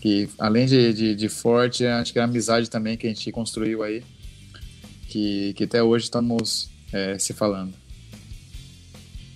que 0.00 0.28
além 0.38 0.66
de, 0.66 0.92
de, 0.92 1.14
de, 1.14 1.28
forte, 1.28 1.86
acho 1.86 2.12
que 2.12 2.18
é 2.18 2.22
a 2.22 2.24
amizade 2.24 2.68
também 2.68 2.96
que 2.96 3.06
a 3.06 3.10
gente 3.10 3.30
construiu 3.30 3.82
aí, 3.82 4.02
que, 5.08 5.54
que 5.54 5.64
até 5.64 5.82
hoje 5.82 6.04
estamos 6.04 6.70
é, 6.92 7.16
se 7.18 7.32
falando. 7.32 7.72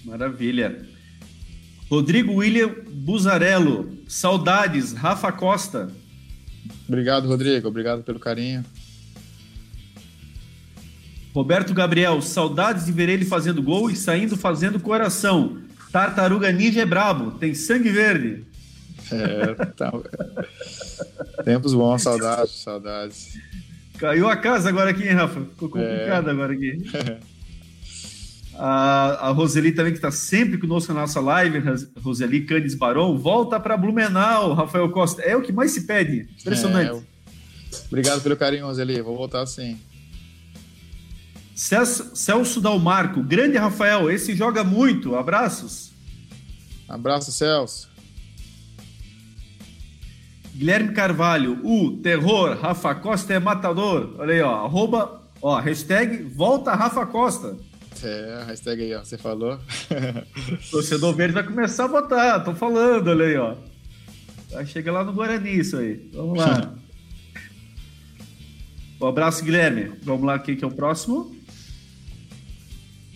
Maravilha. 0.04 0.86
Rodrigo 1.88 2.34
William 2.34 2.74
Buzarello, 2.88 3.96
saudades, 4.08 4.92
Rafa 4.92 5.30
Costa. 5.30 5.88
Obrigado, 6.88 7.28
Rodrigo, 7.28 7.68
obrigado 7.68 8.02
pelo 8.02 8.18
carinho. 8.18 8.64
Roberto 11.36 11.74
Gabriel, 11.74 12.22
saudades 12.22 12.86
de 12.86 12.92
ver 12.92 13.10
ele 13.10 13.26
fazendo 13.26 13.62
gol 13.62 13.90
e 13.90 13.94
saindo 13.94 14.38
fazendo 14.38 14.80
coração. 14.80 15.58
Tartaruga 15.92 16.50
Ninja 16.50 16.80
é 16.80 16.86
brabo, 16.86 17.32
tem 17.32 17.52
sangue 17.52 17.90
verde. 17.90 18.42
É, 19.12 19.54
tá... 19.76 19.92
tempos 21.44 21.74
bons, 21.74 22.00
saudades, 22.00 22.54
saudades. 22.54 23.38
Caiu 23.98 24.26
a 24.30 24.34
casa 24.34 24.70
agora 24.70 24.88
aqui, 24.88 25.02
hein, 25.02 25.12
Rafa? 25.12 25.42
Ficou 25.42 25.68
complicado 25.68 26.26
é... 26.26 26.30
agora 26.30 26.54
aqui. 26.54 26.82
A, 28.58 29.28
a 29.28 29.30
Roseli 29.32 29.70
também, 29.70 29.92
que 29.92 29.98
está 29.98 30.10
sempre 30.10 30.56
conosco 30.56 30.90
na 30.94 31.00
nossa 31.00 31.20
live, 31.20 31.62
Roseli 32.00 32.40
Canes 32.46 32.74
Barão, 32.74 33.18
volta 33.18 33.60
para 33.60 33.76
Blumenau, 33.76 34.54
Rafael 34.54 34.88
Costa. 34.88 35.20
É 35.20 35.36
o 35.36 35.42
que 35.42 35.52
mais 35.52 35.72
se 35.72 35.82
pede. 35.82 36.26
Impressionante. 36.40 36.88
É, 36.88 36.92
eu... 36.92 37.04
Obrigado 37.88 38.22
pelo 38.22 38.34
carinho, 38.34 38.64
Roseli. 38.64 39.02
Vou 39.02 39.14
voltar 39.14 39.44
sim. 39.44 39.78
Celso, 41.56 42.60
Dalmarco, 42.60 43.22
grande 43.22 43.56
Rafael, 43.56 44.10
esse 44.10 44.36
joga 44.36 44.62
muito. 44.62 45.16
Abraços. 45.16 45.90
Abraço, 46.86 47.32
Celso. 47.32 47.88
Guilherme 50.54 50.92
Carvalho, 50.92 51.58
o 51.64 51.96
terror, 51.96 52.58
Rafa 52.60 52.94
Costa 52.94 53.32
é 53.32 53.38
matador. 53.38 54.14
Olha 54.18 54.34
aí, 54.34 54.42
ó, 54.42 54.66
arroba, 54.66 55.22
ó, 55.40 55.58
hashtag 55.58 56.24
volta 56.24 56.74
Rafa 56.74 57.06
Costa. 57.06 57.56
É, 58.02 58.44
hashtag 58.46 58.82
aí, 58.82 58.94
ó, 58.94 59.02
você 59.02 59.16
falou. 59.16 59.58
Torcedor 60.70 61.14
verde 61.14 61.34
vai 61.34 61.42
começar 61.42 61.84
a 61.84 61.88
votar, 61.88 62.44
tô 62.44 62.54
falando, 62.54 63.08
olha 63.08 63.24
aí, 63.24 63.36
ó. 63.36 63.56
Chega 64.66 64.92
lá 64.92 65.02
no 65.02 65.12
Guarani 65.12 65.58
isso 65.58 65.78
aí. 65.78 66.10
Vamos 66.12 66.38
lá. 66.38 66.74
um 69.00 69.06
abraço, 69.06 69.42
Guilherme. 69.42 69.92
Vamos 70.02 70.24
lá, 70.24 70.38
quem 70.38 70.54
que 70.54 70.64
é 70.64 70.66
o 70.66 70.70
próximo? 70.70 71.35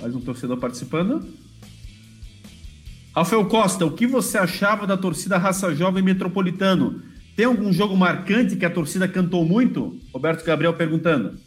Mais 0.00 0.14
um 0.14 0.20
torcedor 0.20 0.56
participando. 0.56 1.28
Rafael 3.14 3.44
Costa, 3.46 3.84
o 3.84 3.92
que 3.92 4.06
você 4.06 4.38
achava 4.38 4.86
da 4.86 4.96
torcida 4.96 5.36
Raça 5.36 5.74
Jovem 5.74 6.02
Metropolitano? 6.02 7.02
Tem 7.36 7.44
algum 7.44 7.70
jogo 7.70 7.94
marcante 7.96 8.56
que 8.56 8.64
a 8.64 8.70
torcida 8.70 9.06
cantou 9.06 9.44
muito? 9.44 9.98
Roberto 10.12 10.44
Gabriel 10.44 10.72
perguntando. 10.74 11.38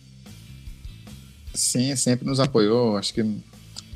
Sim, 1.53 1.95
sempre 1.95 2.27
nos 2.27 2.39
apoiou. 2.39 2.95
Acho 2.95 3.13
que 3.13 3.37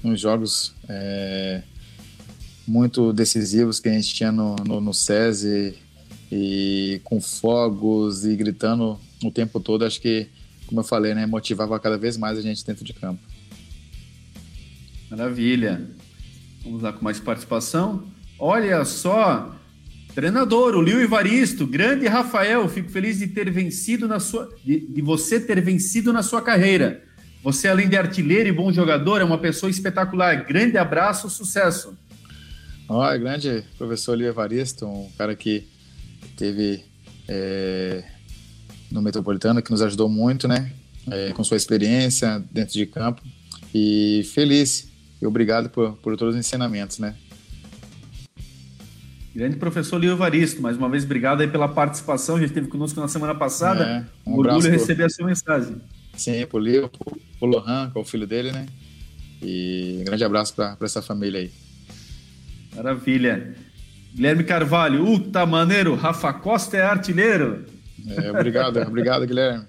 nos 0.04 0.20
jogos 0.20 0.74
é, 0.90 1.62
muito 2.68 3.14
decisivos 3.14 3.80
que 3.80 3.90
a 3.90 3.94
gente 3.94 4.14
tinha 4.14 4.32
no, 4.32 4.56
no, 4.56 4.82
no 4.82 4.94
SESI 4.94 5.76
e 6.32 7.00
com 7.04 7.22
fogos 7.22 8.26
e 8.26 8.36
gritando 8.36 9.00
o 9.24 9.32
tempo 9.32 9.60
todo, 9.60 9.86
acho 9.86 10.02
que, 10.02 10.28
como 10.66 10.82
eu 10.82 10.84
falei, 10.84 11.14
né, 11.14 11.26
motivava 11.26 11.80
cada 11.80 11.98
vez 11.98 12.18
mais 12.18 12.38
a 12.38 12.42
gente 12.42 12.66
dentro 12.66 12.84
de 12.84 12.94
campo. 12.94 13.22
Maravilha. 15.10 15.90
Vamos 16.64 16.82
lá 16.82 16.92
com 16.92 17.04
mais 17.04 17.20
participação. 17.20 18.12
Olha 18.38 18.84
só, 18.84 19.56
treinador, 20.14 20.76
o 20.76 20.82
Lio 20.82 21.02
Ivaristo, 21.02 21.66
grande 21.66 22.08
Rafael, 22.08 22.68
fico 22.68 22.90
feliz 22.90 23.20
de 23.20 23.28
ter 23.28 23.50
vencido 23.50 24.08
na 24.08 24.20
sua, 24.20 24.50
de, 24.66 24.80
de 24.80 25.02
você 25.02 25.40
ter 25.40 25.62
vencido 25.62 26.12
na 26.12 26.22
sua 26.22 26.42
carreira. 26.42 27.04
Você, 27.44 27.68
além 27.68 27.88
de 27.88 27.96
artilheiro 27.96 28.50
e 28.50 28.52
bom 28.52 28.72
jogador, 28.72 29.22
é 29.22 29.24
uma 29.24 29.38
pessoa 29.38 29.70
espetacular. 29.70 30.46
Grande 30.46 30.78
abraço, 30.78 31.30
sucesso. 31.30 31.98
Olha, 32.90 33.18
grande 33.18 33.64
professor 33.78 34.16
Lio 34.16 34.28
Evaristo, 34.28 34.86
um 34.86 35.10
cara 35.18 35.36
que 35.36 35.68
teve 36.36 36.84
é, 37.28 38.04
no 38.92 39.02
Metropolitano, 39.02 39.62
que 39.62 39.72
nos 39.72 39.82
ajudou 39.82 40.10
muito, 40.10 40.48
né? 40.48 40.72
É, 41.10 41.32
com 41.32 41.44
sua 41.44 41.58
experiência 41.58 42.44
dentro 42.52 42.74
de 42.74 42.86
campo. 42.86 43.22
E 43.74 44.30
feliz 44.34 44.90
e 45.22 45.26
obrigado 45.26 45.70
por, 45.70 45.94
por 45.98 46.16
todos 46.18 46.36
os 46.36 46.40
ensinamentos, 46.40 47.00
né? 47.00 47.16
Grande 49.36 49.58
professor 49.58 50.00
Lio 50.00 50.14
Evaristo, 50.14 50.62
mais 50.62 50.78
uma 50.78 50.90
vez 50.90 51.04
obrigado 51.04 51.42
aí 51.42 51.48
pela 51.48 51.68
participação, 51.68 52.40
já 52.40 52.46
esteve 52.46 52.68
conosco 52.68 53.00
na 53.00 53.08
semana 53.08 53.36
passada. 53.36 54.08
É, 54.26 54.30
um 54.30 54.38
orgulho 54.38 54.70
receber 54.72 55.04
a 55.04 55.10
sua 55.10 55.28
mensagem. 55.28 55.76
Sim, 56.16 56.44
pro 56.48 56.58
Leo, 56.58 56.90
pro, 56.90 57.16
pro 57.38 57.48
Lohan, 57.48 57.92
que 57.92 57.98
é 57.98 58.02
o 58.02 58.04
filho 58.04 58.26
dele, 58.26 58.52
né? 58.52 58.66
E 59.42 60.00
um 60.02 60.06
grande 60.06 60.24
abraço 60.24 60.56
para 60.56 60.76
essa 60.82 61.04
família 61.04 61.42
aí. 61.42 61.52
Maravilha. 62.76 63.56
Guilherme 64.16 64.44
Carvalho, 64.44 65.20
tá 65.30 65.46
maneiro, 65.46 65.94
Rafa 65.94 66.34
Costa 66.34 66.76
é 66.76 66.82
artilheiro. 66.82 67.66
É, 68.08 68.32
obrigado, 68.32 68.78
obrigado, 68.82 69.28
Guilherme. 69.28 69.66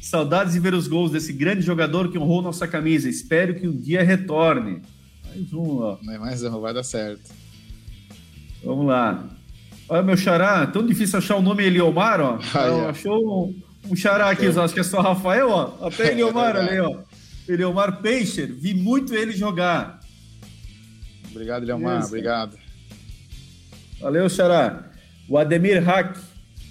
Saudades 0.00 0.54
de 0.54 0.60
ver 0.60 0.72
os 0.72 0.88
gols 0.88 1.10
desse 1.10 1.32
grande 1.32 1.60
jogador 1.60 2.10
que 2.10 2.18
honrou 2.18 2.40
nossa 2.40 2.66
camisa. 2.66 3.08
Espero 3.08 3.54
que 3.54 3.68
um 3.68 3.76
dia 3.76 4.02
retorne. 4.02 4.80
Mais 5.26 5.52
um, 5.52 5.78
ó. 5.78 5.98
Não 6.02 6.14
é 6.14 6.18
mais 6.18 6.42
um, 6.42 6.60
vai 6.60 6.72
dar 6.72 6.82
certo. 6.82 7.30
Vamos 8.64 8.86
lá. 8.86 9.28
Olha, 9.88 10.02
meu 10.02 10.16
xará, 10.16 10.66
tão 10.66 10.86
difícil 10.86 11.18
achar 11.18 11.36
o 11.36 11.42
nome 11.42 11.64
Eliomar, 11.64 12.20
ó. 12.20 12.38
Ah, 12.54 12.66
é. 12.66 12.88
Achou 12.88 13.54
um 13.88 13.96
xará 13.96 14.30
aqui, 14.30 14.46
acho 14.46 14.74
que 14.74 14.80
é 14.80 14.84
só 14.84 15.00
Rafael, 15.00 15.50
ó. 15.50 15.86
Até 15.86 16.12
Eliomar 16.12 16.56
é 16.56 16.60
ali, 16.60 16.80
ó. 16.80 17.00
Eliomar 17.48 18.00
Peixer, 18.00 18.54
vi 18.54 18.72
muito 18.72 19.14
ele 19.14 19.32
jogar. 19.32 20.00
Obrigado, 21.30 21.64
Eliomar, 21.64 21.98
Isso. 21.98 22.08
obrigado. 22.08 22.56
Valeu, 24.00 24.28
xará. 24.28 24.90
O 25.28 25.36
Ademir 25.36 25.82
Hack, 25.82 26.16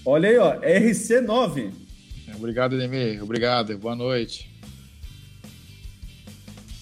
olha 0.06 0.30
aí, 0.30 0.38
ó, 0.38 0.60
RC9. 0.62 1.72
Obrigado, 2.36 2.76
Ademir, 2.76 3.24
obrigado, 3.24 3.78
boa 3.78 3.96
noite. 3.96 4.50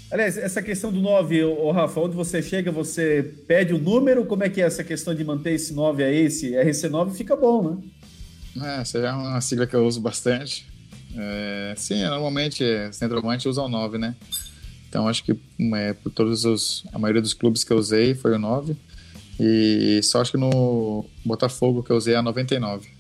Aliás, 0.10 0.38
essa 0.38 0.62
questão 0.62 0.92
do 0.92 1.02
9, 1.02 1.44
ô, 1.44 1.70
Rafa, 1.72 2.00
onde 2.00 2.16
você 2.16 2.42
chega, 2.42 2.72
você 2.72 3.34
pede 3.46 3.74
o 3.74 3.78
número? 3.78 4.26
Como 4.26 4.44
é 4.44 4.50
que 4.50 4.62
é 4.62 4.66
essa 4.66 4.84
questão 4.84 5.14
de 5.14 5.24
manter 5.24 5.52
esse 5.52 5.74
9 5.74 6.04
aí? 6.04 6.26
Esse 6.26 6.52
RC9 6.52 7.14
fica 7.14 7.36
bom, 7.36 7.82
né? 8.56 8.78
É, 8.78 8.82
essa 8.82 8.98
é 9.00 9.12
uma 9.12 9.42
sigla 9.42 9.68
que 9.68 9.76
eu 9.76 9.86
uso 9.86 10.00
bastante. 10.00 10.66
É, 11.16 11.74
sim, 11.76 12.02
normalmente 12.04 12.64
centroavante 12.94 13.50
usa 13.50 13.62
o 13.62 13.68
9, 13.68 13.98
né? 13.98 14.16
Então 14.88 15.08
acho 15.08 15.24
que 15.24 15.38
é, 15.76 15.94
por 15.94 16.12
todos 16.12 16.46
os. 16.46 16.86
A 16.94 17.00
maioria 17.00 17.22
dos 17.22 17.34
clubes 17.34 17.64
que 17.64 17.74
eu 17.74 17.78
usei 17.78 18.16
foi 18.16 18.34
o 18.34 18.40
9. 18.40 18.78
E 19.40 20.00
só 20.04 20.22
acho 20.22 20.32
que 20.32 20.38
no 20.38 21.06
Botafogo 21.26 21.84
que 21.84 21.92
eu 21.92 21.98
usei 21.98 22.14
é 22.14 22.18
a 22.18 22.22
99. 22.22 22.97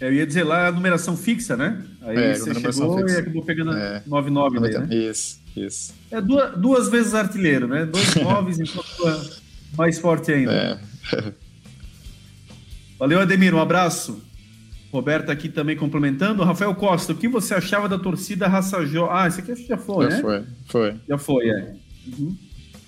Eu 0.00 0.14
ia 0.14 0.26
dizer 0.26 0.44
lá 0.44 0.68
a 0.68 0.72
numeração 0.72 1.16
fixa, 1.16 1.56
né? 1.56 1.84
Aí 2.00 2.16
é, 2.16 2.34
você 2.34 2.54
chegou 2.54 2.98
fixa. 2.98 3.18
e 3.18 3.20
acabou 3.20 3.44
pegando 3.44 3.72
é, 3.76 4.02
99 4.06 4.60
daí, 4.60 4.78
né? 4.78 4.88
Isso, 4.94 5.40
isso. 5.54 5.94
É 6.10 6.20
duas, 6.20 6.56
duas 6.56 6.88
vezes 6.88 7.14
artilheiro, 7.14 7.68
né? 7.68 7.84
Dois 7.84 8.14
noves, 8.16 8.58
então 8.58 8.82
mais 9.76 9.98
forte 9.98 10.32
ainda. 10.32 10.80
É. 11.12 11.32
Valeu, 12.98 13.20
Ademir, 13.20 13.54
um 13.54 13.60
abraço. 13.60 14.22
Roberto 14.92 15.30
aqui 15.30 15.48
também 15.48 15.76
complementando. 15.76 16.42
Rafael 16.42 16.74
Costa, 16.74 17.12
o 17.12 17.16
que 17.16 17.28
você 17.28 17.54
achava 17.54 17.88
da 17.88 17.98
torcida 17.98 18.48
Raça 18.48 18.84
Jo? 18.86 19.06
Ah, 19.08 19.28
esse 19.28 19.40
aqui 19.40 19.54
já 19.54 19.76
foi, 19.76 20.04
já 20.04 20.10
né? 20.10 20.16
Já 20.16 20.22
foi, 20.22 20.44
foi. 20.66 20.94
Já 21.08 21.18
foi, 21.18 21.48
é. 21.48 21.74
Uhum. 22.06 22.36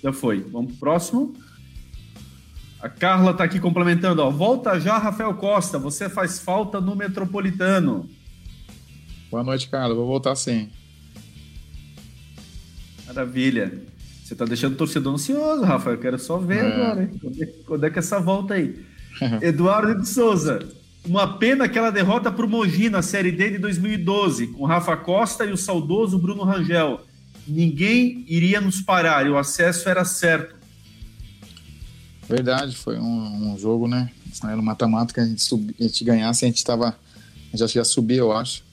Já 0.03 0.13
foi. 0.13 0.41
Vamos 0.41 0.73
pro 0.73 0.81
próximo. 0.81 1.35
A 2.83 2.89
Carla 2.89 3.33
tá 3.33 3.45
aqui 3.45 3.61
complementando, 3.61 4.23
ó. 4.23 4.29
Volta 4.29 4.81
já, 4.81 4.99
Rafael 4.99 5.33
Costa. 5.35 5.79
Você 5.79 6.09
faz 6.09 6.41
falta 6.41 6.81
no 6.81 6.97
Metropolitano. 6.97 8.11
Boa 9.31 9.45
noite, 9.45 9.69
Carla. 9.69 9.95
Vou 9.95 10.05
voltar 10.05 10.35
sim. 10.35 10.69
Maravilha. 13.07 13.73
Você 14.25 14.35
tá 14.35 14.45
deixando 14.45 14.73
o 14.73 14.77
torcedor 14.77 15.15
ansioso, 15.15 15.63
Rafael. 15.63 15.95
Eu 15.95 16.01
quero 16.01 16.19
só 16.19 16.39
ver 16.39 16.65
é. 16.65 16.75
agora, 16.75 17.03
hein? 17.05 17.11
Quando 17.21 17.43
é, 17.43 17.47
quando 17.47 17.87
é 17.87 17.91
que 17.91 17.99
essa 18.01 18.19
volta 18.19 18.55
aí? 18.55 18.85
Eduardo 19.41 20.03
de 20.03 20.09
Souza. 20.09 20.59
Uma 21.07 21.39
pena 21.39 21.67
aquela 21.67 21.91
derrota 21.91 22.33
para 22.33 22.45
o 22.45 22.49
Mogi 22.49 22.91
na 22.91 23.01
Série 23.01 23.31
D 23.31 23.51
de 23.51 23.59
2012, 23.59 24.49
com 24.49 24.65
Rafa 24.65 24.97
Costa 24.97 25.45
e 25.45 25.53
o 25.53 25.57
saudoso 25.57 26.19
Bruno 26.19 26.43
Rangel. 26.43 27.01
Ninguém 27.47 28.25
iria 28.27 28.61
nos 28.61 28.81
parar 28.81 29.25
e 29.25 29.31
o 29.31 29.39
acesso 29.39 29.89
era 29.89 30.05
certo. 30.05 30.62
Verdade, 32.29 32.77
foi 32.77 32.99
um, 32.99 33.53
um 33.53 33.59
jogo, 33.59 33.89
né? 33.89 34.11
Era 34.43 34.61
uma 34.61 34.77
mata 34.89 35.13
que 35.13 35.21
a 35.21 35.25
gente, 35.25 35.43
a 35.79 35.83
gente 35.83 36.05
ganhasse, 36.05 36.45
a 36.45 36.49
gente 36.49 36.59
estava. 36.59 36.89
A 37.53 37.57
gente 37.57 37.75
já 37.75 37.83
eu 38.17 38.33
acho. 38.33 38.65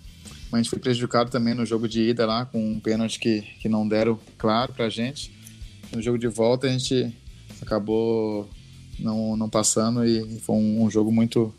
mas 0.50 0.54
a 0.54 0.58
gente 0.58 0.70
foi 0.70 0.80
prejudicado 0.80 1.30
também 1.30 1.54
no 1.54 1.66
jogo 1.66 1.88
de 1.88 2.02
ida 2.02 2.26
lá, 2.26 2.46
com 2.46 2.74
um 2.74 2.80
pênalti 2.80 3.20
que, 3.20 3.42
que 3.60 3.68
não 3.68 3.88
deram 3.88 4.18
claro 4.38 4.74
pra 4.74 4.90
gente. 4.90 5.32
No 5.92 6.02
jogo 6.02 6.18
de 6.18 6.28
volta 6.28 6.68
a 6.68 6.70
gente 6.70 7.14
acabou 7.62 8.50
não, 9.00 9.36
não 9.36 9.50
passando 9.50 10.06
e 10.06 10.40
foi 10.40 10.56
um, 10.56 10.84
um 10.84 10.90
jogo 10.90 11.12
muito, 11.12 11.54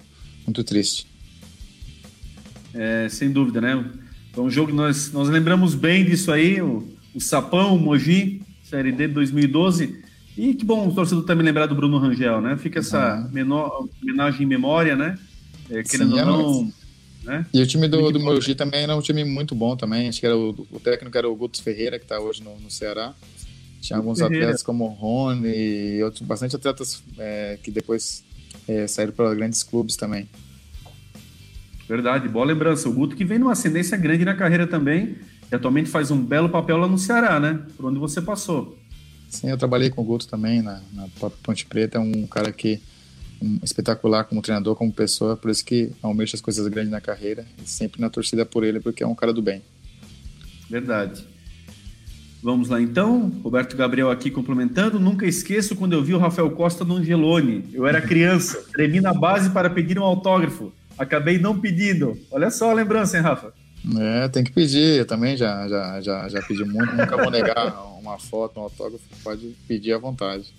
muito 0.46 0.64
triste. 0.64 1.06
É, 2.72 3.08
sem 3.08 3.30
dúvida, 3.30 3.60
né? 3.60 3.84
Foi 4.32 4.44
um 4.44 4.50
jogo 4.50 4.68
que 4.68 4.76
nós, 4.76 5.12
nós 5.12 5.28
lembramos 5.28 5.74
bem 5.74 6.04
disso 6.04 6.30
aí, 6.30 6.62
o, 6.62 6.88
o 7.14 7.20
Sapão, 7.20 7.74
o 7.74 7.78
Mogi, 7.78 8.42
Série 8.62 8.92
D 8.92 9.08
de 9.08 9.14
2012. 9.14 10.09
E 10.40 10.54
que 10.54 10.64
bom 10.64 10.88
o 10.88 10.94
torcedor 10.94 11.22
também 11.24 11.44
lembrar 11.44 11.66
do 11.66 11.74
Bruno 11.74 11.98
Rangel, 11.98 12.40
né? 12.40 12.56
Fica 12.56 12.78
essa 12.78 13.16
uhum. 13.16 13.28
menor, 13.30 13.86
homenagem 14.02 14.44
em 14.44 14.46
memória, 14.46 14.96
né? 14.96 15.18
É, 15.68 15.82
querendo 15.82 16.14
Sim, 16.16 16.20
ou 16.22 16.26
não. 16.26 16.72
Né? 17.22 17.44
E 17.52 17.60
o 17.60 17.66
time 17.66 17.86
do, 17.86 18.10
do 18.10 18.18
Mogi 18.18 18.54
também 18.54 18.84
era 18.84 18.96
um 18.96 19.02
time 19.02 19.22
muito 19.22 19.54
bom 19.54 19.76
também. 19.76 20.08
Acho 20.08 20.18
que 20.18 20.24
era 20.24 20.34
o, 20.34 20.66
o 20.70 20.80
técnico 20.80 21.18
era 21.18 21.28
o 21.28 21.36
Guto 21.36 21.62
Ferreira, 21.62 21.98
que 21.98 22.06
está 22.06 22.18
hoje 22.18 22.42
no, 22.42 22.58
no 22.58 22.70
Ceará. 22.70 23.12
Tinha 23.82 23.98
alguns 23.98 24.18
Ferreira. 24.18 24.46
atletas 24.46 24.62
como 24.62 24.86
o 24.86 24.88
Rony 24.88 25.98
e 25.98 26.02
outros, 26.02 26.22
bastante 26.22 26.56
atletas 26.56 27.02
é, 27.18 27.58
que 27.62 27.70
depois 27.70 28.24
é, 28.66 28.86
saíram 28.86 29.12
para 29.12 29.34
grandes 29.34 29.62
clubes 29.62 29.94
também. 29.94 30.26
Verdade, 31.86 32.26
boa 32.30 32.46
lembrança. 32.46 32.88
O 32.88 32.94
Guto 32.94 33.14
que 33.14 33.26
vem 33.26 33.38
numa 33.38 33.52
ascendência 33.52 33.94
grande 33.98 34.24
na 34.24 34.34
carreira 34.34 34.66
também 34.66 35.16
e 35.52 35.54
atualmente 35.54 35.90
faz 35.90 36.10
um 36.10 36.24
belo 36.24 36.48
papel 36.48 36.78
lá 36.78 36.88
no 36.88 36.96
Ceará, 36.96 37.38
né? 37.38 37.60
Por 37.76 37.84
onde 37.84 37.98
você 37.98 38.22
passou. 38.22 38.79
Sim, 39.30 39.48
eu 39.48 39.56
trabalhei 39.56 39.90
com 39.90 40.02
o 40.02 40.04
Guto 40.04 40.26
também 40.26 40.60
na, 40.60 40.82
na 40.92 41.08
Ponte 41.42 41.64
Preta, 41.64 41.98
é 41.98 42.00
um 42.00 42.26
cara 42.26 42.52
que 42.52 42.82
um 43.40 43.58
espetacular 43.62 44.24
como 44.24 44.42
treinador, 44.42 44.74
como 44.74 44.92
pessoa, 44.92 45.36
por 45.36 45.50
isso 45.50 45.64
que 45.64 45.92
almeja 46.02 46.34
as 46.34 46.42
coisas 46.42 46.66
grandes 46.68 46.90
na 46.90 47.00
carreira 47.00 47.46
sempre 47.64 48.00
na 48.00 48.10
torcida 48.10 48.44
por 48.44 48.64
ele, 48.64 48.80
porque 48.80 49.02
é 49.02 49.06
um 49.06 49.14
cara 49.14 49.32
do 49.32 49.40
bem. 49.40 49.62
Verdade. 50.68 51.24
Vamos 52.42 52.68
lá 52.68 52.80
então, 52.80 53.28
Roberto 53.42 53.76
Gabriel 53.76 54.10
aqui 54.10 54.30
complementando. 54.30 54.98
Nunca 54.98 55.26
esqueço 55.26 55.76
quando 55.76 55.92
eu 55.92 56.02
vi 56.02 56.12
o 56.12 56.18
Rafael 56.18 56.50
Costa 56.50 56.84
no 56.84 56.96
Angelone. 56.96 57.64
Eu 57.72 57.86
era 57.86 58.00
criança, 58.00 58.64
tremi 58.72 59.00
na 59.00 59.14
base 59.14 59.50
para 59.50 59.70
pedir 59.70 59.98
um 59.98 60.04
autógrafo. 60.04 60.72
Acabei 60.98 61.38
não 61.38 61.58
pedindo. 61.58 62.18
Olha 62.30 62.50
só 62.50 62.70
a 62.70 62.74
lembrança, 62.74 63.16
hein, 63.16 63.22
Rafa? 63.22 63.52
É, 63.98 64.28
tem 64.28 64.44
que 64.44 64.52
pedir. 64.52 64.98
Eu 64.98 65.06
também 65.06 65.36
já, 65.36 65.66
já, 65.68 66.00
já, 66.00 66.28
já 66.28 66.42
pedi 66.42 66.64
muito. 66.64 66.94
Nunca 66.94 67.16
vou 67.16 67.30
negar 67.30 67.82
uma 67.98 68.18
foto, 68.18 68.60
um 68.60 68.64
autógrafo. 68.64 69.04
Pode 69.22 69.56
pedir 69.66 69.92
à 69.92 69.98
vontade. 69.98 70.52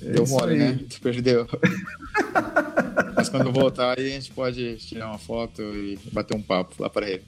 É 0.00 0.12
Deu 0.12 0.26
mole, 0.26 0.52
aí. 0.52 0.58
né? 0.58 0.78
Tu 0.88 1.00
perdeu. 1.00 1.48
Mas 3.16 3.28
quando 3.28 3.52
voltar 3.52 3.98
aí, 3.98 4.06
a 4.06 4.14
gente 4.14 4.30
pode 4.30 4.76
tirar 4.76 5.08
uma 5.08 5.18
foto 5.18 5.60
e 5.60 5.98
bater 6.12 6.36
um 6.36 6.42
papo 6.42 6.80
lá 6.80 6.88
para 6.88 7.10
ele. 7.10 7.24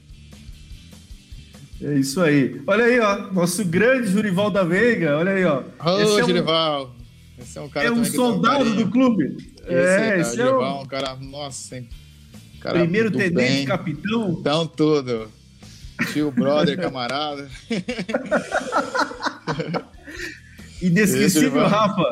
É 1.83 1.95
isso 1.95 2.21
aí. 2.21 2.61
Olha 2.67 2.85
aí, 2.85 3.01
ó. 3.01 3.33
Nosso 3.33 3.65
grande 3.65 4.09
Jurival 4.09 4.51
da 4.51 4.63
Veiga. 4.63 5.17
Olha 5.17 5.33
aí, 5.33 5.45
ó. 5.45 5.63
Ô, 5.85 6.01
esse 6.01 6.21
é 6.21 6.25
um, 6.25 6.29
Jurival. 6.29 6.95
Esse 7.41 7.59
é 7.59 7.61
um 7.63 7.69
cara 7.69 7.87
É 7.87 7.91
um 7.91 8.05
soldado 8.05 8.77
do 8.77 8.89
clube. 8.89 9.37
Esse 9.65 9.73
é, 9.73 10.21
esse 10.21 10.41
é 10.41 10.53
um... 10.53 10.83
um 10.83 10.87
cara, 10.87 11.17
nossa? 11.17 11.83
Cara 12.61 12.81
Primeiro 12.81 13.11
tenente, 13.11 13.35
bem. 13.35 13.65
capitão. 13.65 14.37
Então, 14.39 14.67
tudo. 14.67 15.31
Tio, 16.13 16.31
brother, 16.31 16.77
camarada. 16.81 17.49
Inesquecível, 20.81 21.67
Rafa. 21.67 22.05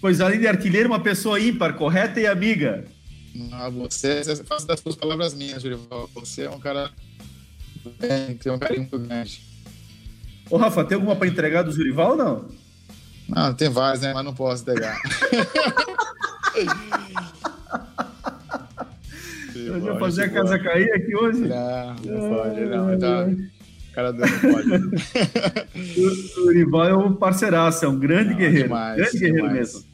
Pois 0.00 0.20
além 0.20 0.38
de 0.38 0.46
artilheiro, 0.46 0.88
uma 0.88 1.00
pessoa 1.00 1.40
ímpar, 1.40 1.74
correta 1.74 2.20
e 2.20 2.26
amiga. 2.26 2.84
Ah, 3.52 3.68
você, 3.68 4.22
você 4.24 4.44
faz 4.44 4.64
das 4.64 4.80
suas 4.80 4.96
palavras 4.96 5.34
minhas, 5.34 5.62
Jurival. 5.62 6.08
Você 6.14 6.42
é 6.42 6.50
um 6.50 6.58
cara 6.58 6.90
bem, 7.98 8.36
tem 8.36 8.52
um 8.52 8.58
carinho 8.58 8.82
muito 8.82 8.98
grande. 8.98 9.40
Ô, 10.48 10.56
Rafa, 10.56 10.84
tem 10.84 10.94
alguma 10.94 11.16
para 11.16 11.26
entregar 11.26 11.62
do 11.62 11.72
Jurival 11.72 12.12
ou 12.12 12.16
não? 12.16 12.48
Não, 13.28 13.52
tem 13.54 13.68
várias, 13.68 14.02
né? 14.02 14.14
Mas 14.14 14.24
não 14.24 14.34
posso 14.34 14.62
entregar. 14.62 14.98
Eu 19.66 19.84
ia 19.84 19.98
fazer 19.98 20.24
a 20.24 20.28
casa 20.28 20.58
cair 20.58 20.92
aqui 20.92 21.16
hoje? 21.16 21.40
Não, 21.40 21.96
não 22.04 22.28
pode, 22.30 22.60
não. 22.60 22.98
Tá... 22.98 23.28
Cara 23.92 24.12
do 24.12 24.20
não 24.20 24.26
pode. 24.28 24.70
o, 25.98 26.40
o 26.40 26.46
Urival 26.46 26.84
é 26.86 26.96
um 26.96 27.14
parceiraço, 27.14 27.84
é 27.84 27.88
um 27.88 27.98
grande 27.98 28.30
não, 28.30 28.36
guerreiro. 28.36 28.64
Demais, 28.64 28.96
grande 28.96 29.18
demais. 29.18 29.32
guerreiro 29.32 29.52
mesmo. 29.54 29.84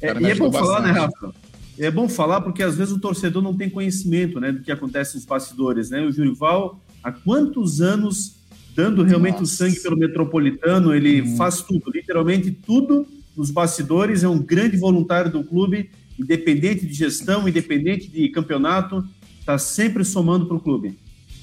É, 0.00 0.06
e 0.06 0.26
é 0.26 0.34
bom 0.34 0.50
bastante. 0.50 0.66
falar, 0.66 0.80
né, 0.80 0.90
Rafa? 0.92 1.34
É 1.78 1.90
bom 1.90 2.08
falar 2.08 2.40
porque 2.40 2.62
às 2.62 2.76
vezes 2.76 2.92
o 2.92 2.98
torcedor 2.98 3.42
não 3.42 3.56
tem 3.56 3.70
conhecimento 3.70 4.40
né, 4.40 4.50
do 4.50 4.62
que 4.62 4.72
acontece 4.72 5.14
nos 5.14 5.24
bastidores. 5.24 5.90
Né? 5.90 6.00
O 6.00 6.10
Jurival, 6.10 6.80
há 7.02 7.12
quantos 7.12 7.80
anos 7.80 8.38
dando 8.74 9.02
realmente 9.02 9.40
Nossa. 9.40 9.44
o 9.44 9.46
sangue 9.46 9.80
pelo 9.80 9.96
metropolitano, 9.96 10.94
ele 10.94 11.22
hum. 11.22 11.36
faz 11.36 11.62
tudo, 11.62 11.90
literalmente 11.92 12.50
tudo 12.52 13.06
nos 13.36 13.50
bastidores, 13.50 14.22
é 14.22 14.28
um 14.28 14.38
grande 14.38 14.76
voluntário 14.76 15.30
do 15.30 15.42
clube, 15.44 15.90
independente 16.18 16.86
de 16.86 16.92
gestão, 16.92 17.48
independente 17.48 18.08
de 18.08 18.28
campeonato, 18.28 19.04
está 19.48 19.56
sempre 19.56 20.04
somando 20.04 20.44
para 20.44 20.56
o 20.56 20.60
clube. 20.60 20.98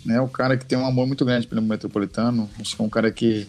É 0.08 0.22
o 0.22 0.28
cara 0.28 0.56
que 0.56 0.66
tem 0.66 0.78
um 0.78 0.86
amor 0.86 1.08
muito 1.08 1.26
grande 1.26 1.48
pelo 1.48 1.64
metropolitano, 1.64 2.48
acho 2.60 2.76
que 2.76 2.82
é 2.82 2.86
um 2.86 2.90
cara 2.90 3.12
que 3.12 3.48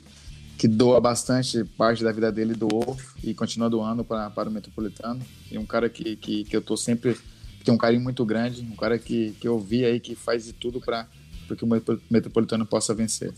que 0.57 0.67
doa 0.67 0.99
bastante 0.99 1.63
parte 1.77 2.03
da 2.03 2.11
vida 2.11 2.33
dele 2.33 2.55
doou 2.55 2.97
e 3.23 3.35
continua 3.35 3.69
doando 3.69 4.03
para, 4.03 4.31
para 4.31 4.49
o 4.49 4.53
Metropolitano. 4.53 5.21
E 5.53 5.59
um 5.59 5.67
cara 5.67 5.87
que, 5.91 6.17
que, 6.17 6.45
que 6.45 6.57
eu 6.57 6.63
tô 6.63 6.79
sempre 6.79 7.13
que 7.59 7.63
tem 7.63 7.75
um 7.75 7.77
carinho 7.77 8.01
muito 8.01 8.25
grande, 8.25 8.63
um 8.63 8.75
cara 8.75 8.99
que, 8.99 9.37
que 9.39 9.47
eu 9.47 9.61
vi 9.61 9.85
aí 9.85 10.01
que 10.01 10.15
faz 10.15 10.47
de 10.47 10.55
tudo 10.55 10.81
para 10.81 11.07
que 11.55 11.63
o 11.63 11.69
Metropolitano 12.11 12.65
possa 12.65 12.95
vencer. 12.95 13.35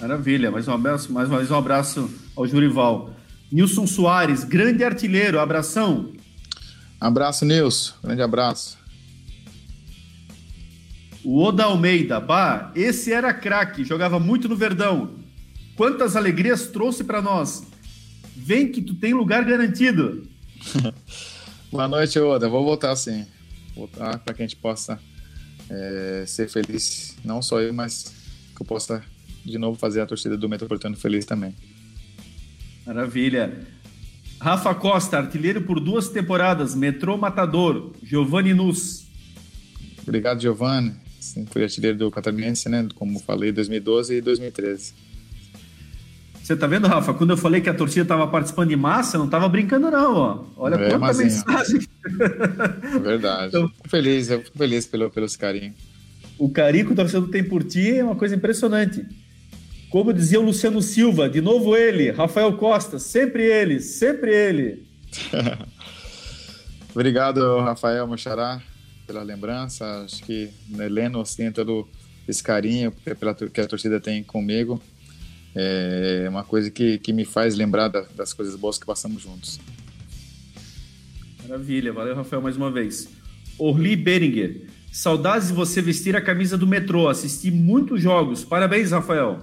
Maravilha, 0.00 0.50
mais 0.50 0.66
um 0.66 0.72
abraço, 0.72 1.12
mais 1.12 1.28
uma 1.28 1.38
vez 1.38 1.52
um 1.52 1.56
abraço 1.56 2.10
ao 2.34 2.44
Jurival. 2.44 3.14
Nilson 3.52 3.86
Soares, 3.86 4.42
grande 4.42 4.82
artilheiro, 4.82 5.38
abração. 5.38 6.12
Abraço, 7.00 7.44
Nilson, 7.44 7.94
grande 8.02 8.22
abraço. 8.22 8.83
O 11.24 11.42
Oda 11.42 11.64
Almeida, 11.64 12.20
bah, 12.20 12.70
esse 12.74 13.10
era 13.10 13.32
craque, 13.32 13.82
jogava 13.82 14.20
muito 14.20 14.46
no 14.46 14.54
Verdão. 14.54 15.14
Quantas 15.74 16.16
alegrias 16.16 16.66
trouxe 16.66 17.02
para 17.02 17.22
nós. 17.22 17.66
Vem 18.36 18.70
que 18.70 18.82
tu 18.82 18.94
tem 18.94 19.14
lugar 19.14 19.42
garantido. 19.44 20.28
Boa 21.72 21.88
noite, 21.88 22.18
Oda. 22.18 22.46
Vou 22.48 22.62
voltar 22.62 22.94
sim. 22.94 23.26
Voltar 23.74 24.18
para 24.18 24.34
que 24.34 24.42
a 24.42 24.46
gente 24.46 24.56
possa 24.56 25.00
é, 25.70 26.24
ser 26.26 26.48
feliz. 26.48 27.16
Não 27.24 27.40
só 27.40 27.60
eu, 27.60 27.72
mas 27.72 28.14
que 28.54 28.62
eu 28.62 28.66
possa 28.66 29.02
de 29.44 29.56
novo 29.56 29.78
fazer 29.78 30.02
a 30.02 30.06
torcida 30.06 30.36
do 30.36 30.48
Metropolitano 30.48 30.96
feliz 30.96 31.24
também. 31.24 31.54
Maravilha. 32.86 33.66
Rafa 34.38 34.74
Costa, 34.74 35.16
artilheiro 35.16 35.62
por 35.62 35.80
duas 35.80 36.10
temporadas, 36.10 36.74
Metrô 36.74 37.16
Matador, 37.16 37.92
Giovanni 38.02 38.52
Nus. 38.52 39.06
Obrigado, 40.02 40.40
Giovanni. 40.40 41.03
Sim, 41.24 41.46
fui 41.46 41.62
artilheiro 41.62 41.96
do 41.96 42.10
Catarinense, 42.10 42.68
né? 42.68 42.86
Como 42.94 43.18
falei, 43.18 43.50
2012 43.50 44.16
e 44.16 44.20
2013. 44.20 44.92
Você 46.42 46.54
tá 46.54 46.66
vendo, 46.66 46.86
Rafa? 46.86 47.14
Quando 47.14 47.30
eu 47.30 47.36
falei 47.38 47.62
que 47.62 47.70
a 47.70 47.74
torcida 47.74 48.04
tava 48.04 48.26
participando 48.26 48.68
de 48.68 48.76
massa, 48.76 49.16
não 49.16 49.26
tava 49.26 49.48
brincando, 49.48 49.90
não, 49.90 50.14
ó. 50.14 50.44
Olha 50.54 50.74
é, 50.74 50.90
quanta 50.90 51.14
mensagem. 51.14 51.80
É 52.94 52.98
verdade. 52.98 53.46
Então, 53.48 53.66
fico 53.68 53.88
feliz, 53.88 54.28
eu 54.28 54.42
fico 54.42 54.58
feliz 54.58 54.86
pelo, 54.86 55.10
pelos 55.10 55.34
carinhos. 55.34 55.74
O 56.38 56.50
carinho 56.50 56.86
que 56.86 56.92
o 56.92 56.96
torcedor 56.96 57.30
tem 57.30 57.42
por 57.42 57.64
ti 57.64 57.96
é 57.96 58.04
uma 58.04 58.16
coisa 58.16 58.36
impressionante. 58.36 59.06
Como 59.88 60.12
dizia 60.12 60.38
o 60.38 60.44
Luciano 60.44 60.82
Silva, 60.82 61.26
de 61.26 61.40
novo 61.40 61.74
ele, 61.74 62.10
Rafael 62.10 62.52
Costa, 62.58 62.98
sempre 62.98 63.44
ele, 63.44 63.80
sempre 63.80 64.30
ele. 64.30 64.86
Obrigado, 66.94 67.60
Rafael 67.60 68.06
Mochará, 68.06 68.60
pela 69.06 69.22
lembrança. 69.22 70.04
Acho 70.04 70.22
que 70.24 70.50
Heleno 70.78 71.20
assim, 71.20 71.50
todo 71.52 71.88
esse 72.26 72.42
carinho 72.42 72.92
pela, 72.92 73.34
que 73.34 73.60
a 73.60 73.66
torcida 73.66 74.00
tem 74.00 74.22
comigo 74.22 74.82
é 75.54 76.26
uma 76.28 76.42
coisa 76.42 76.70
que, 76.70 76.98
que 76.98 77.12
me 77.12 77.24
faz 77.24 77.54
lembrar 77.54 77.88
da, 77.88 78.00
das 78.16 78.32
coisas 78.32 78.56
boas 78.56 78.76
que 78.76 78.84
passamos 78.84 79.22
juntos. 79.22 79.60
Maravilha, 81.46 81.92
valeu 81.92 82.14
Rafael 82.14 82.42
mais 82.42 82.56
uma 82.56 82.70
vez. 82.70 83.08
Orli 83.56 83.94
Beringer, 83.94 84.66
saudades 84.90 85.48
de 85.48 85.54
você 85.54 85.80
vestir 85.80 86.16
a 86.16 86.20
camisa 86.20 86.58
do 86.58 86.66
metrô, 86.66 87.08
assisti 87.08 87.50
muitos 87.50 88.02
jogos. 88.02 88.44
Parabéns, 88.44 88.90
Rafael. 88.90 89.42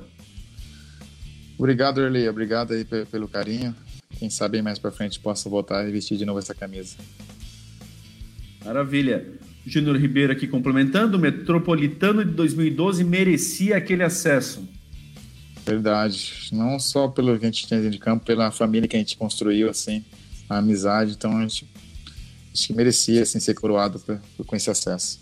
Obrigado, 1.57 1.99
Orli, 1.99 2.27
obrigado 2.27 2.73
aí 2.73 2.83
pelo 2.83 3.27
carinho. 3.27 3.73
Quem 4.17 4.29
sabe 4.29 4.61
mais 4.61 4.77
para 4.77 4.91
frente 4.91 5.19
possa 5.19 5.47
voltar 5.49 5.87
e 5.87 5.91
vestir 5.91 6.17
de 6.17 6.25
novo 6.25 6.39
essa 6.39 6.53
camisa. 6.53 6.97
Maravilha. 8.65 9.39
Júnior 9.65 9.97
Ribeiro 9.97 10.31
aqui 10.33 10.47
complementando, 10.47 11.17
o 11.17 11.19
Metropolitano 11.19 12.25
de 12.25 12.31
2012 12.31 13.03
merecia 13.03 13.77
aquele 13.77 14.03
acesso. 14.03 14.67
Verdade. 15.65 16.49
Não 16.51 16.79
só 16.79 17.07
pelo 17.07 17.37
que 17.37 17.45
a 17.45 17.51
gente 17.51 17.67
tinha 17.67 17.79
dentro 17.79 17.93
de 17.93 17.99
campo, 17.99 18.25
pela 18.25 18.51
família 18.51 18.87
que 18.87 18.95
a 18.95 18.99
gente 18.99 19.15
construiu, 19.15 19.69
assim, 19.69 20.03
a 20.49 20.57
amizade. 20.57 21.11
Então 21.11 21.37
a 21.37 21.41
gente 21.41 21.69
acho 22.53 22.67
que 22.67 22.73
merecia 22.73 23.21
assim, 23.21 23.39
ser 23.39 23.53
coroado 23.53 23.99
por, 23.99 24.19
por, 24.35 24.45
com 24.45 24.55
esse 24.55 24.69
acesso. 24.69 25.19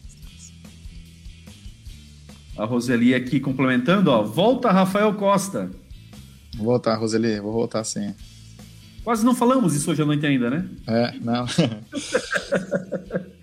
A 2.58 2.66
Roseli 2.66 3.14
aqui 3.14 3.40
complementando, 3.40 4.12
ó. 4.12 4.24
Volta 4.24 4.72
Rafael 4.72 5.14
Costa. 5.14 5.70
Vou 6.56 6.66
voltar, 6.66 6.96
Roseli, 6.96 7.40
vou 7.40 7.54
voltar 7.54 7.84
sim. 7.84 8.14
Quase 9.04 9.24
não 9.24 9.34
falamos 9.34 9.76
isso 9.76 9.90
hoje 9.92 10.02
à 10.02 10.06
noite 10.06 10.26
ainda, 10.26 10.50
né? 10.50 10.66
É, 10.86 11.14
não. 11.20 11.46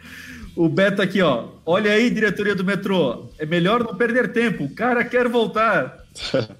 o 0.57 0.69
Beto 0.71 1.03
aqui, 1.03 1.21
ó. 1.21 1.51
Olha 1.67 1.93
aí, 1.93 2.09
diretoria 2.11 2.55
do 2.55 2.65
metrô. 2.65 3.29
É 3.39 3.45
melhor 3.45 3.85
não 3.85 3.95
perder 3.95 4.33
tempo. 4.33 4.65
O 4.65 4.75
cara 4.75 5.05
quer 5.05 5.29
voltar. 5.29 6.05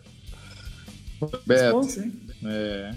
Beto. 1.47 1.81
é. 2.45 2.95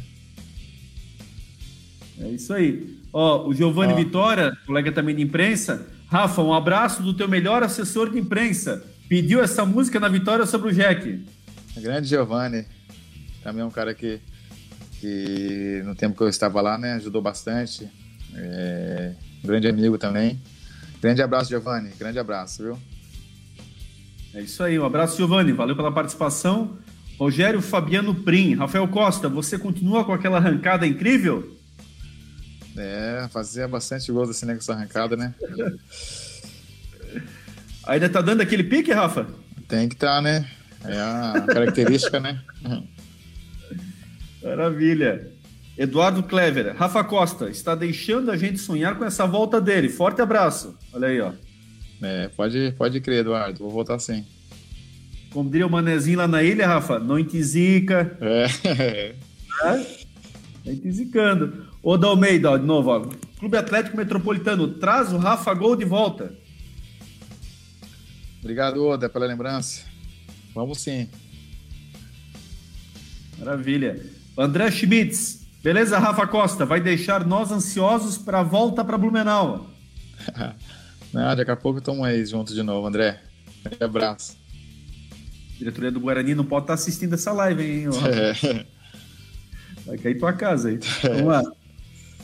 é 2.19 2.27
isso 2.27 2.53
aí. 2.53 2.99
Ó, 3.13 3.47
o 3.47 3.53
Giovanni 3.53 3.93
Vitória, 3.93 4.55
colega 4.65 4.91
também 4.91 5.15
de 5.15 5.23
imprensa. 5.23 5.87
Rafa, 6.07 6.41
um 6.41 6.53
abraço 6.53 7.01
do 7.01 7.13
teu 7.13 7.29
melhor 7.29 7.63
assessor 7.63 8.11
de 8.11 8.19
imprensa. 8.19 8.83
Pediu 9.07 9.41
essa 9.41 9.65
música 9.65 9.99
na 9.99 10.09
vitória 10.09 10.45
sobre 10.45 10.69
o 10.69 10.73
Jack. 10.73 11.25
Grande 11.77 12.07
Giovanni. 12.07 12.65
Também 13.41 13.61
é 13.61 13.65
um 13.65 13.71
cara 13.71 13.93
que, 13.93 14.19
que 14.99 15.81
no 15.85 15.95
tempo 15.95 16.17
que 16.17 16.23
eu 16.23 16.27
estava 16.29 16.59
lá, 16.61 16.77
né, 16.77 16.93
ajudou 16.93 17.21
bastante. 17.21 17.89
É, 18.35 19.13
grande 19.43 19.67
amigo 19.67 19.97
também. 19.97 20.39
Grande 21.01 21.21
abraço, 21.21 21.49
Giovanni. 21.49 21.91
Grande 21.97 22.19
abraço, 22.19 22.63
viu? 22.63 22.79
É 24.33 24.41
isso 24.41 24.61
aí. 24.63 24.77
Um 24.77 24.85
abraço, 24.85 25.17
Giovanni. 25.17 25.51
Valeu 25.51 25.75
pela 25.75 25.91
participação. 25.91 26.77
Rogério 27.17 27.61
Fabiano 27.61 28.15
Prim. 28.15 28.55
Rafael 28.55 28.87
Costa, 28.87 29.27
você 29.27 29.57
continua 29.57 30.05
com 30.05 30.13
aquela 30.13 30.37
arrancada 30.37 30.85
incrível? 30.85 31.57
É, 32.77 33.27
fazia 33.31 33.67
bastante 33.67 34.11
gols 34.11 34.29
assim 34.29 34.45
né, 34.45 34.53
com 34.53 34.59
essa 34.59 34.73
arrancada, 34.73 35.17
né? 35.17 35.33
Ainda 37.87 38.07
tá 38.07 38.21
dando 38.21 38.41
aquele 38.41 38.63
pique, 38.63 38.91
Rafa? 38.93 39.27
Tem 39.67 39.89
que 39.89 39.95
estar, 39.95 40.17
tá, 40.17 40.21
né? 40.21 40.49
É 40.85 40.97
a 40.97 41.45
característica, 41.47 42.19
né? 42.19 42.41
Maravilha. 44.41 45.38
Eduardo 45.80 46.23
Clever, 46.23 46.75
Rafa 46.75 47.01
Costa, 47.05 47.49
está 47.49 47.73
deixando 47.73 48.30
a 48.30 48.36
gente 48.36 48.59
sonhar 48.59 48.97
com 48.97 49.05
essa 49.05 49.25
volta 49.25 49.61
dele. 49.61 49.88
Forte 49.88 50.21
abraço. 50.21 50.77
Olha 50.91 51.07
aí, 51.07 51.21
ó. 51.21 51.32
É, 52.01 52.27
pode, 52.27 52.73
pode 52.77 52.99
crer, 52.99 53.21
Eduardo. 53.21 53.59
Vou 53.59 53.69
voltar 53.69 53.97
sim. 53.97 54.25
Como 55.32 55.49
diria 55.49 55.65
o 55.65 55.69
Manezinho 55.69 56.17
lá 56.17 56.27
na 56.27 56.43
ilha, 56.43 56.67
Rafa, 56.67 56.99
não 56.99 57.17
zica. 57.30 58.17
É. 58.19 59.15
é? 60.65 60.91
Zicando. 60.91 61.65
Ô, 61.82 61.97
Dalmeida, 61.97 62.51
ó, 62.51 62.57
de 62.57 62.65
novo, 62.65 62.89
ó. 62.89 63.09
Clube 63.39 63.55
Atlético 63.55 63.95
Metropolitano, 63.95 64.67
traz 64.67 65.13
o 65.13 65.17
Rafa 65.17 65.53
Gol 65.53 65.77
de 65.77 65.86
volta. 65.86 66.34
Obrigado, 68.41 68.86
Oda, 68.86 69.07
pela 69.07 69.25
lembrança. 69.25 69.86
Vamos 70.53 70.82
sim. 70.82 71.07
Maravilha. 73.38 73.97
André 74.38 74.69
Schmitz. 74.71 75.38
Beleza, 75.62 75.99
Rafa 75.99 76.26
Costa? 76.26 76.66
Vai 76.66 76.80
deixar 76.80 77.26
nós 77.26 77.51
ansiosos 77.51 78.18
para 78.18 78.39
a 78.39 78.43
volta 78.43 78.84
para 78.84 78.97
Blumenau. 78.97 79.68
Não, 81.12 81.36
daqui 81.36 81.51
a 81.51 81.55
pouco 81.55 81.80
estamos 81.80 82.05
aí 82.05 82.26
juntos 82.26 82.53
de 82.55 82.64
novo, 82.64 82.88
André. 82.88 83.22
Um 83.82 83.84
abraço. 83.84 84.38
diretoria 85.57 85.91
do 85.91 85.99
Guarani 85.99 86.36
não 86.36 86.45
pode 86.45 86.64
estar 86.64 86.76
tá 86.78 86.82
assistindo 86.82 87.14
essa 87.16 87.34
live, 87.34 87.64
hein? 87.64 87.86
É. 88.07 88.66
Vai 89.86 89.97
cair 89.97 90.20
tua 90.20 90.32
casa 90.32 90.70
aí. 90.70 90.80
Vamos 91.03 91.24
lá. 91.24 91.43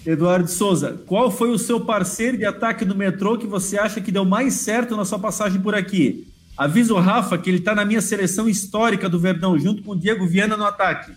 Eduardo 0.05 0.47
Souza, 0.47 1.01
qual 1.07 1.31
foi 1.31 1.49
o 1.49 1.57
seu 1.57 1.83
parceiro 1.83 2.37
de 2.37 2.45
ataque 2.45 2.85
no 2.85 2.93
metrô 2.93 3.37
que 3.39 3.47
você 3.47 3.77
acha 3.77 3.99
que 3.99 4.11
deu 4.11 4.23
mais 4.23 4.53
certo 4.53 4.95
na 4.95 5.03
sua 5.03 5.17
passagem 5.17 5.59
por 5.59 5.73
aqui? 5.73 6.31
Avisa 6.55 6.93
o 6.93 6.99
Rafa 6.99 7.37
que 7.39 7.49
ele 7.49 7.57
está 7.57 7.73
na 7.73 7.83
minha 7.83 8.01
seleção 8.01 8.47
histórica 8.47 9.09
do 9.09 9.19
Verdão, 9.19 9.57
junto 9.57 9.81
com 9.81 9.91
o 9.91 9.99
Diego 9.99 10.27
Viana 10.27 10.55
no 10.55 10.63
ataque. 10.63 11.11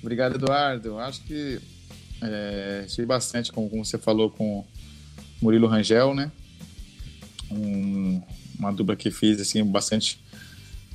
Obrigado, 0.00 0.36
Eduardo. 0.36 0.98
Acho 0.98 1.22
que 1.22 1.60
é, 2.22 2.82
achei 2.84 3.04
bastante, 3.04 3.52
como, 3.52 3.68
como, 3.68 3.84
você 3.84 3.98
falou, 3.98 4.30
com 4.30 4.64
Murilo 5.40 5.66
Rangel, 5.66 6.14
né? 6.14 6.30
Um, 7.50 8.20
uma 8.58 8.72
dupla 8.72 8.96
que 8.96 9.10
fiz 9.10 9.40
assim, 9.40 9.64
bastante 9.64 10.20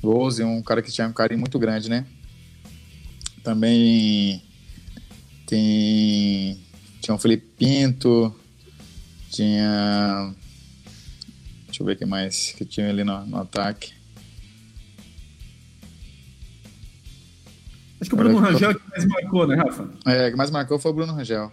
gols 0.02 0.38
e 0.38 0.44
um 0.44 0.62
cara 0.62 0.82
que 0.82 0.92
tinha 0.92 1.06
um 1.08 1.12
carinho 1.12 1.40
muito 1.40 1.58
grande, 1.58 1.88
né? 1.88 2.06
Também 3.42 4.42
tem 5.46 6.58
tinha 7.00 7.14
o 7.14 7.18
Felipe 7.18 7.46
Pinto, 7.58 8.34
tinha 9.30 10.34
deixa 11.66 11.82
eu 11.82 11.86
ver 11.86 11.92
o 11.94 11.96
que 11.96 12.06
mais 12.06 12.52
que 12.52 12.64
tinha 12.64 12.88
ali 12.88 13.04
no, 13.04 13.26
no 13.26 13.38
ataque. 13.38 13.92
Acho 18.04 18.10
que 18.10 18.14
o 18.16 18.18
Bruno 18.18 18.38
Rangel 18.38 18.70
é 18.70 18.74
que 18.74 18.90
mais 18.90 19.06
marcou, 19.06 19.46
né, 19.46 19.56
Rafa? 19.56 19.88
É, 20.04 20.30
que 20.30 20.36
mais 20.36 20.50
marcou 20.50 20.78
foi 20.78 20.90
o 20.90 20.94
Bruno 20.94 21.14
Rangel. 21.14 21.50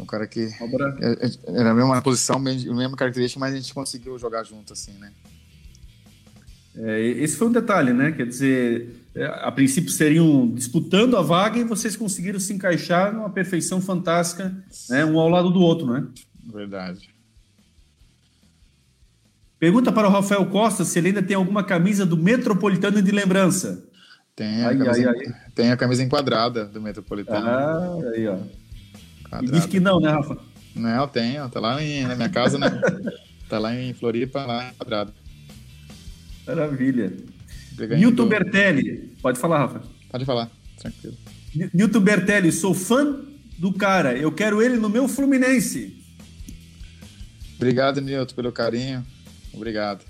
Um 0.00 0.06
cara 0.06 0.26
que 0.26 0.40
é, 0.40 1.26
é, 1.26 1.60
era 1.60 1.72
a 1.72 1.74
mesma 1.74 2.00
posição, 2.00 2.36
a 2.36 2.40
mesma 2.40 2.96
característica, 2.96 3.38
mas 3.38 3.52
a 3.52 3.56
gente 3.58 3.74
conseguiu 3.74 4.18
jogar 4.18 4.42
junto, 4.42 4.72
assim, 4.72 4.92
né? 4.94 5.12
É, 6.76 7.00
esse 7.02 7.36
foi 7.36 7.48
um 7.48 7.52
detalhe, 7.52 7.92
né? 7.92 8.10
Quer 8.12 8.26
dizer, 8.26 9.04
é, 9.14 9.26
a 9.26 9.52
princípio 9.52 9.90
seriam 9.90 10.48
disputando 10.48 11.14
a 11.18 11.20
vaga 11.20 11.58
e 11.58 11.64
vocês 11.64 11.94
conseguiram 11.94 12.40
se 12.40 12.54
encaixar 12.54 13.12
numa 13.12 13.28
perfeição 13.28 13.82
fantástica, 13.82 14.50
né? 14.88 15.04
Um 15.04 15.20
ao 15.20 15.28
lado 15.28 15.50
do 15.50 15.60
outro, 15.60 15.86
né? 15.86 16.06
Verdade. 16.50 17.10
Pergunta 19.58 19.92
para 19.92 20.08
o 20.08 20.10
Rafael 20.10 20.46
Costa 20.46 20.86
se 20.86 20.98
ele 20.98 21.08
ainda 21.08 21.22
tem 21.22 21.36
alguma 21.36 21.62
camisa 21.62 22.06
do 22.06 22.16
Metropolitano 22.16 23.02
de 23.02 23.10
lembrança. 23.10 23.92
Tem 24.36 24.64
a, 24.64 24.68
ai, 24.68 24.78
camisa, 24.78 25.10
ai, 25.10 25.16
ai. 25.16 25.34
Tem 25.54 25.70
a 25.70 25.76
camisa 25.76 26.02
enquadrada 26.02 26.64
do 26.64 26.80
Metropolitano. 26.80 27.46
Ah, 27.46 27.98
aí, 28.14 28.26
ó. 28.26 28.38
E 29.42 29.50
diz 29.50 29.66
que 29.66 29.78
não, 29.78 30.00
né, 30.00 30.10
Rafa? 30.10 30.38
Não, 30.74 31.06
tenho. 31.06 31.48
Tá 31.48 31.60
lá 31.60 31.82
em, 31.82 32.02
na 32.04 32.16
minha 32.16 32.28
casa, 32.28 32.58
né? 32.58 32.68
tá 33.48 33.58
lá 33.58 33.74
em 33.74 33.94
Floripa, 33.94 34.44
lá 34.44 34.70
enquadrado. 34.70 35.12
Maravilha. 36.46 37.12
Newton 37.96 38.26
Bertelli. 38.26 39.14
Pode 39.22 39.38
falar, 39.38 39.58
Rafa. 39.58 39.82
Pode 40.10 40.24
falar, 40.24 40.50
tranquilo. 40.78 41.16
Newton 41.72 42.00
Bertelli, 42.00 42.52
sou 42.52 42.74
fã 42.74 43.24
do 43.58 43.72
cara. 43.72 44.16
Eu 44.16 44.32
quero 44.32 44.60
ele 44.60 44.76
no 44.76 44.88
meu 44.88 45.08
Fluminense. 45.08 45.96
Obrigado, 47.56 48.00
Newton, 48.00 48.34
pelo 48.34 48.52
carinho. 48.52 49.04
Obrigado. 49.52 50.04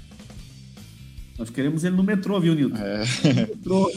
Nós 1.39 1.51
queremos 1.51 1.85
ele 1.85 1.97
no 1.97 2.03
metrô, 2.03 2.41
viu, 2.41 2.55
Nilton? 2.55 2.77
É. 2.77 3.05
Metrô. 3.35 3.91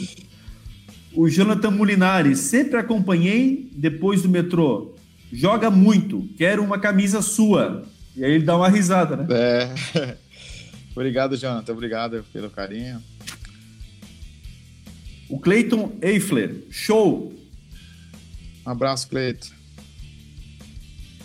O 1.12 1.28
Jonathan 1.28 1.70
Mulinari, 1.70 2.36
sempre 2.36 2.78
acompanhei 2.78 3.70
depois 3.72 4.22
do 4.22 4.28
metrô. 4.28 4.94
Joga 5.32 5.70
muito, 5.70 6.28
quero 6.36 6.62
uma 6.62 6.78
camisa 6.78 7.22
sua. 7.22 7.84
E 8.16 8.24
aí 8.24 8.32
ele 8.32 8.44
dá 8.44 8.56
uma 8.56 8.68
risada, 8.68 9.16
né? 9.16 9.26
É. 9.30 10.16
Obrigado, 10.92 11.36
Jonathan. 11.36 11.72
Obrigado 11.72 12.24
pelo 12.32 12.50
carinho. 12.50 13.02
O 15.28 15.38
Cleiton 15.38 15.92
Eifler, 16.00 16.64
show! 16.70 17.32
Um 18.66 18.70
abraço, 18.70 19.08
Cleiton. 19.08 19.48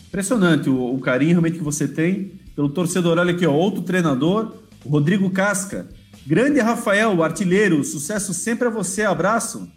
Impressionante 0.07 0.69
o, 0.69 0.93
o, 0.93 0.99
carinho 0.99 1.31
realmente 1.31 1.57
que 1.57 1.63
você 1.63 1.87
tem 1.87 2.33
pelo 2.55 2.69
torcedor. 2.69 3.17
Olha 3.17 3.33
aqui, 3.33 3.47
ó, 3.47 3.53
outro 3.53 3.81
treinador, 3.81 4.55
Rodrigo 4.85 5.29
Casca. 5.29 5.87
Grande 6.25 6.59
Rafael, 6.59 7.21
artilheiro, 7.21 7.83
sucesso 7.83 8.33
sempre 8.33 8.67
a 8.67 8.71
você, 8.71 9.03
abraço. 9.03 9.69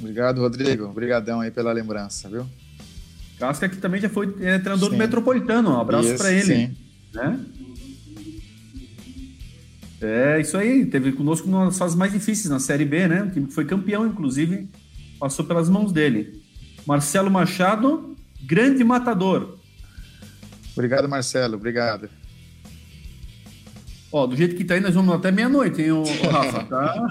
Obrigado, 0.00 0.40
Rodrigo. 0.40 0.84
Obrigadão 0.86 1.40
aí 1.40 1.50
pela 1.50 1.72
lembrança, 1.72 2.28
viu? 2.28 2.46
Casca 3.38 3.68
que 3.68 3.76
também 3.76 4.00
já 4.00 4.08
foi 4.08 4.26
é, 4.40 4.58
treinador 4.58 4.90
sim. 4.90 4.94
do 4.94 4.96
Metropolitano, 4.96 5.70
um 5.70 5.80
abraço 5.80 6.16
para 6.16 6.32
ele. 6.32 6.42
Sim. 6.42 6.76
Né? 7.12 7.40
É, 10.00 10.40
isso 10.40 10.56
aí, 10.56 10.84
teve 10.84 11.12
conosco 11.12 11.48
nas 11.48 11.78
fases 11.78 11.96
mais 11.96 12.12
difíceis, 12.12 12.50
na 12.50 12.58
Série 12.58 12.84
B, 12.84 13.08
né? 13.08 13.22
O 13.22 13.30
time 13.30 13.46
que 13.46 13.54
foi 13.54 13.64
campeão, 13.64 14.06
inclusive, 14.06 14.68
passou 15.18 15.44
pelas 15.44 15.68
mãos 15.68 15.92
dele. 15.92 16.42
Marcelo 16.86 17.30
Machado, 17.30 18.14
grande 18.42 18.84
matador. 18.84 19.58
Obrigado, 20.74 21.08
Marcelo, 21.08 21.54
obrigado. 21.54 22.10
Ó, 24.14 24.28
do 24.28 24.36
jeito 24.36 24.54
que 24.54 24.62
tá 24.62 24.74
aí, 24.74 24.80
nós 24.80 24.94
vamos 24.94 25.12
até 25.12 25.32
meia-noite, 25.32 25.82
hein, 25.82 25.90
o, 25.90 26.02
o 26.02 26.28
Rafa? 26.28 26.62
Tá? 26.66 27.08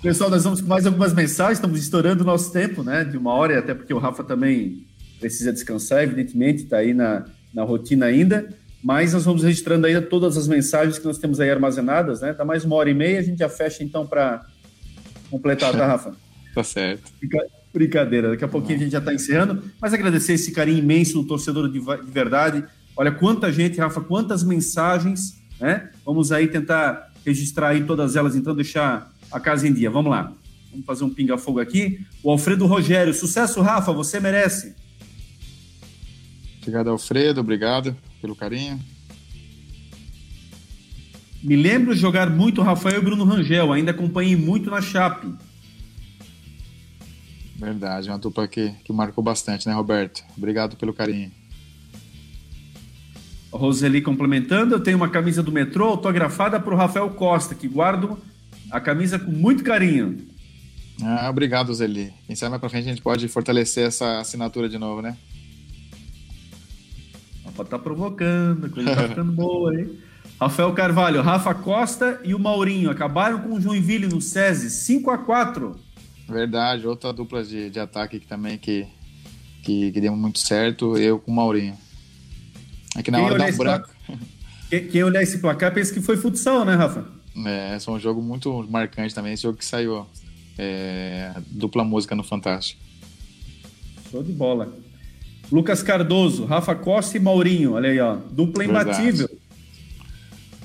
Pessoal, 0.00 0.30
nós 0.30 0.42
vamos 0.42 0.62
com 0.62 0.66
mais 0.66 0.86
algumas 0.86 1.12
mensagens, 1.12 1.58
estamos 1.58 1.78
estourando 1.78 2.22
o 2.22 2.26
nosso 2.26 2.50
tempo, 2.50 2.82
né? 2.82 3.04
De 3.04 3.18
uma 3.18 3.34
hora, 3.34 3.58
até 3.58 3.74
porque 3.74 3.92
o 3.92 3.98
Rafa 3.98 4.24
também 4.24 4.86
precisa 5.20 5.52
descansar, 5.52 6.02
evidentemente, 6.02 6.62
está 6.62 6.78
aí 6.78 6.94
na, 6.94 7.26
na 7.52 7.64
rotina 7.64 8.06
ainda. 8.06 8.48
Mas 8.82 9.12
nós 9.12 9.26
vamos 9.26 9.42
registrando 9.42 9.86
ainda 9.86 10.00
todas 10.00 10.38
as 10.38 10.48
mensagens 10.48 10.98
que 10.98 11.04
nós 11.04 11.18
temos 11.18 11.38
aí 11.38 11.50
armazenadas, 11.50 12.22
né? 12.22 12.32
Dá 12.32 12.46
mais 12.46 12.64
uma 12.64 12.76
hora 12.76 12.88
e 12.88 12.94
meia, 12.94 13.18
a 13.18 13.22
gente 13.22 13.40
já 13.40 13.50
fecha 13.50 13.84
então 13.84 14.06
para 14.06 14.46
completar, 15.30 15.70
tá, 15.70 15.86
Rafa? 15.86 16.14
tá 16.54 16.64
certo. 16.64 17.12
Brincadeira, 17.74 18.30
daqui 18.30 18.44
a 18.44 18.48
pouquinho 18.48 18.78
a 18.78 18.82
gente 18.84 18.92
já 18.92 19.00
está 19.00 19.12
encerrando, 19.12 19.62
mas 19.78 19.92
agradecer 19.92 20.32
esse 20.32 20.50
carinho 20.50 20.78
imenso 20.78 21.20
do 21.20 21.28
torcedor 21.28 21.70
de, 21.70 21.78
de 21.78 22.10
verdade. 22.10 22.64
Olha 22.96 23.12
quanta 23.12 23.52
gente, 23.52 23.78
Rafa, 23.78 24.00
quantas 24.00 24.42
mensagens 24.42 25.39
né? 25.60 25.90
Vamos 26.04 26.32
aí 26.32 26.48
tentar 26.48 27.12
registrar 27.24 27.68
aí 27.68 27.84
todas 27.84 28.16
elas, 28.16 28.34
então 28.34 28.54
deixar 28.54 29.12
a 29.30 29.38
casa 29.38 29.68
em 29.68 29.72
dia. 29.72 29.90
Vamos 29.90 30.10
lá. 30.10 30.32
Vamos 30.70 30.86
fazer 30.86 31.04
um 31.04 31.10
pinga-fogo 31.10 31.60
aqui. 31.60 32.04
O 32.22 32.30
Alfredo 32.30 32.66
Rogério. 32.66 33.12
Sucesso, 33.12 33.60
Rafa, 33.60 33.92
você 33.92 34.20
merece. 34.20 34.74
Obrigado, 36.58 36.90
Alfredo. 36.90 37.40
Obrigado 37.40 37.96
pelo 38.20 38.36
carinho. 38.36 38.80
Me 41.42 41.56
lembro 41.56 41.94
de 41.94 42.00
jogar 42.00 42.28
muito 42.28 42.62
Rafael 42.62 43.00
e 43.00 43.04
Bruno 43.04 43.24
Rangel. 43.24 43.72
Ainda 43.72 43.90
acompanhei 43.90 44.36
muito 44.36 44.70
na 44.70 44.80
Chape. 44.80 45.32
Verdade, 47.56 48.08
uma 48.08 48.18
dupla 48.18 48.46
que, 48.46 48.72
que 48.84 48.92
marcou 48.92 49.22
bastante, 49.22 49.66
né, 49.66 49.74
Roberto? 49.74 50.22
Obrigado 50.36 50.76
pelo 50.76 50.94
carinho. 50.94 51.30
Roseli 53.52 54.00
complementando, 54.00 54.74
eu 54.74 54.80
tenho 54.80 54.96
uma 54.96 55.08
camisa 55.08 55.42
do 55.42 55.50
metrô 55.50 55.86
autografada 55.86 56.60
para 56.60 56.74
o 56.74 56.76
Rafael 56.76 57.10
Costa, 57.10 57.54
que 57.54 57.66
guardo 57.66 58.18
a 58.70 58.80
camisa 58.80 59.18
com 59.18 59.30
muito 59.30 59.64
carinho. 59.64 60.18
Ah, 61.02 61.28
obrigado, 61.28 61.68
Roseli. 61.68 62.12
Quem 62.26 62.36
sabe 62.36 62.50
mais 62.50 62.60
para 62.60 62.68
frente 62.68 62.86
a 62.86 62.90
gente 62.90 63.02
pode 63.02 63.26
fortalecer 63.28 63.86
essa 63.86 64.20
assinatura 64.20 64.68
de 64.68 64.78
novo, 64.78 65.02
né? 65.02 65.16
Opa, 67.44 67.64
tá 67.64 67.78
provocando, 67.78 68.66
a 68.66 68.68
coisa 68.68 68.94
tá 68.94 69.08
ficando 69.08 69.32
boa, 69.32 69.74
hein? 69.74 69.98
Rafael 70.40 70.72
Carvalho, 70.72 71.20
Rafa 71.20 71.52
Costa 71.54 72.20
e 72.24 72.34
o 72.34 72.38
Maurinho 72.38 72.90
acabaram 72.90 73.40
com 73.40 73.54
o 73.54 73.60
Joinville 73.60 74.06
no 74.06 74.20
SESI, 74.20 74.70
5 74.70 75.10
a 75.10 75.18
4 75.18 75.76
Verdade, 76.26 76.86
outra 76.86 77.12
dupla 77.12 77.42
de, 77.42 77.68
de 77.68 77.80
ataque 77.80 78.20
que 78.20 78.26
também 78.26 78.56
que, 78.56 78.86
que, 79.62 79.90
que 79.90 80.00
deu 80.00 80.16
muito 80.16 80.38
certo, 80.38 80.96
eu 80.96 81.18
com 81.18 81.32
o 81.32 81.34
Maurinho. 81.34 81.76
Aqui 82.96 83.10
na 83.10 83.18
quem 83.18 83.26
hora 83.26 83.38
dá 83.38 83.46
um 83.46 83.56
branco. 83.56 83.90
Quem, 84.68 84.86
quem, 84.88 85.04
olhar 85.04 85.22
esse 85.22 85.38
placar 85.38 85.72
pensa 85.72 85.92
que 85.92 86.00
foi 86.00 86.16
futsal, 86.16 86.64
né, 86.64 86.74
Rafa? 86.74 87.04
É, 87.44 87.76
é 87.76 87.90
um 87.90 87.98
jogo 87.98 88.20
muito 88.20 88.66
marcante 88.70 89.14
também, 89.14 89.32
esse 89.32 89.42
jogo 89.42 89.58
que 89.58 89.64
saiu 89.64 90.06
é, 90.58 91.32
dupla 91.46 91.84
música 91.84 92.14
no 92.14 92.22
Fantástico. 92.22 92.80
Show 94.10 94.22
de 94.22 94.32
bola. 94.32 94.72
Lucas 95.50 95.82
Cardoso, 95.82 96.44
Rafa 96.44 96.74
Costa 96.74 97.16
e 97.16 97.20
Maurinho, 97.20 97.72
olha 97.72 97.90
aí, 97.90 97.98
ó, 97.98 98.16
dupla 98.30 98.64
imbatível. 98.64 99.28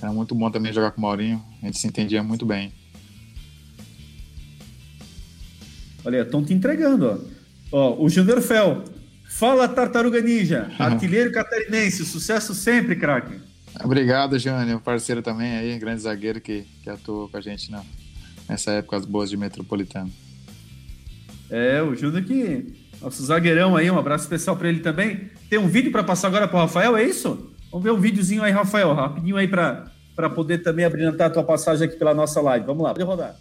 Era 0.01 0.11
muito 0.11 0.35
bom 0.35 0.51
também 0.51 0.71
jogar 0.71 0.91
com 0.91 0.99
o 0.99 1.01
Maurinho, 1.01 1.43
a 1.61 1.65
gente 1.65 1.79
se 1.79 1.87
entendia 1.87 2.21
muito 2.21 2.45
bem. 2.45 2.71
Olha, 6.03 6.21
estão 6.21 6.43
te 6.43 6.53
entregando, 6.53 7.27
ó. 7.71 7.95
ó 7.95 8.03
o 8.03 8.07
Júnior 8.09 8.41
Fel. 8.41 8.83
Fala, 9.35 9.67
Tartaruga 9.67 10.21
Ninja. 10.21 10.71
Artilheiro 10.79 11.29
catarinense. 11.29 12.05
Sucesso 12.05 12.55
sempre, 12.55 12.95
craque. 12.95 13.37
Obrigado, 13.83 14.39
Jânio. 14.39 14.79
Parceiro 14.79 15.21
também 15.21 15.57
aí, 15.57 15.77
grande 15.77 16.03
zagueiro 16.03 16.39
que, 16.39 16.65
que 16.81 16.89
atuou 16.89 17.27
com 17.27 17.35
a 17.35 17.41
gente 17.41 17.69
na, 17.69 17.83
nessa 18.47 18.71
época, 18.71 18.95
as 18.95 19.03
boas 19.05 19.29
de 19.29 19.35
Metropolitano. 19.35 20.09
É, 21.49 21.81
o 21.81 21.93
Júnior 21.93 22.23
que. 22.23 22.85
Nosso 23.01 23.25
zagueirão 23.25 23.75
aí, 23.75 23.91
um 23.91 23.99
abraço 23.99 24.23
especial 24.23 24.55
para 24.55 24.69
ele 24.69 24.79
também. 24.79 25.29
Tem 25.49 25.59
um 25.59 25.67
vídeo 25.67 25.91
para 25.91 26.01
passar 26.01 26.29
agora 26.29 26.47
para 26.47 26.55
o 26.55 26.61
Rafael, 26.61 26.95
é 26.95 27.03
isso? 27.03 27.51
Vamos 27.69 27.83
ver 27.83 27.91
um 27.91 27.99
videozinho 27.99 28.41
aí, 28.41 28.53
Rafael, 28.53 28.93
rapidinho 28.93 29.35
aí 29.35 29.49
para 29.49 30.29
poder 30.33 30.59
também 30.59 30.85
abrilhantar 30.85 31.27
a 31.27 31.29
tua 31.29 31.43
passagem 31.43 31.85
aqui 31.85 31.97
pela 31.97 32.13
nossa 32.13 32.39
live. 32.39 32.65
Vamos 32.65 32.83
lá, 32.83 32.93
pode 32.93 33.03
rodar. 33.03 33.35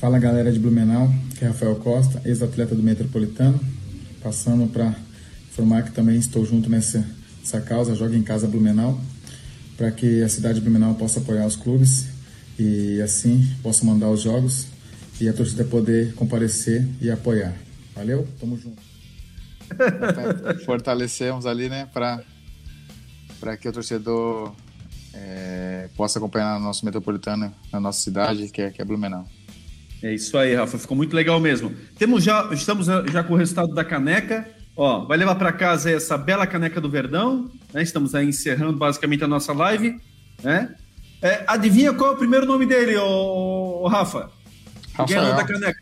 Fala 0.00 0.18
galera 0.18 0.50
de 0.50 0.58
Blumenau, 0.58 1.08
que 1.38 1.44
é 1.44 1.48
Rafael 1.48 1.76
Costa, 1.76 2.20
ex-atleta 2.24 2.74
do 2.74 2.82
Metropolitano, 2.82 3.60
passando 4.20 4.66
para 4.66 5.03
informar 5.54 5.84
que 5.84 5.92
também 5.92 6.16
estou 6.16 6.44
junto 6.44 6.68
nessa, 6.68 7.06
nessa 7.38 7.60
causa, 7.60 7.94
Joga 7.94 8.16
em 8.16 8.24
Casa 8.24 8.48
Blumenau, 8.48 9.00
para 9.76 9.90
que 9.92 10.20
a 10.20 10.28
cidade 10.28 10.56
de 10.56 10.60
Blumenau 10.60 10.96
possa 10.96 11.20
apoiar 11.20 11.46
os 11.46 11.54
clubes 11.54 12.08
e 12.58 13.00
assim 13.00 13.48
possa 13.62 13.84
mandar 13.84 14.10
os 14.10 14.22
jogos 14.22 14.66
e 15.20 15.28
a 15.28 15.32
torcida 15.32 15.64
poder 15.64 16.12
comparecer 16.14 16.84
e 17.00 17.08
apoiar. 17.08 17.54
Valeu, 17.94 18.26
tamo 18.40 18.58
junto. 18.58 18.82
Fortalecemos 20.66 21.46
ali, 21.46 21.68
né, 21.68 21.88
para 21.92 23.56
que 23.56 23.68
o 23.68 23.72
torcedor 23.72 24.52
é, 25.12 25.88
possa 25.96 26.18
acompanhar 26.18 26.56
o 26.56 26.60
nosso 26.60 26.84
metropolitano 26.84 27.54
na 27.72 27.78
nossa 27.78 28.00
cidade, 28.00 28.48
que 28.48 28.60
é, 28.60 28.70
que 28.72 28.82
é 28.82 28.84
Blumenau. 28.84 29.24
É 30.02 30.12
isso 30.12 30.36
aí, 30.36 30.54
Rafa. 30.54 30.78
Ficou 30.78 30.96
muito 30.96 31.14
legal 31.14 31.38
mesmo. 31.38 31.72
Temos 31.96 32.24
já, 32.24 32.50
estamos 32.52 32.86
já 32.86 33.22
com 33.22 33.34
o 33.34 33.36
resultado 33.36 33.72
da 33.72 33.84
caneca. 33.84 34.46
Ó, 34.76 35.04
vai 35.04 35.16
levar 35.16 35.36
para 35.36 35.52
casa 35.52 35.90
essa 35.90 36.18
bela 36.18 36.46
caneca 36.46 36.80
do 36.80 36.90
Verdão. 36.90 37.50
Né? 37.72 37.82
Estamos 37.82 38.14
aí 38.14 38.28
encerrando 38.28 38.76
basicamente 38.76 39.22
a 39.22 39.28
nossa 39.28 39.52
live. 39.52 40.00
Né? 40.42 40.74
É, 41.22 41.44
adivinha 41.46 41.92
qual 41.92 42.10
é 42.10 42.14
o 42.14 42.18
primeiro 42.18 42.44
nome 42.44 42.66
dele, 42.66 42.96
ô, 42.96 43.82
ô 43.82 43.88
Rafa? 43.88 44.30
Rafael. 44.94 45.36
da 45.36 45.44
caneca. 45.44 45.80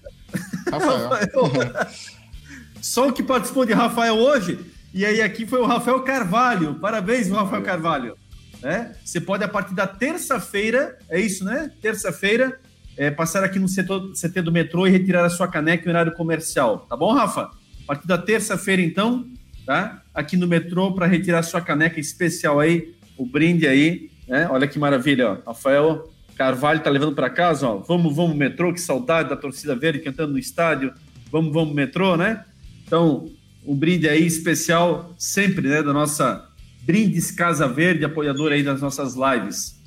Rafael. 0.71 1.09
Rafael. 1.09 1.87
Só 2.81 3.09
o 3.09 3.13
que 3.13 3.23
participou 3.23 3.65
de 3.65 3.73
Rafael 3.73 4.17
hoje. 4.17 4.59
E 4.93 5.07
aí 5.07 5.23
aqui 5.23 5.47
foi 5.47 5.61
o 5.61 5.67
Rafael 5.67 6.01
Carvalho. 6.03 6.75
Parabéns, 6.75 7.31
Rafael 7.31 7.63
Carvalho. 7.63 8.19
É? 8.63 8.93
Você 9.05 9.21
pode, 9.21 9.43
a 9.43 9.49
partir 9.49 9.75
da 9.75 9.87
terça-feira, 9.87 10.99
é 11.09 11.19
isso, 11.19 11.45
né? 11.45 11.71
Terça-feira, 11.81 12.61
é, 12.97 13.11
passar 13.11 13.43
aqui 13.43 13.59
no 13.59 13.69
setor, 13.69 14.13
CT 14.13 14.43
do 14.43 14.53
metrô 14.53 14.87
e 14.87 14.91
retirar 14.91 15.25
a 15.25 15.31
sua 15.31 15.49
caneca 15.49 15.87
em 15.87 15.91
horário 15.91 16.15
comercial. 16.15 16.87
Tá 16.89 16.97
bom, 16.97 17.13
Rafa? 17.13 17.51
A 17.85 17.87
partir 17.89 18.07
da 18.07 18.19
terça-feira, 18.19 18.81
então, 18.83 19.27
tá? 19.67 20.03
Aqui 20.15 20.37
no 20.37 20.47
metrô 20.47 20.93
para 20.93 21.07
retirar 21.07 21.43
sua 21.43 21.61
caneca 21.61 21.99
especial 22.01 22.61
aí, 22.61 22.95
o 23.17 23.27
brinde 23.27 23.67
aí, 23.67 24.11
né? 24.27 24.49
Olha 24.51 24.67
que 24.67 24.79
maravilha, 24.79 25.31
ó. 25.31 25.51
Rafael 25.51 26.11
Carvalho 26.37 26.81
tá 26.81 26.91
levando 26.91 27.15
para 27.15 27.29
casa, 27.29 27.69
ó. 27.69 27.79
Vamos, 27.79 28.15
vamos, 28.15 28.37
metrô, 28.37 28.73
que 28.73 28.81
saudade 28.81 29.29
da 29.29 29.37
torcida 29.37 29.77
verde 29.77 30.01
cantando 30.01 30.33
no 30.33 30.39
estádio. 30.39 30.93
Vamos, 31.31 31.53
vamos, 31.53 31.75
metrô, 31.75 32.17
né? 32.17 32.45
Então, 32.87 33.31
um 33.65 33.75
brinde 33.75 34.09
aí 34.09 34.27
especial 34.27 35.15
sempre, 35.19 35.69
né, 35.69 35.83
da 35.83 35.93
nossa 35.93 36.49
Brindes 36.83 37.31
Casa 37.31 37.69
Verde, 37.69 38.05
apoiador 38.05 38.53
aí 38.53 38.63
das 38.63 38.81
nossas 38.81 39.15
lives. 39.15 39.81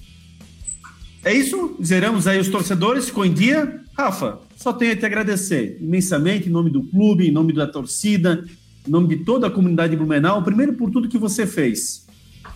É 1.25 1.33
isso, 1.33 1.75
zeramos 1.83 2.27
aí 2.27 2.39
os 2.39 2.49
torcedores, 2.49 3.05
ficou 3.07 3.25
em 3.25 3.33
dia. 3.33 3.81
Rafa, 3.97 4.37
só 4.55 4.71
tenho 4.71 4.93
a 4.93 4.95
te 4.95 5.07
agradecer 5.07 5.75
imensamente 5.81 6.47
em 6.47 6.51
nome 6.51 6.69
do 6.69 6.83
clube, 6.83 7.27
em 7.27 7.31
nome 7.31 7.51
da 7.51 7.65
torcida, 7.65 8.45
em 8.87 8.91
nome 8.91 9.07
de 9.07 9.23
toda 9.23 9.47
a 9.47 9.49
comunidade 9.49 9.95
Blumenau. 9.95 10.43
Primeiro, 10.43 10.73
por 10.73 10.91
tudo 10.91 11.09
que 11.09 11.17
você 11.17 11.47
fez, 11.47 12.05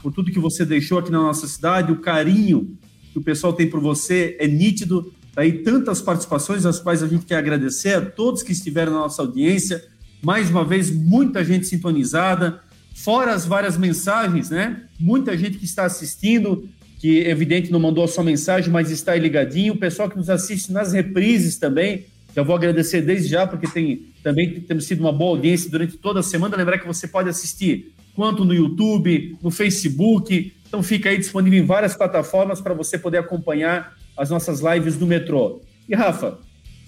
por 0.04 0.14
tudo 0.14 0.32
que 0.32 0.38
você 0.38 0.64
deixou 0.64 1.00
aqui 1.00 1.10
na 1.10 1.18
nossa 1.18 1.48
cidade, 1.48 1.92
o 1.92 2.00
carinho 2.00 2.78
que 3.12 3.18
o 3.18 3.24
pessoal 3.24 3.54
tem 3.54 3.68
por 3.68 3.80
você 3.80 4.38
é 4.40 4.48
nítido. 4.48 5.12
Aí 5.36 5.64
tantas 5.64 6.00
participações, 6.00 6.64
as 6.64 6.80
quais 6.80 7.02
a 7.02 7.08
gente 7.08 7.26
quer 7.26 7.38
agradecer 7.38 7.96
a 7.96 8.02
todos 8.06 8.44
que 8.44 8.52
estiveram 8.52 8.92
na 8.94 9.00
nossa 9.00 9.24
audiência. 9.24 9.84
Mais 10.22 10.48
uma 10.52 10.64
vez, 10.64 10.92
muita 10.92 11.44
gente 11.44 11.66
sintonizada, 11.66 12.62
fora 12.94 13.34
as 13.34 13.48
várias 13.48 13.78
mensagens, 13.78 14.52
né? 14.52 14.84
Muita 15.00 15.36
gente 15.36 15.58
que 15.58 15.66
está 15.66 15.86
assistindo, 15.86 16.70
que 17.00 17.20
evidente 17.22 17.72
não 17.72 17.80
mandou 17.80 18.04
a 18.04 18.08
sua 18.08 18.24
mensagem, 18.24 18.70
mas 18.70 18.92
está 18.92 19.16
ligadinho. 19.16 19.74
O 19.74 19.78
pessoal 19.78 20.10
que 20.10 20.18
nos 20.18 20.30
assiste 20.30 20.72
nas 20.72 20.92
reprises 20.92 21.58
também, 21.58 22.06
já 22.36 22.44
vou 22.44 22.56
agradecer 22.56 23.02
desde 23.02 23.30
já, 23.30 23.48
porque 23.48 23.68
tem, 23.68 24.08
também 24.22 24.60
temos 24.60 24.86
sido 24.86 25.00
uma 25.00 25.14
boa 25.14 25.32
audiência 25.32 25.72
durante 25.72 25.98
toda 25.98 26.20
a 26.20 26.24
semana. 26.24 26.58
Lembrar 26.58 26.78
que 26.78 26.86
você 26.86 27.08
pode 27.08 27.30
assistir 27.30 27.94
quanto 28.14 28.44
no 28.44 28.54
YouTube, 28.54 29.38
no 29.42 29.50
Facebook. 29.50 30.54
Então 30.68 30.84
fica 30.84 31.10
aí 31.10 31.18
disponível 31.18 31.58
em 31.58 31.66
várias 31.66 31.96
plataformas 31.96 32.60
para 32.60 32.74
você 32.74 32.98
poder 32.98 33.18
acompanhar 33.18 33.98
as 34.18 34.30
nossas 34.30 34.60
lives 34.60 34.98
do 34.98 35.08
metrô. 35.08 35.62
E 35.88 35.96
Rafa, 35.96 36.38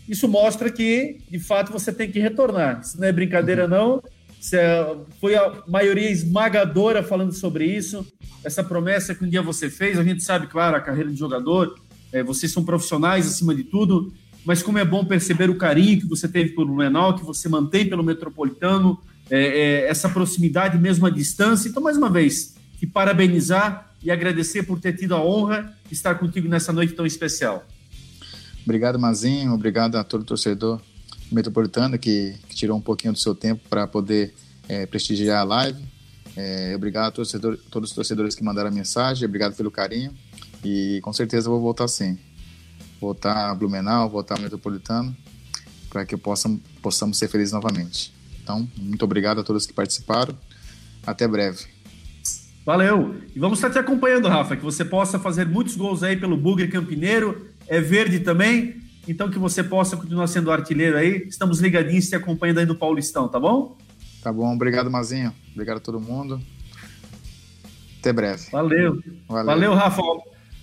isso 0.10 0.28
mostra 0.28 0.70
que, 0.70 1.20
de 1.32 1.40
fato, 1.40 1.72
você 1.72 1.94
tem 1.94 2.12
que 2.12 2.20
retornar. 2.20 2.82
Isso 2.84 3.00
não 3.00 3.08
é 3.08 3.14
brincadeira, 3.14 3.66
não. 3.66 4.04
Foi 5.20 5.36
a 5.36 5.64
maioria 5.68 6.10
esmagadora 6.10 7.04
falando 7.04 7.32
sobre 7.32 7.66
isso. 7.66 8.06
Essa 8.44 8.64
promessa 8.64 9.14
que 9.14 9.24
um 9.24 9.30
dia 9.30 9.42
você 9.42 9.70
fez, 9.70 10.00
a 10.00 10.04
gente 10.04 10.24
sabe, 10.24 10.48
claro, 10.48 10.76
a 10.76 10.82
carreira 10.82 11.12
de 11.12 11.16
jogador, 11.16 11.76
é, 12.12 12.24
vocês 12.24 12.52
são 12.52 12.66
profissionais 12.66 13.28
acima 13.28 13.54
de 13.54 13.64
tudo, 13.64 14.12
mas 14.44 14.64
como 14.64 14.80
é 14.80 14.86
bom 14.86 15.06
perceber 15.06 15.50
o 15.50 15.58
carinho 15.58 16.00
que 16.02 16.08
você 16.08 16.28
teve 16.28 16.56
pelo 16.56 16.76
Menal, 16.76 17.16
que 17.16 17.24
você 17.24 17.48
mantém 17.48 17.88
pelo 17.88 18.04
Metropolitano, 18.04 19.00
é, 19.30 19.40
é, 19.40 19.88
essa 19.88 20.10
proximidade 20.10 20.78
mesmo 20.78 21.06
à 21.06 21.10
distância. 21.10 21.70
Então, 21.70 21.82
mais 21.82 21.96
uma 21.96 22.10
vez, 22.10 22.56
te 22.80 22.88
parabenizar 22.88 23.94
e 24.04 24.10
agradecer 24.10 24.64
por 24.64 24.80
ter 24.80 24.94
tido 24.94 25.14
a 25.14 25.24
honra 25.24 25.74
de 25.88 25.94
estar 25.94 26.16
contigo 26.16 26.50
nessa 26.50 26.74
noite 26.74 26.94
tão 26.94 27.06
especial. 27.06 27.66
Obrigado, 28.64 28.98
Mazinho. 28.98 29.54
Obrigado 29.54 29.96
a 29.96 30.04
todo 30.04 30.24
torcedor 30.24 30.82
Metropolitana, 31.32 31.98
que, 31.98 32.36
que 32.48 32.56
tirou 32.56 32.78
um 32.78 32.82
pouquinho 32.82 33.14
do 33.14 33.20
seu 33.20 33.34
tempo 33.34 33.62
para 33.70 33.88
poder 33.88 34.34
é, 34.68 34.86
prestigiar 34.86 35.42
a 35.42 35.44
live. 35.44 35.84
É, 36.36 36.74
obrigado 36.76 37.08
a 37.08 37.12
todos 37.12 37.90
os 37.90 37.96
torcedores 37.96 38.36
que 38.36 38.44
mandaram 38.44 38.70
a 38.70 38.74
mensagem, 38.74 39.28
obrigado 39.28 39.56
pelo 39.56 39.70
carinho 39.70 40.14
e 40.64 41.00
com 41.02 41.12
certeza 41.12 41.50
vou 41.50 41.60
voltar 41.60 41.88
sim. 41.88 42.18
Voltar 43.00 43.50
a 43.50 43.56
Blumenau, 43.56 44.10
voltar 44.10 44.38
a 44.38 44.42
Metropolitano, 44.42 45.16
para 45.90 46.06
que 46.06 46.16
possam, 46.16 46.60
possamos 46.82 47.18
ser 47.18 47.28
felizes 47.28 47.52
novamente. 47.52 48.14
Então, 48.44 48.68
muito 48.78 49.04
obrigado 49.04 49.42
a 49.42 49.44
todos 49.44 49.66
que 49.66 49.74
participaram. 49.74 50.38
Até 51.06 51.28
breve. 51.28 51.66
Valeu. 52.66 53.16
E 53.36 53.40
vamos 53.40 53.58
estar 53.58 53.72
te 53.72 53.80
acompanhando, 53.80 54.28
Rafa, 54.28 54.56
que 54.56 54.64
você 54.64 54.86
possa 54.86 55.18
fazer 55.18 55.48
muitos 55.48 55.76
gols 55.76 56.04
aí 56.04 56.16
pelo 56.16 56.38
Bugre 56.38 56.68
Campineiro. 56.68 57.48
É 57.68 57.82
verde 57.82 58.20
também. 58.20 58.82
Então 59.08 59.30
que 59.30 59.40
você 59.40 59.64
possa 59.64 59.98
continuar 59.98 60.28
sendo 60.28 60.52
artilheiro 60.52 60.98
aí. 60.98 61.26
Estamos 61.28 61.60
ligadinhos 61.60 62.08
te 62.08 62.16
acompanhando 62.16 62.60
aí 62.60 62.66
no 62.66 62.76
Paulistão, 62.76 63.28
tá 63.28 63.40
bom? 63.40 63.78
Tá 64.22 64.32
bom, 64.32 64.54
obrigado, 64.54 64.90
Mazinho. 64.92 65.34
Obrigado 65.52 65.78
a 65.78 65.82
todo 65.82 66.00
mundo. 66.00 66.40
Até 68.00 68.14
breve. 68.14 68.50
Valeu. 68.52 69.02
Valeu, 69.28 69.46
Valeu 69.46 69.74
Rafa. 69.74 70.02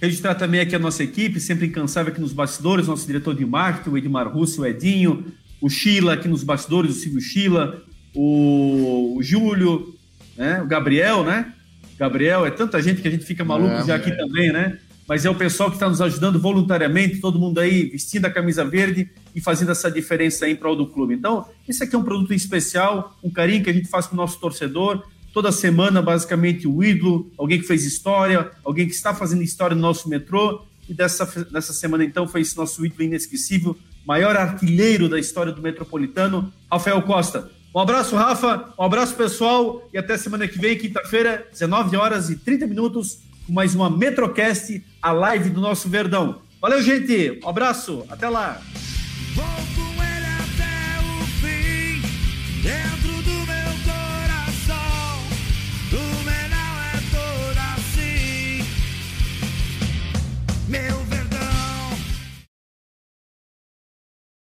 Registrar 0.00 0.36
também 0.36 0.60
aqui 0.60 0.76
a 0.76 0.78
nossa 0.78 1.02
equipe, 1.02 1.40
sempre 1.40 1.66
incansável 1.66 2.12
aqui 2.12 2.20
nos 2.20 2.32
bastidores, 2.32 2.86
nosso 2.86 3.04
diretor 3.04 3.34
de 3.34 3.44
marketing, 3.44 3.90
o 3.90 3.98
Edmar 3.98 4.28
Russo, 4.28 4.62
o 4.62 4.66
Edinho, 4.66 5.26
o 5.60 5.68
Sheila 5.68 6.12
aqui 6.12 6.28
nos 6.28 6.44
bastidores, 6.44 6.92
o 6.92 6.94
Silvio 6.94 7.20
Sheila, 7.20 7.82
o, 8.14 9.16
o 9.16 9.22
Júlio, 9.22 9.94
né? 10.36 10.62
o 10.62 10.66
Gabriel, 10.66 11.24
né? 11.24 11.52
Gabriel, 11.98 12.46
é 12.46 12.50
tanta 12.50 12.80
gente 12.80 13.02
que 13.02 13.08
a 13.08 13.10
gente 13.10 13.24
fica 13.24 13.44
maluco 13.44 13.74
é, 13.74 13.84
já 13.84 13.96
aqui 13.96 14.10
é. 14.10 14.14
também, 14.14 14.52
né? 14.52 14.78
Mas 15.08 15.24
é 15.24 15.30
o 15.30 15.34
pessoal 15.34 15.70
que 15.70 15.76
está 15.76 15.88
nos 15.88 16.02
ajudando 16.02 16.38
voluntariamente, 16.38 17.18
todo 17.18 17.38
mundo 17.38 17.58
aí 17.60 17.86
vestindo 17.86 18.26
a 18.26 18.30
camisa 18.30 18.62
verde 18.62 19.10
e 19.34 19.40
fazendo 19.40 19.72
essa 19.72 19.90
diferença 19.90 20.44
aí 20.44 20.52
em 20.52 20.56
prol 20.56 20.76
do 20.76 20.86
clube. 20.86 21.14
Então, 21.14 21.48
esse 21.66 21.82
aqui 21.82 21.94
é 21.94 21.98
um 21.98 22.04
produto 22.04 22.34
especial, 22.34 23.16
um 23.24 23.30
carinho 23.30 23.64
que 23.64 23.70
a 23.70 23.72
gente 23.72 23.88
faz 23.88 24.06
com 24.06 24.12
o 24.12 24.18
nosso 24.18 24.38
torcedor. 24.38 25.02
Toda 25.32 25.50
semana, 25.50 26.02
basicamente, 26.02 26.68
o 26.68 26.84
ídolo, 26.84 27.32
alguém 27.38 27.58
que 27.58 27.66
fez 27.66 27.86
história, 27.86 28.50
alguém 28.62 28.86
que 28.86 28.92
está 28.92 29.14
fazendo 29.14 29.42
história 29.42 29.74
no 29.74 29.80
nosso 29.80 30.10
metrô. 30.10 30.66
E 30.86 30.92
dessa, 30.92 31.24
dessa 31.50 31.72
semana, 31.72 32.04
então, 32.04 32.28
foi 32.28 32.42
esse 32.42 32.54
nosso 32.54 32.84
ídolo 32.84 33.02
inesquecível, 33.02 33.78
maior 34.06 34.36
artilheiro 34.36 35.08
da 35.08 35.18
história 35.18 35.52
do 35.52 35.62
metropolitano, 35.62 36.52
Rafael 36.70 37.00
Costa. 37.00 37.50
Um 37.74 37.80
abraço, 37.80 38.14
Rafa. 38.14 38.74
Um 38.78 38.82
abraço, 38.82 39.14
pessoal. 39.14 39.88
E 39.92 39.96
até 39.96 40.18
semana 40.18 40.46
que 40.46 40.58
vem, 40.58 40.76
quinta-feira, 40.76 41.46
19 41.50 41.96
horas 41.96 42.28
e 42.28 42.36
30 42.36 42.66
minutos, 42.66 43.20
com 43.48 43.52
mais 43.54 43.74
uma 43.74 43.88
Metrocast, 43.88 44.84
a 45.02 45.10
live 45.10 45.48
do 45.48 45.60
nosso 45.60 45.88
Verdão. 45.88 46.42
Valeu, 46.60 46.82
gente. 46.82 47.40
Um 47.42 47.48
abraço. 47.48 48.04
Até 48.10 48.28
lá. 48.28 48.60